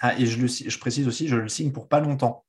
Ah, 0.00 0.16
et 0.20 0.26
je, 0.26 0.40
le, 0.40 0.46
je 0.46 0.78
précise 0.78 1.08
aussi, 1.08 1.26
je 1.28 1.34
le 1.36 1.48
signe 1.48 1.72
pour 1.72 1.88
pas 1.88 1.98
longtemps. 2.00 2.44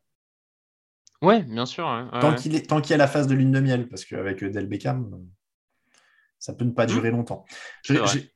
Ouais, 1.21 1.43
bien 1.43 1.65
sûr. 1.65 1.85
ouais, 1.85 2.19
Tant 2.19 2.33
ouais. 2.33 2.35
qu'il 2.35 2.55
est, 2.55 2.67
tant 2.67 2.81
qu'il 2.81 2.91
y 2.91 2.93
a 2.93 2.97
la 2.97 3.07
phase 3.07 3.27
de 3.27 3.33
lune 3.35 3.51
de 3.51 3.59
miel, 3.59 3.87
parce 3.89 4.05
qu'avec 4.05 4.43
Del 4.43 4.67
Beckham, 4.67 5.13
euh, 5.13 5.17
ça 6.45 6.53
peut 6.53 6.63
ne 6.63 6.71
pas 6.71 6.85
durer 6.85 7.09
longtemps. 7.09 7.43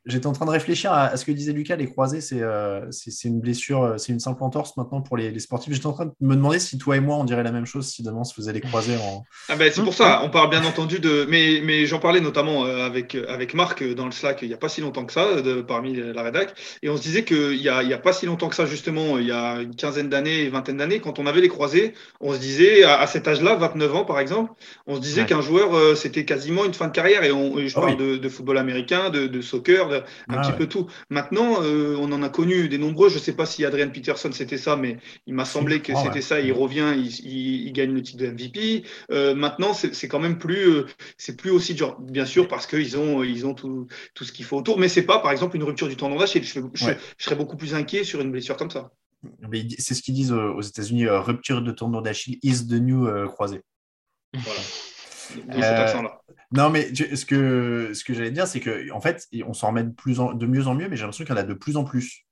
J'étais 0.05 0.25
en 0.25 0.31
train 0.31 0.47
de 0.47 0.49
réfléchir 0.51 0.91
à, 0.91 1.15
ce 1.15 1.25
que 1.25 1.31
disait 1.31 1.53
Lucas, 1.53 1.75
les 1.75 1.85
croisés, 1.85 2.21
c'est 2.21 2.41
euh, 2.41 2.89
une 3.23 3.39
blessure, 3.39 3.83
euh, 3.83 3.97
c'est 3.97 4.11
une 4.11 4.19
simple 4.19 4.43
entorse 4.43 4.75
maintenant 4.77 5.01
pour 5.01 5.15
les, 5.15 5.37
sportifs. 5.39 5.71
J'étais 5.71 5.85
en 5.85 5.93
train 5.93 6.05
de 6.05 6.13
me 6.21 6.35
demander 6.35 6.57
si 6.57 6.79
toi 6.79 6.97
et 6.97 6.99
moi, 6.99 7.17
on 7.17 7.23
dirait 7.23 7.43
la 7.43 7.51
même 7.51 7.67
chose 7.67 7.87
si 7.87 8.01
demain 8.01 8.21
on 8.21 8.23
se 8.23 8.33
faisait 8.33 8.51
les 8.51 8.61
croisés 8.61 8.97
en... 8.97 9.23
Ah 9.47 9.55
ben, 9.55 9.71
c'est 9.71 9.83
pour 9.83 9.93
ça, 9.93 10.21
on 10.23 10.31
parle 10.31 10.49
bien 10.49 10.65
entendu 10.65 10.97
de... 10.97 11.27
Mais, 11.29 11.61
mais 11.63 11.85
j'en 11.85 11.99
parlais 11.99 12.19
notamment 12.19 12.65
euh, 12.65 12.83
avec, 12.83 13.13
avec 13.13 13.53
Marc 13.53 13.83
dans 13.93 14.05
le 14.05 14.11
Slack 14.11 14.39
il 14.41 14.47
n'y 14.47 14.55
a 14.55 14.57
pas 14.57 14.69
si 14.69 14.81
longtemps 14.81 15.05
que 15.05 15.13
ça, 15.13 15.41
de, 15.41 15.61
parmi 15.61 15.95
la 15.95 16.23
rédac, 16.23 16.55
et 16.81 16.89
on 16.89 16.97
se 16.97 17.03
disait 17.03 17.23
qu'il 17.23 17.59
n'y 17.59 17.69
a, 17.69 17.83
y 17.83 17.93
a 17.93 17.99
pas 17.99 18.13
si 18.13 18.25
longtemps 18.25 18.49
que 18.49 18.55
ça, 18.55 18.65
justement, 18.65 19.19
il 19.19 19.27
y 19.27 19.31
a 19.31 19.61
une 19.61 19.75
quinzaine 19.75 20.09
d'années, 20.09 20.45
une 20.45 20.51
vingtaine 20.51 20.77
d'années, 20.77 20.99
quand 20.99 21.19
on 21.19 21.27
avait 21.27 21.41
les 21.41 21.47
croisés, 21.47 21.93
on 22.21 22.33
se 22.33 22.39
disait, 22.39 22.83
à, 22.83 23.05
cet 23.05 23.27
âge-là, 23.27 23.55
29 23.55 23.95
ans 23.95 24.05
par 24.05 24.19
exemple, 24.19 24.51
on 24.87 24.95
se 24.95 25.01
disait 25.01 25.27
qu'un 25.27 25.41
joueur, 25.41 25.95
c'était 25.95 26.25
quasiment 26.25 26.65
une 26.65 26.73
fin 26.73 26.87
de 26.87 26.91
carrière, 26.91 27.23
et, 27.23 27.31
on, 27.31 27.59
je 27.59 27.77
ah 27.77 27.81
parle 27.81 27.98
de, 27.99 28.29
football 28.29 28.57
américain, 28.57 29.09
de, 29.09 29.41
soccer, 29.41 29.91
un 29.91 30.03
ah 30.29 30.41
petit 30.41 30.51
peu 30.53 30.67
tout. 30.67 30.87
Maintenant, 31.09 31.61
euh, 31.61 31.95
on 31.99 32.11
en 32.11 32.23
a 32.23 32.29
connu 32.29 32.69
des 32.69 32.77
nombreux. 32.77 33.09
Je 33.09 33.15
ne 33.15 33.19
sais 33.19 33.33
pas 33.33 33.45
si 33.45 33.65
Adrian 33.65 33.89
Peterson 33.89 34.31
c'était 34.31 34.57
ça, 34.57 34.75
mais 34.75 34.97
il 35.25 35.33
m'a 35.33 35.45
semblé 35.45 35.81
que 35.81 35.93
c'était 35.95 36.21
ça. 36.21 36.39
Il 36.39 36.53
revient, 36.53 36.93
il, 36.95 37.71
gagne 37.73 37.93
le 37.93 38.01
titre 38.01 38.17
de 38.17 38.27
MVP. 38.27 38.83
Euh, 39.11 39.35
maintenant, 39.35 39.73
c'est 39.73 40.07
quand 40.07 40.19
même 40.19 40.37
plus, 40.37 40.69
euh, 40.69 40.85
c'est 41.17 41.37
plus 41.37 41.51
aussi 41.51 41.73
dur, 41.73 41.99
bien 41.99 42.25
sûr, 42.25 42.47
parce 42.47 42.67
qu'ils 42.67 42.97
ont, 42.97 43.23
ils 43.23 43.45
ont 43.45 43.53
tout, 43.53 43.87
tout 44.13 44.23
ce 44.23 44.31
qu'il 44.31 44.45
faut 44.45 44.57
autour. 44.57 44.79
Mais 44.79 44.87
c'est 44.87 45.03
pas, 45.03 45.19
par 45.19 45.31
exemple, 45.31 45.55
une 45.55 45.63
rupture 45.63 45.87
du 45.87 45.95
tendon 45.95 46.17
d'Achille. 46.17 46.43
Je, 46.43 46.59
je, 46.73 46.85
serais 47.17 47.35
beaucoup 47.35 47.57
plus 47.57 47.73
inquiet 47.73 48.03
sur 48.03 48.21
une 48.21 48.31
blessure 48.31 48.57
comme 48.57 48.71
ça. 48.71 48.91
C'est 49.77 49.93
ce 49.93 50.01
qu'ils 50.01 50.13
disent 50.13 50.31
aux 50.31 50.61
États-Unis 50.61 51.07
rupture 51.07 51.61
de 51.61 51.71
tendon 51.71 52.01
d'Achille 52.01 52.39
is 52.41 52.67
the 52.67 52.73
new 52.73 53.07
croisé. 53.27 53.61
Voilà. 54.33 54.61
Euh, 55.51 56.03
non, 56.51 56.69
mais 56.69 56.93
ce 56.93 57.25
que, 57.25 57.91
ce 57.93 58.03
que 58.03 58.13
j'allais 58.13 58.31
dire, 58.31 58.47
c'est 58.47 58.59
qu'en 58.59 58.97
en 58.97 59.01
fait, 59.01 59.27
on 59.45 59.53
s'en 59.53 59.67
remet 59.67 59.83
de, 59.83 59.91
plus 59.91 60.19
en, 60.19 60.33
de 60.33 60.45
mieux 60.45 60.67
en 60.67 60.75
mieux, 60.75 60.89
mais 60.89 60.95
j'ai 60.95 61.03
l'impression 61.03 61.25
qu'il 61.25 61.35
y 61.35 61.37
en 61.37 61.41
a 61.41 61.45
de 61.45 61.53
plus 61.53 61.77
en 61.77 61.83
plus. 61.83 62.25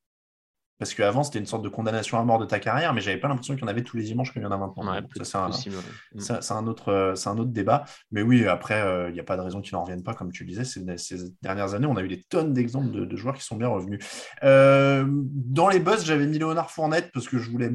Parce 0.79 0.93
qu'avant, 0.93 1.23
c'était 1.23 1.39
une 1.39 1.47
sorte 1.47 1.63
de 1.63 1.69
condamnation 1.69 2.19
à 2.19 2.23
mort 2.23 2.37
de 2.37 2.45
ta 2.45 2.59
carrière, 2.59 2.93
mais 2.93 3.01
j'avais 3.01 3.17
pas 3.17 3.27
l'impression 3.27 3.55
qu'il 3.55 3.63
y 3.63 3.65
en 3.65 3.67
avait 3.67 3.81
tous 3.81 3.97
les 3.97 4.03
dimanches 4.03 4.31
comme 4.31 4.43
il 4.43 4.45
y 4.45 4.47
en 4.47 4.51
a 4.51 4.57
maintenant. 4.57 4.93
c'est 5.23 5.35
un, 5.35 6.67
autre, 6.67 7.13
c'est 7.15 7.29
un 7.29 7.37
autre 7.37 7.49
débat. 7.49 7.85
Mais 8.11 8.21
oui, 8.21 8.45
après, 8.45 8.79
euh, 8.81 9.09
il 9.09 9.13
n'y 9.13 9.19
a 9.19 9.23
pas 9.23 9.37
de 9.37 9.41
raison 9.41 9.59
qu'ils 9.59 9.73
n'en 9.73 9.81
reviennent 9.81 10.03
pas, 10.03 10.13
comme 10.13 10.31
tu 10.31 10.43
le 10.43 10.49
disais. 10.49 10.65
Ces, 10.65 10.85
ces, 10.97 11.17
dernières 11.41 11.73
années, 11.73 11.87
on 11.87 11.97
a 11.97 12.03
eu 12.03 12.07
des 12.07 12.21
tonnes 12.21 12.53
d'exemples 12.53 13.07
de, 13.07 13.17
joueurs 13.17 13.35
qui 13.35 13.43
sont 13.43 13.55
bien 13.55 13.69
revenus. 13.69 14.05
Euh, 14.43 15.03
dans 15.07 15.67
les 15.67 15.79
buzz, 15.79 16.05
j'avais 16.05 16.27
mis 16.27 16.37
Léonard 16.37 16.69
Fournette 16.69 17.11
parce 17.11 17.27
que 17.27 17.39
je 17.39 17.49
voulais 17.49 17.71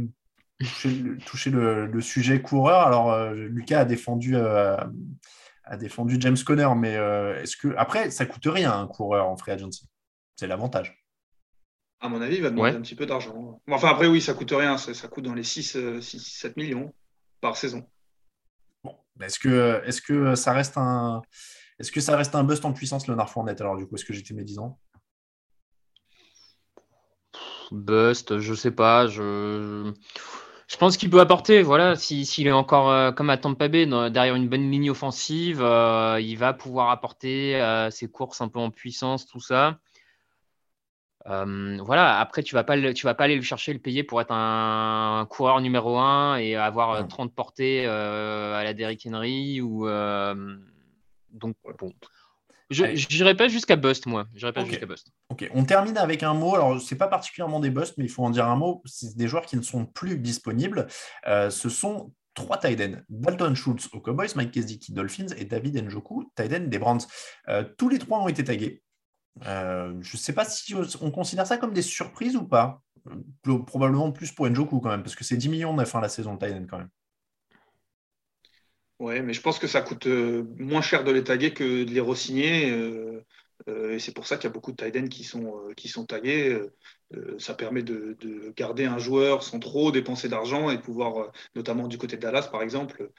toucher, 0.63 1.51
le, 1.51 2.01
sujet 2.01 2.41
coureur. 2.43 2.87
Alors, 2.87 3.33
Lucas 3.33 3.81
a 3.81 3.85
défendu 3.85 4.37
a 5.65 5.77
défendu 5.77 6.17
James 6.21 6.37
Conner, 6.45 6.69
mais 6.77 6.97
euh, 6.97 7.41
est-ce 7.41 7.57
que 7.57 7.75
après 7.77 8.11
ça 8.11 8.27
coûte 8.27 8.47
rien 8.47 8.73
un 8.73 8.87
coureur 8.87 9.29
en 9.29 9.37
free 9.37 9.53
agency 9.53 9.89
C'est 10.37 10.47
l'avantage. 10.47 11.03
À 12.01 12.09
mon 12.09 12.21
avis, 12.21 12.37
il 12.37 12.43
va 12.43 12.51
demander 12.51 12.77
un 12.77 12.83
petit 12.83 12.97
peu 12.97 13.07
d'argent. 13.07 13.61
Enfin 13.71 13.89
après 13.89 14.09
oui, 14.09 14.21
ça 14.21 14.35
coûte 14.35 14.51
rien, 14.51 14.77
ça, 14.77 15.09
coûte 15.09 15.25
dans 15.25 15.35
les 15.35 15.45
6, 15.45 16.01
7 16.01 16.51
euh, 16.51 16.53
millions 16.57 16.93
par 17.41 17.57
saison. 17.57 17.87
Bon, 18.83 18.97
est-ce 19.21 19.39
que 19.39 19.81
est-ce 19.85 20.03
que 20.03 20.35
ça 20.35 20.53
reste 20.53 20.77
un 20.77 21.23
est-ce 21.79 21.93
que 21.93 22.01
ça 22.01 22.17
reste 22.17 22.35
un 22.35 22.45
bust 22.45 22.65
en 22.65 22.73
puissance 22.73 23.07
Leonard 23.07 23.31
Fournette 23.31 23.61
alors 23.61 23.77
du 23.77 23.87
coup 23.87 23.95
est-ce 23.95 24.05
que 24.05 24.13
j'étais 24.13 24.35
médisant? 24.35 24.81
Bust, 27.71 28.41
je 28.41 28.53
sais 28.53 28.73
pas, 28.73 29.07
je 29.07 29.95
je 30.73 30.79
pense 30.79 30.97
qu'il 30.97 31.11
peut 31.11 31.21
apporter, 31.21 31.63
voilà, 31.63 31.97
s'il 31.97 32.47
est 32.47 32.51
encore 32.51 32.91
euh, 32.91 33.13
comme 33.13 33.29
à 33.29 33.37
Tampa 33.37 33.69
Bay, 33.69 33.85
derrière 34.11 34.35
une 34.35 34.49
bonne 34.49 34.71
ligne 34.71 34.91
offensive, 34.91 35.61
euh, 35.61 36.19
il 36.19 36.37
va 36.37 36.55
pouvoir 36.55 36.89
apporter 36.89 37.61
euh, 37.61 37.91
ses 37.91 38.09
courses 38.09 38.41
un 38.41 38.49
peu 38.49 38.59
en 38.59 38.71
puissance, 38.71 39.27
tout 39.27 39.39
ça. 39.39 39.79
voilà, 41.27 42.19
après, 42.19 42.43
tu 42.43 42.55
vas 42.55 42.65
pas, 42.65 42.95
tu 42.95 43.05
vas 43.05 43.15
pas 43.15 43.25
aller 43.25 43.37
le 43.37 43.43
chercher, 43.43 43.75
le 43.75 43.81
payer 43.81 44.03
pour 44.03 44.23
être 44.23 44.33
un, 44.33 45.27
coureur 45.29 45.61
numéro 45.61 45.99
1 45.99 46.37
et 46.37 46.57
avoir 46.57 47.07
30 47.07 47.35
portées 47.35 47.85
à 47.87 48.65
la 48.65 48.73
Derrick 48.73 49.07
Henry 49.07 49.61
ou 49.61 49.87
donc 51.33 51.55
bon. 51.79 51.93
Je 52.73 53.17
n'irai 53.17 53.37
pas 53.37 53.49
jusqu'à 53.49 53.77
bust, 53.77 54.07
moi. 54.07 54.27
J'irai 54.35 54.53
pas 54.53 54.65
jusqu'à 54.65 54.87
bust. 54.87 55.09
Ok, 55.29 55.49
on 55.55 55.65
termine 55.65 55.99
avec 55.99 56.23
un 56.23 56.35
mot. 56.35 56.55
Alors, 56.55 56.81
ce 56.81 56.95
n'est 56.95 56.99
pas 56.99 57.09
particulièrement 57.09 57.61
des 57.61 57.71
busts, 57.71 57.95
mais 57.99 58.05
il 58.05 58.11
faut 58.11 58.25
en 58.25 58.31
dire 58.31 58.47
un 58.47 58.57
mot. 58.57 58.83
C'est 58.85 59.17
des 59.17 59.29
joueurs 59.29 59.47
qui 59.47 59.57
ne 59.57 59.63
sont 59.63 59.87
plus 59.87 60.19
disponibles. 60.19 60.87
Euh, 61.27 61.51
ce 61.51 61.69
sont 61.69 62.13
trois 62.35 62.59
Tiden. 62.59 63.05
Dalton 63.09 63.55
Schultz 63.55 63.89
aux 63.93 64.01
Cowboys, 64.01 64.29
Mike 64.37 64.53
Kesdick 64.53 64.93
Dolphins 64.93 65.35
et 65.37 65.45
David 65.45 65.85
Njoku, 65.85 66.31
Tiden 66.35 66.69
des 66.69 66.79
Brands. 66.79 66.99
Euh, 67.49 67.65
tous 67.77 67.89
les 67.89 67.99
trois 67.99 68.21
ont 68.21 68.29
été 68.29 68.45
tagués. 68.45 68.83
Euh, 69.47 69.95
je 70.01 70.17
ne 70.17 70.19
sais 70.19 70.33
pas 70.33 70.45
si 70.45 70.75
on 71.01 71.11
considère 71.11 71.47
ça 71.47 71.59
comme 71.59 71.73
des 71.73 71.83
surprises 71.83 72.37
ou 72.37 72.45
pas. 72.45 72.83
Probablement 73.67 74.13
plus 74.13 74.31
pour 74.31 74.49
Njoku 74.49 74.81
quand 74.81 74.91
même, 74.91 75.03
parce 75.03 75.17
que 75.17 75.25
c'est 75.25 75.37
10 75.37 75.49
millions 75.49 75.75
de 75.75 75.85
fin 75.85 76.01
la 76.01 76.09
saison 76.09 76.35
de 76.35 76.47
Tiden 76.47 76.67
quand 76.67 76.79
même. 76.79 76.91
Oui, 79.03 79.21
mais 79.21 79.33
je 79.33 79.41
pense 79.41 79.59
que 79.59 79.67
ça 79.67 79.83
coûte 79.83 80.07
euh, 80.07 80.45
moins 80.59 80.81
cher 80.81 81.03
de 81.03 81.11
les 81.11 81.25
taguer 81.25 81.53
que 81.53 81.83
de 81.83 81.91
les 81.91 82.01
re-signer. 82.01 82.71
Euh, 82.71 83.25
euh, 83.69 83.95
et 83.95 83.99
c'est 83.99 84.13
pour 84.13 84.29
ça 84.29 84.37
qu'il 84.37 84.45
y 84.45 84.47
a 84.47 84.53
beaucoup 84.53 84.71
de 84.71 84.77
tight 84.77 85.09
qui 85.09 85.25
sont, 85.25 85.55
qui 85.77 85.89
sont 85.89 86.07
tagués. 86.07 86.57
ça 87.39 87.55
permet 87.55 87.83
de, 87.83 88.17
garder 88.57 88.85
un 88.85 88.99
joueur 88.99 89.43
sans 89.43 89.59
trop 89.59 89.91
dépenser 89.91 90.29
d'argent 90.29 90.71
et 90.71 90.79
pouvoir, 90.81 91.33
notamment 91.57 91.89
du 91.89 91.99
côté 91.99 92.15
de 92.17 92.23
Dallas 92.23 92.49
par 92.53 92.63
exemple. 92.63 93.11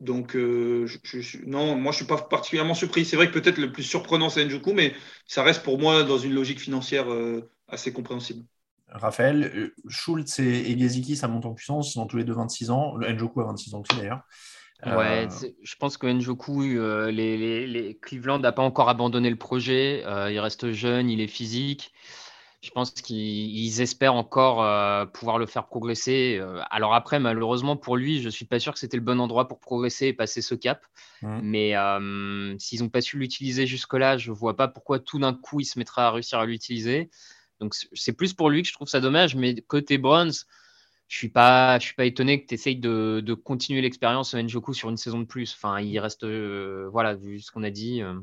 Donc, 0.00 0.34
non, 0.34 1.76
moi 1.76 1.92
je 1.92 1.98
ne 1.98 2.04
suis 2.04 2.06
pas 2.06 2.16
particulièrement 2.16 2.74
surpris. 2.74 3.04
C'est 3.04 3.16
vrai 3.16 3.30
que 3.30 3.38
peut-être 3.38 3.58
le 3.58 3.70
plus 3.70 3.82
surprenant 3.82 4.30
c'est 4.30 4.42
Njoku, 4.46 4.72
mais 4.72 4.94
ça 5.26 5.42
reste 5.42 5.62
pour 5.62 5.78
moi 5.78 6.02
dans 6.02 6.18
une 6.18 6.32
logique 6.32 6.60
financière 6.60 7.06
assez 7.68 7.92
compréhensible. 7.92 8.42
Raphaël, 8.88 9.72
Schultz 9.88 10.38
et, 10.38 10.72
et 10.72 11.14
ça 11.14 11.28
monte 11.28 11.44
en 11.44 11.52
puissance, 11.52 11.94
ils 11.94 11.98
ont 11.98 12.06
tous 12.06 12.16
les 12.16 12.24
deux 12.24 12.34
26 12.34 12.70
ans. 12.70 12.98
Njoku 12.98 13.42
a 13.42 13.44
26 13.44 13.74
ans 13.74 13.82
aussi 13.82 13.98
d'ailleurs. 13.98 14.22
Ouais, 14.84 15.26
euh, 15.26 15.48
je 15.62 15.76
pense 15.76 15.96
que 15.96 16.06
Njoku, 16.06 16.62
euh, 16.62 17.10
les, 17.10 17.66
les, 17.66 17.96
Cleveland 17.96 18.38
n'a 18.38 18.52
pas 18.52 18.62
encore 18.62 18.88
abandonné 18.88 19.30
le 19.30 19.36
projet. 19.36 20.02
Euh, 20.06 20.30
il 20.30 20.38
reste 20.38 20.72
jeune, 20.72 21.08
il 21.08 21.20
est 21.20 21.28
physique. 21.28 21.92
Je 22.62 22.70
pense 22.70 22.90
qu'ils 22.90 23.80
espèrent 23.80 24.14
encore 24.14 24.56
pouvoir 25.12 25.38
le 25.38 25.46
faire 25.46 25.66
progresser. 25.66 26.42
alors 26.70 26.94
après, 26.94 27.20
malheureusement 27.20 27.76
pour 27.76 27.96
lui, 27.96 28.20
je 28.20 28.24
ne 28.24 28.30
suis 28.30 28.44
pas 28.44 28.58
sûr 28.58 28.72
que 28.72 28.80
c'était 28.80 28.96
le 28.96 29.04
bon 29.04 29.20
endroit 29.20 29.46
pour 29.46 29.60
progresser 29.60 30.08
et 30.08 30.12
passer 30.12 30.42
ce 30.42 30.56
cap. 30.56 30.84
Mmh. 31.22 31.38
Mais 31.42 31.74
s'ils 32.58 32.82
n'ont 32.82 32.88
pas 32.88 33.02
su 33.02 33.18
l'utiliser 33.18 33.68
jusque-là, 33.68 34.18
je 34.18 34.32
ne 34.32 34.36
vois 34.36 34.56
pas 34.56 34.66
pourquoi 34.66 34.98
tout 34.98 35.20
d'un 35.20 35.32
coup 35.32 35.60
il 35.60 35.64
se 35.64 35.78
mettra 35.78 36.08
à 36.08 36.10
réussir 36.10 36.40
à 36.40 36.46
l'utiliser. 36.46 37.08
Donc 37.60 37.72
c'est 37.92 38.12
plus 38.12 38.34
pour 38.34 38.50
lui 38.50 38.62
que 38.62 38.68
je 38.68 38.74
trouve 38.74 38.88
ça 38.88 39.00
dommage. 39.00 39.36
Mais 39.36 39.54
côté 39.68 39.96
Bronze, 39.96 40.46
je 41.08 41.16
suis 41.16 41.28
pas, 41.28 41.78
je 41.78 41.86
suis 41.86 41.94
pas 41.94 42.04
étonné 42.04 42.42
que 42.42 42.48
tu 42.48 42.54
essayes 42.54 42.76
de, 42.76 43.22
de 43.24 43.34
continuer 43.34 43.80
l'expérience 43.80 44.34
Njoku 44.34 44.74
sur 44.74 44.88
une 44.90 44.96
saison 44.96 45.20
de 45.20 45.24
plus. 45.24 45.54
Enfin, 45.54 45.80
il 45.80 45.98
reste, 45.98 46.24
euh, 46.24 46.88
voilà, 46.90 47.14
vu 47.14 47.40
ce 47.40 47.50
qu'on 47.52 47.62
a 47.62 47.70
dit. 47.70 48.02
Euh. 48.02 48.20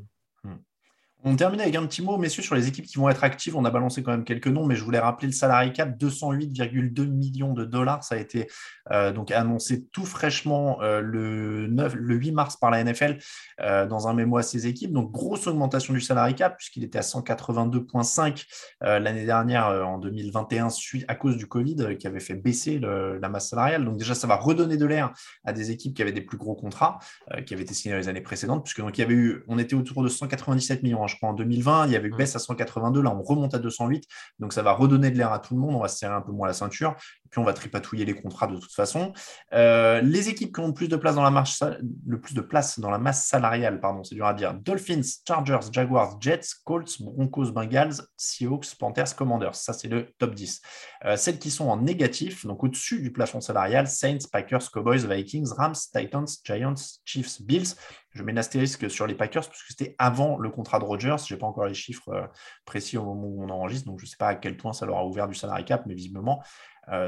On 1.25 1.37
termine 1.37 1.61
avec 1.61 1.73
un 1.75 1.85
petit 1.85 2.01
mot, 2.01 2.17
messieurs, 2.17 2.43
sur 2.43 2.53
les 2.53 2.67
équipes 2.67 2.85
qui 2.85 2.97
vont 2.97 3.07
être 3.07 3.23
actives. 3.23 3.55
On 3.55 3.63
a 3.63 3.71
balancé 3.71 4.03
quand 4.03 4.11
même 4.11 4.25
quelques 4.25 4.47
noms, 4.47 4.65
mais 4.65 4.75
je 4.75 4.83
voulais 4.83 4.99
rappeler 4.99 5.27
le 5.27 5.33
salarié 5.33 5.71
cap 5.71 5.97
208,2 5.97 7.07
millions 7.07 7.53
de 7.53 7.63
dollars. 7.63 8.03
Ça 8.03 8.15
a 8.15 8.17
été 8.17 8.49
euh, 8.91 9.13
donc 9.13 9.31
annoncé 9.31 9.85
tout 9.85 10.05
fraîchement 10.05 10.81
euh, 10.81 10.99
le, 10.99 11.67
9, 11.67 11.95
le 11.95 12.15
8 12.15 12.33
mars 12.33 12.57
par 12.57 12.71
la 12.71 12.83
NFL 12.83 13.19
euh, 13.61 13.85
dans 13.85 14.09
un 14.09 14.13
mémo 14.13 14.35
à 14.35 14.43
ses 14.43 14.67
équipes. 14.67 14.91
Donc, 14.91 15.11
grosse 15.11 15.47
augmentation 15.47 15.93
du 15.93 16.01
salarié 16.01 16.35
cap, 16.35 16.57
puisqu'il 16.57 16.83
était 16.83 16.97
à 16.97 17.03
182,5 17.03 18.43
l'année 18.81 19.25
dernière 19.25 19.67
en 19.87 19.99
2021 19.99 20.67
à 21.07 21.15
cause 21.15 21.37
du 21.37 21.47
Covid 21.47 21.97
qui 21.97 22.05
avait 22.05 22.19
fait 22.19 22.35
baisser 22.35 22.79
la 22.79 23.29
masse 23.29 23.49
salariale. 23.49 23.85
Donc, 23.85 23.97
déjà, 23.97 24.13
ça 24.13 24.27
va 24.27 24.35
redonner 24.35 24.75
de 24.75 24.85
l'air 24.85 25.13
à 25.45 25.53
des 25.53 25.71
équipes 25.71 25.95
qui 25.95 26.01
avaient 26.01 26.11
des 26.11 26.21
plus 26.21 26.37
gros 26.37 26.55
contrats, 26.55 26.99
qui 27.45 27.53
avaient 27.53 27.63
été 27.63 27.73
signés 27.73 27.95
les 27.95 28.09
années 28.09 28.19
précédentes, 28.19 28.63
puisque 28.65 28.81
donc, 28.81 28.97
il 28.97 29.01
y 29.01 29.03
avait 29.05 29.13
eu, 29.13 29.43
on 29.47 29.57
était 29.57 29.75
autour 29.75 30.03
de 30.03 30.09
197 30.09 30.83
millions. 30.83 31.05
Hein, 31.05 31.12
je 31.13 31.17
crois, 31.17 31.29
en 31.29 31.33
2020. 31.33 31.87
Il 31.87 31.93
y 31.93 31.95
avait 31.95 32.09
une 32.09 32.15
baisse 32.15 32.35
à 32.35 32.39
182. 32.39 33.01
Là, 33.01 33.15
on 33.15 33.21
remonte 33.21 33.53
à 33.53 33.59
208. 33.59 34.05
Donc, 34.39 34.53
ça 34.53 34.61
va 34.61 34.73
redonner 34.73 35.11
de 35.11 35.17
l'air 35.17 35.31
à 35.31 35.39
tout 35.39 35.53
le 35.53 35.61
monde. 35.61 35.75
On 35.75 35.79
va 35.79 35.87
se 35.87 35.97
serrer 35.97 36.13
un 36.13 36.21
peu 36.21 36.31
moins 36.31 36.47
la 36.47 36.53
ceinture. 36.53 36.95
Puis, 37.33 37.41
on 37.41 37.43
va 37.43 37.53
tripatouiller 37.53 38.05
les 38.05 38.13
contrats 38.13 38.45
de 38.45 38.57
toute 38.57 38.71
façon. 38.71 39.11
Euh, 39.53 40.01
les 40.01 40.29
équipes 40.29 40.53
qui 40.53 40.61
ont 40.61 40.67
le 40.67 40.73
plus 40.73 40.87
de 40.87 40.95
place 40.95 41.15
dans 41.15 41.23
la, 41.23 41.31
marche, 41.31 41.63
le 42.05 42.21
plus 42.21 42.35
de 42.35 42.41
place 42.41 42.79
dans 42.79 42.91
la 42.91 42.99
masse 42.99 43.25
salariale, 43.25 43.79
pardon, 43.79 44.03
c'est 44.03 44.13
dur 44.13 44.27
à 44.27 44.35
dire. 44.35 44.53
Dolphins, 44.53 45.01
Chargers, 45.27 45.71
Jaguars, 45.71 46.21
Jets, 46.21 46.53
Colts, 46.63 47.01
Broncos, 47.01 47.51
Bengals, 47.51 47.95
Seahawks, 48.17 48.75
Panthers, 48.77 49.15
Commanders. 49.15 49.55
Ça, 49.55 49.73
c'est 49.73 49.87
le 49.87 50.13
top 50.19 50.35
10. 50.35 50.61
Euh, 51.05 51.17
celles 51.17 51.39
qui 51.39 51.49
sont 51.49 51.69
en 51.69 51.77
négatif, 51.77 52.45
donc 52.45 52.63
au-dessus 52.63 53.01
du 53.01 53.11
plafond 53.11 53.41
salarial, 53.41 53.87
Saints, 53.87 54.27
Packers, 54.31 54.69
Cowboys, 54.71 55.07
Vikings, 55.07 55.49
Rams, 55.57 55.73
Titans, 55.73 56.27
Giants, 56.45 56.75
Chiefs, 57.03 57.41
Bills. 57.41 57.75
Je 58.11 58.21
mets 58.21 58.33
l'astérisque 58.33 58.89
sur 58.91 59.07
les 59.07 59.15
Packers 59.15 59.47
parce 59.47 59.63
que 59.63 59.69
c'était 59.69 59.95
avant 59.97 60.37
le 60.37 60.49
contrat 60.51 60.77
de 60.77 60.83
Rodgers. 60.83 61.15
Je 61.27 61.33
n'ai 61.33 61.39
pas 61.39 61.47
encore 61.47 61.65
les 61.65 61.73
chiffres 61.73 62.09
euh, 62.09 62.27
précis 62.63 62.97
au 62.97 63.03
moment 63.03 63.27
où 63.27 63.43
on 63.43 63.49
enregistre, 63.49 63.87
donc 63.87 63.99
je 63.99 64.05
ne 64.05 64.09
sais 64.09 64.17
pas 64.17 64.27
à 64.27 64.35
quel 64.35 64.55
point 64.55 64.73
ça 64.73 64.85
leur 64.85 64.97
a 64.97 65.05
ouvert 65.05 65.27
du 65.27 65.33
salarié 65.33 65.65
cap, 65.65 65.83
mais 65.87 65.95
visiblement, 65.95 66.43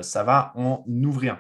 ça 0.02 0.24
va 0.24 0.52
en 0.56 0.84
ouvrir. 0.88 1.38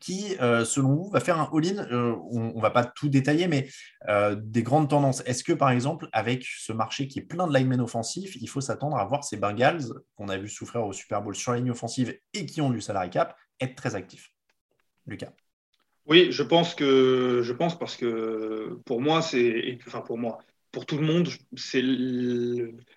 qui, 0.00 0.36
euh, 0.40 0.64
selon 0.64 0.94
vous, 0.94 1.10
va 1.10 1.20
faire 1.20 1.38
un 1.40 1.50
all-in 1.52 1.84
euh, 1.90 2.14
On 2.30 2.54
ne 2.54 2.60
va 2.60 2.70
pas 2.70 2.84
tout 2.84 3.08
détailler, 3.08 3.48
mais 3.48 3.68
euh, 4.08 4.36
des 4.38 4.62
grandes 4.62 4.88
tendances? 4.88 5.22
Est-ce 5.26 5.42
que, 5.44 5.52
par 5.52 5.70
exemple, 5.70 6.08
avec 6.12 6.44
ce 6.44 6.72
marché 6.72 7.08
qui 7.08 7.18
est 7.18 7.22
plein 7.22 7.46
de 7.46 7.56
linemen 7.56 7.80
offensifs, 7.80 8.36
il 8.36 8.48
faut 8.48 8.60
s'attendre 8.60 8.96
à 8.96 9.04
voir 9.04 9.24
ces 9.24 9.36
Bengals, 9.36 9.84
qu'on 10.16 10.28
a 10.28 10.36
vu 10.36 10.48
souffrir 10.48 10.84
au 10.84 10.92
Super 10.92 11.22
Bowl 11.22 11.34
sur 11.34 11.52
la 11.52 11.58
ligne 11.58 11.70
offensive 11.70 12.16
et 12.34 12.46
qui 12.46 12.60
ont 12.60 12.70
du 12.70 12.80
salary 12.80 13.10
cap, 13.10 13.36
être 13.60 13.74
très 13.74 13.94
actifs? 13.94 14.30
Lucas 15.06 15.32
Oui, 16.06 16.28
je 16.30 16.42
pense 16.42 16.74
que 16.74 17.40
je 17.42 17.52
pense 17.52 17.78
parce 17.78 17.96
que 17.96 18.78
pour 18.84 19.00
moi, 19.00 19.22
c'est 19.22 19.78
enfin 19.86 20.02
pour 20.02 20.18
moi, 20.18 20.38
pour 20.70 20.84
tout 20.86 20.98
le 20.98 21.06
monde, 21.06 21.28
c'est 21.56 21.82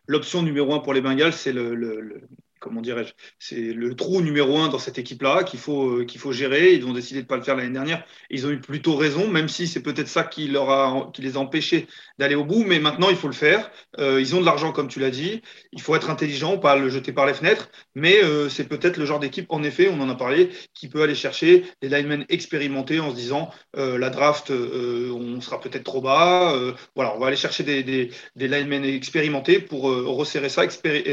l'option 0.08 0.42
numéro 0.42 0.74
un 0.74 0.80
pour 0.80 0.94
les 0.94 1.02
Bengals, 1.02 1.34
c'est 1.34 1.54
le, 1.54 2.28
comment 2.62 2.82
dirais-je, 2.82 3.14
c'est 3.40 3.74
le 3.74 3.96
trou 3.96 4.22
numéro 4.22 4.58
un 4.60 4.70
dans 4.70 4.78
cette 4.80 5.00
équipe-là 5.00 5.44
qu'il 5.44 5.60
faut, 5.60 5.98
euh, 5.98 6.08
faut 6.18 6.32
gérer. 6.32 6.76
Ils 6.76 6.86
ont 6.86 6.94
décidé 6.94 7.20
de 7.20 7.26
ne 7.26 7.28
pas 7.28 7.36
le 7.36 7.42
faire 7.42 7.56
l'année 7.58 7.74
dernière. 7.74 8.06
Ils 8.30 8.46
ont 8.46 8.52
eu 8.52 8.60
plutôt 8.60 8.96
raison, 8.96 9.28
même 9.28 9.50
si 9.50 9.68
c'est 9.68 9.82
peut-être 9.82 10.08
ça 10.08 10.24
qui, 10.24 10.48
leur 10.48 10.70
a, 10.70 11.12
qui 11.12 11.24
les 11.24 11.36
a 11.36 11.40
empêchés 11.40 11.88
d'aller 12.20 12.36
au 12.36 12.46
bout. 12.46 12.64
Mais 12.64 12.80
maintenant, 12.80 13.10
il 13.10 13.18
faut 13.18 13.28
le 13.28 13.34
faire. 13.34 13.72
Euh, 14.00 14.22
ils 14.22 14.36
ont 14.36 14.40
de 14.40 14.46
l'argent, 14.46 14.72
comme 14.72 14.88
tu 14.88 15.00
l'as 15.00 15.10
dit. 15.10 15.42
Il 15.74 15.82
faut 15.82 15.96
être 15.96 16.10
intelligent, 16.12 16.58
pas 16.60 16.78
le 16.78 16.88
jeter 16.90 17.12
par 17.12 17.26
les 17.26 17.34
fenêtres. 17.34 17.70
Mais 17.96 18.24
euh, 18.24 18.48
c'est 18.48 18.66
peut-être 18.66 18.98
le 18.98 19.06
genre 19.06 19.20
d'équipe, 19.20 19.48
en 19.50 19.64
effet, 19.64 19.90
on 19.92 20.00
en 20.00 20.10
a 20.10 20.16
parlé, 20.16 20.52
qui 20.76 20.88
peut 20.88 21.02
aller 21.02 21.16
chercher 21.16 21.66
des 21.82 21.90
linemen 21.90 22.26
expérimentés 22.30 23.00
en 23.00 23.10
se 23.10 23.16
disant 23.16 23.50
la 23.74 24.10
draft, 24.10 24.52
on 24.52 25.42
sera 25.42 25.60
peut-être 25.60 25.84
trop 25.84 26.02
bas. 26.02 26.56
voilà, 26.96 27.16
on 27.16 27.20
va 27.20 27.28
aller 27.28 27.36
chercher 27.36 27.64
des, 27.64 27.84
des, 27.84 28.12
des 28.36 28.48
linemen 28.48 28.84
expérimentés 28.84 29.60
pour 29.60 29.84
resserrer 29.84 30.50
ça, 30.50 30.64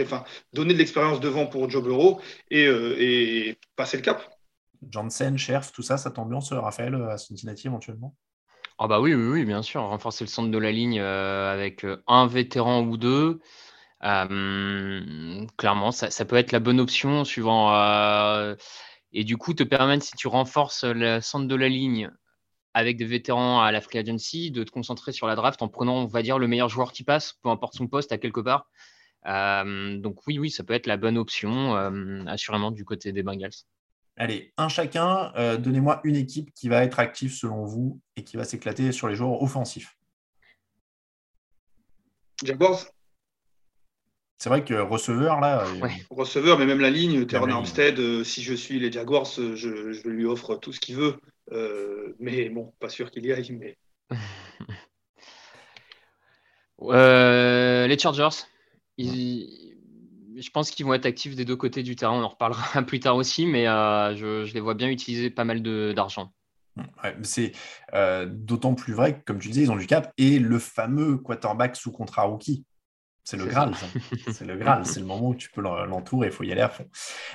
enfin, 0.03 0.25
donner 0.53 0.75
de 0.75 0.79
l'expérience 0.79 1.21
devant 1.21 1.38
pour 1.47 1.69
Joe 1.71 1.83
Burrow 1.83 2.21
euh, 2.53 2.97
et, 2.99 3.59
passer 3.77 3.97
le 3.97 4.03
cap. 4.03 4.23
Janssen, 4.91 5.37
Scherf, 5.37 5.73
tout 5.73 5.83
ça, 5.83 5.97
ça 5.97 6.11
t'ambiance, 6.11 6.53
Raphaël, 6.53 6.95
à 6.95 7.19
Cincinnati 7.19 7.67
éventuellement? 7.67 8.15
Ah 8.79 8.87
bah 8.87 9.01
oui, 9.01 9.13
oui, 9.13 9.27
oui, 9.27 9.45
bien 9.45 9.63
sûr. 9.63 9.83
Renforcer 9.83 10.25
le 10.25 10.29
centre 10.29 10.51
de 10.51 10.59
la 10.59 10.71
ligne 10.71 11.01
euh, 11.01 11.53
avec 11.53 11.85
euh, 11.85 12.03
un 12.07 12.29
vétéran 12.29 12.83
ou 12.83 12.97
deux. 12.97 13.41
clairement, 14.01 15.91
ça, 15.91 16.25
peut 16.25 16.37
être 16.37 16.53
la 16.53 16.61
bonne 16.61 16.79
option 16.79 17.25
suivant. 17.25 17.75
et 19.13 19.25
du 19.25 19.37
coup, 19.37 19.55
te 19.55 19.65
permettre, 19.65 20.05
si 20.05 20.13
tu 20.17 20.29
renforces 20.29 20.85
le 20.85 21.21
centre 21.21 21.49
de 21.49 21.57
la 21.57 21.69
ligne 21.69 22.11
avec 22.75 22.97
des 22.97 23.05
vétérans 23.05 23.61
à 23.61 23.73
la 23.73 23.81
free 23.81 23.99
agency, 23.99 24.53
de 24.53 24.63
te 24.63 24.71
concentrer 24.71 25.11
sur 25.11 25.27
la 25.27 25.35
draft 25.35 25.61
en 25.63 25.69
prenant, 25.69 25.97
on 25.97 26.07
va 26.07 26.23
dire, 26.23 26.39
le 26.39 26.47
meilleur 26.47 26.69
joueur 26.69 26.93
qui 26.93 27.03
passe, 27.03 27.35
peu 27.43 27.49
importe 27.49 27.75
son 27.75 27.89
poste, 27.89 28.13
à 28.13 28.19
quelque 28.19 28.41
part. 28.41 28.71
Euh, 29.27 29.99
donc 29.99 30.27
oui, 30.27 30.39
oui, 30.39 30.51
ça 30.51 30.65
peut 30.65 30.75
être 30.75 30.87
la 30.87 30.97
bonne 30.97 31.19
option, 31.19 31.77
euh, 31.77 32.25
assurément, 32.27 32.71
du 32.71 32.85
côté 32.85 33.13
des 33.13 33.23
Bengals. 33.23 33.53
Allez, 34.17 34.53
un 34.57 34.69
chacun, 34.69 35.33
euh, 35.37 35.57
donnez-moi 35.57 36.01
une 36.05 36.17
équipe 36.17 36.53
qui 36.53 36.69
va 36.69 36.83
être 36.83 36.99
active 36.99 37.33
selon 37.33 37.65
vous 37.65 38.01
et 38.17 38.25
qui 38.25 38.37
va 38.37 38.45
s'éclater 38.45 38.91
sur 38.91 39.09
les 39.09 39.15
joueurs 39.15 39.43
offensifs. 39.43 39.97
Jaguars 42.45 42.87
c'est 44.41 44.51
vrai 44.51 44.65
que 44.65 44.75
receveur, 44.75 45.41
là. 45.41 45.65
Receveur, 46.11 46.61
mais 46.61 46.67
même 46.67 46.79
la 46.79 46.91
ligne, 46.91 47.27
Terran 47.27 47.49
Armstead, 47.49 48.23
si 48.23 48.45
je 48.45 48.55
suis 48.55 48.79
les 48.79 48.93
Jaguars, 48.93 49.27
je, 49.27 50.09
lui 50.09 50.27
offre 50.27 50.55
tout 50.55 50.73
ce 50.73 50.79
qu'il 50.79 50.95
veut. 50.95 51.17
mais 52.21 52.49
bon, 52.49 52.73
pas 52.79 52.89
sûr 52.89 53.11
qu'il 53.11 53.27
y 53.27 53.33
aille. 53.33 53.51
Mais... 53.51 53.77
les 57.89 57.99
Chargers 57.99 58.47
je 58.99 60.51
pense 60.51 60.71
qu'ils 60.71 60.87
vont 60.87 60.95
être 60.95 61.07
actifs 61.07 61.35
des 61.35 61.45
deux 61.45 61.57
côtés 61.57 61.83
du 61.83 61.97
terrain. 61.97 62.13
On 62.13 62.23
en 62.23 62.29
reparlera 62.29 62.83
plus 62.87 63.01
tard 63.01 63.17
aussi, 63.17 63.47
mais 63.47 63.67
euh, 63.69 64.17
je, 64.17 64.53
les 64.53 64.61
vois 64.61 64.75
bien 64.75 64.89
utiliser 64.89 65.31
pas 65.31 65.45
mal 65.45 65.63
d'argent. 65.95 66.33
c'est 67.23 67.53
euh, 67.95 68.27
d'autant 68.27 68.75
plus 68.75 68.93
vrai 68.93 69.19
que, 69.19 69.25
comme 69.25 69.39
tu 69.39 69.49
disais, 69.49 69.63
ils 69.63 69.71
ont 69.71 69.77
du 69.77 69.87
cap 69.87 70.13
et 70.17 70.39
le 70.39 70.59
fameux 70.59 71.17
quarterback 71.19 71.77
sous 71.77 71.93
contrat 71.93 72.23
rookie. 72.23 72.65
C'est 73.31 73.37
le 73.37 73.45
Graal, 73.45 73.75
c'est 74.33 74.47
le 74.47 74.57
Graal, 74.57 74.87
c'est 74.87 75.01
le 75.01 75.05
moment 75.05 75.29
où 75.29 75.35
tu 75.35 75.51
peux 75.51 75.61
l'entourer, 75.61 76.29
il 76.29 76.33
faut 76.33 76.45
y 76.45 76.53
aller 76.53 76.63
à 76.63 76.71
fond. 76.71 76.85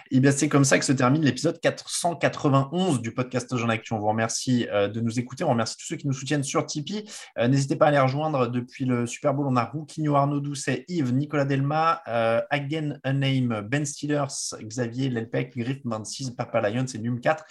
Et 0.10 0.18
eh 0.18 0.20
bien 0.20 0.32
c'est 0.32 0.50
comme 0.50 0.64
ça 0.64 0.80
que 0.80 0.86
se 0.86 0.92
termine 0.92 1.24
l'épisode 1.24 1.62
491 1.62 3.00
du 3.00 3.14
podcast 3.14 3.56
Jean 3.56 3.70
Actu. 3.70 3.94
On 3.94 4.00
vous 4.00 4.08
remercie 4.08 4.68
euh, 4.72 4.88
de 4.88 5.00
nous 5.02 5.20
écouter, 5.20 5.44
on 5.44 5.52
remercie 5.52 5.78
tous 5.78 5.86
ceux 5.86 5.96
qui 5.96 6.08
nous 6.08 6.14
soutiennent 6.14 6.42
sur 6.42 6.66
Tipeee. 6.66 7.08
Euh, 7.38 7.48
n'hésitez 7.48 7.76
pas 7.76 7.86
à 7.86 7.92
les 7.92 8.00
rejoindre 8.00 8.48
depuis 8.48 8.86
le 8.86 9.06
Super 9.06 9.36
Bowl. 9.36 9.46
On 9.48 9.56
a 9.56 9.66
Rouquinho, 9.66 10.16
Arnaud 10.16 10.40
Doucet, 10.40 10.84
Yves, 10.88 11.14
Nicolas 11.14 11.46
Delma, 11.46 12.02
euh, 12.08 12.42
Again 12.50 12.98
Unnamed, 13.04 13.70
Ben 13.70 13.86
Steelers, 13.86 14.56
Xavier 14.64 15.12
Lelpec, 15.12 15.56
Griff 15.56 15.78
26, 15.84 16.32
Papa 16.32 16.68
Lions 16.72 16.88
et 16.88 16.98
Num 16.98 17.22
4 17.22 17.46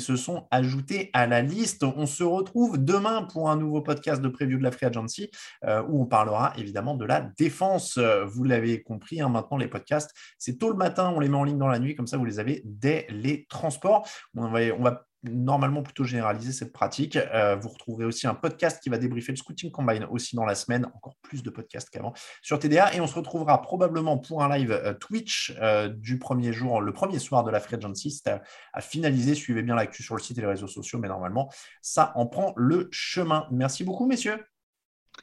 se 0.00 0.16
sont 0.16 0.46
ajoutés 0.50 1.10
à 1.12 1.26
la 1.26 1.42
liste. 1.42 1.84
On 1.84 2.06
se 2.06 2.24
retrouve 2.24 2.82
demain 2.82 3.22
pour 3.22 3.50
un 3.50 3.56
nouveau 3.56 3.80
podcast 3.80 4.22
de 4.22 4.28
preview 4.28 4.58
de 4.58 4.62
la 4.62 4.70
Free 4.70 4.86
Agency 4.86 5.30
euh, 5.64 5.82
où 5.88 6.02
on 6.02 6.06
parlera 6.06 6.52
évidemment 6.56 6.94
de 6.94 7.04
la 7.04 7.20
défense. 7.20 7.98
Vous 7.98 8.44
l'avez 8.44 8.82
compris, 8.82 9.20
hein, 9.20 9.28
maintenant 9.28 9.56
les 9.56 9.68
podcasts, 9.68 10.10
c'est 10.38 10.58
tôt 10.58 10.70
le 10.70 10.76
matin, 10.76 11.12
on 11.14 11.20
les 11.20 11.28
met 11.28 11.36
en 11.36 11.44
ligne 11.44 11.58
dans 11.58 11.68
la 11.68 11.78
nuit, 11.78 11.94
comme 11.94 12.06
ça 12.06 12.16
vous 12.16 12.24
les 12.24 12.38
avez 12.38 12.62
dès 12.64 13.06
les 13.10 13.46
transports. 13.48 14.08
On 14.36 14.48
va, 14.48 14.60
on 14.78 14.82
va 14.82 15.06
normalement 15.24 15.82
plutôt 15.82 16.04
généraliser 16.04 16.52
cette 16.52 16.72
pratique. 16.72 17.16
Euh, 17.16 17.56
vous 17.56 17.68
retrouverez 17.68 18.04
aussi 18.04 18.26
un 18.26 18.34
podcast 18.34 18.82
qui 18.82 18.88
va 18.90 18.98
débriefer 18.98 19.32
le 19.32 19.36
Scouting 19.36 19.70
Combine 19.70 20.04
aussi 20.10 20.36
dans 20.36 20.44
la 20.44 20.54
semaine, 20.54 20.86
encore 20.94 21.16
plus 21.22 21.42
de 21.42 21.50
podcasts 21.50 21.90
qu'avant 21.90 22.12
sur 22.42 22.58
TDA. 22.58 22.94
Et 22.94 23.00
on 23.00 23.06
se 23.06 23.14
retrouvera 23.14 23.62
probablement 23.62 24.18
pour 24.18 24.42
un 24.42 24.56
live 24.56 24.72
euh, 24.72 24.94
Twitch 24.94 25.54
euh, 25.60 25.88
du 25.88 26.18
premier 26.18 26.52
jour, 26.52 26.80
le 26.80 26.92
premier 26.92 27.18
soir 27.18 27.44
de 27.44 27.50
la 27.50 27.60
Free 27.60 27.76
Agency. 27.76 28.10
C'est 28.10 28.40
à, 28.72 28.80
finaliser. 28.80 29.34
Suivez 29.34 29.62
bien 29.62 29.74
l'actu 29.74 30.02
sur 30.02 30.16
le 30.16 30.22
site 30.22 30.38
et 30.38 30.40
les 30.40 30.46
réseaux 30.46 30.66
sociaux, 30.66 30.98
mais 30.98 31.08
normalement, 31.08 31.50
ça 31.80 32.12
en 32.16 32.26
prend 32.26 32.52
le 32.56 32.88
chemin. 32.90 33.46
Merci 33.50 33.84
beaucoup, 33.84 34.06
messieurs. 34.06 34.44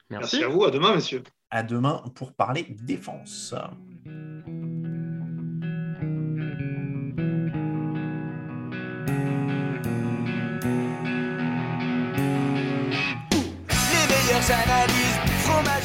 Merci, 0.09 0.37
Merci 0.37 0.43
à 0.43 0.47
vous. 0.47 0.63
À 0.63 0.71
demain, 0.71 0.95
messieurs. 0.95 1.23
À 1.49 1.63
demain 1.63 2.03
pour 2.15 2.33
parler 2.33 2.67
défense. 2.69 3.55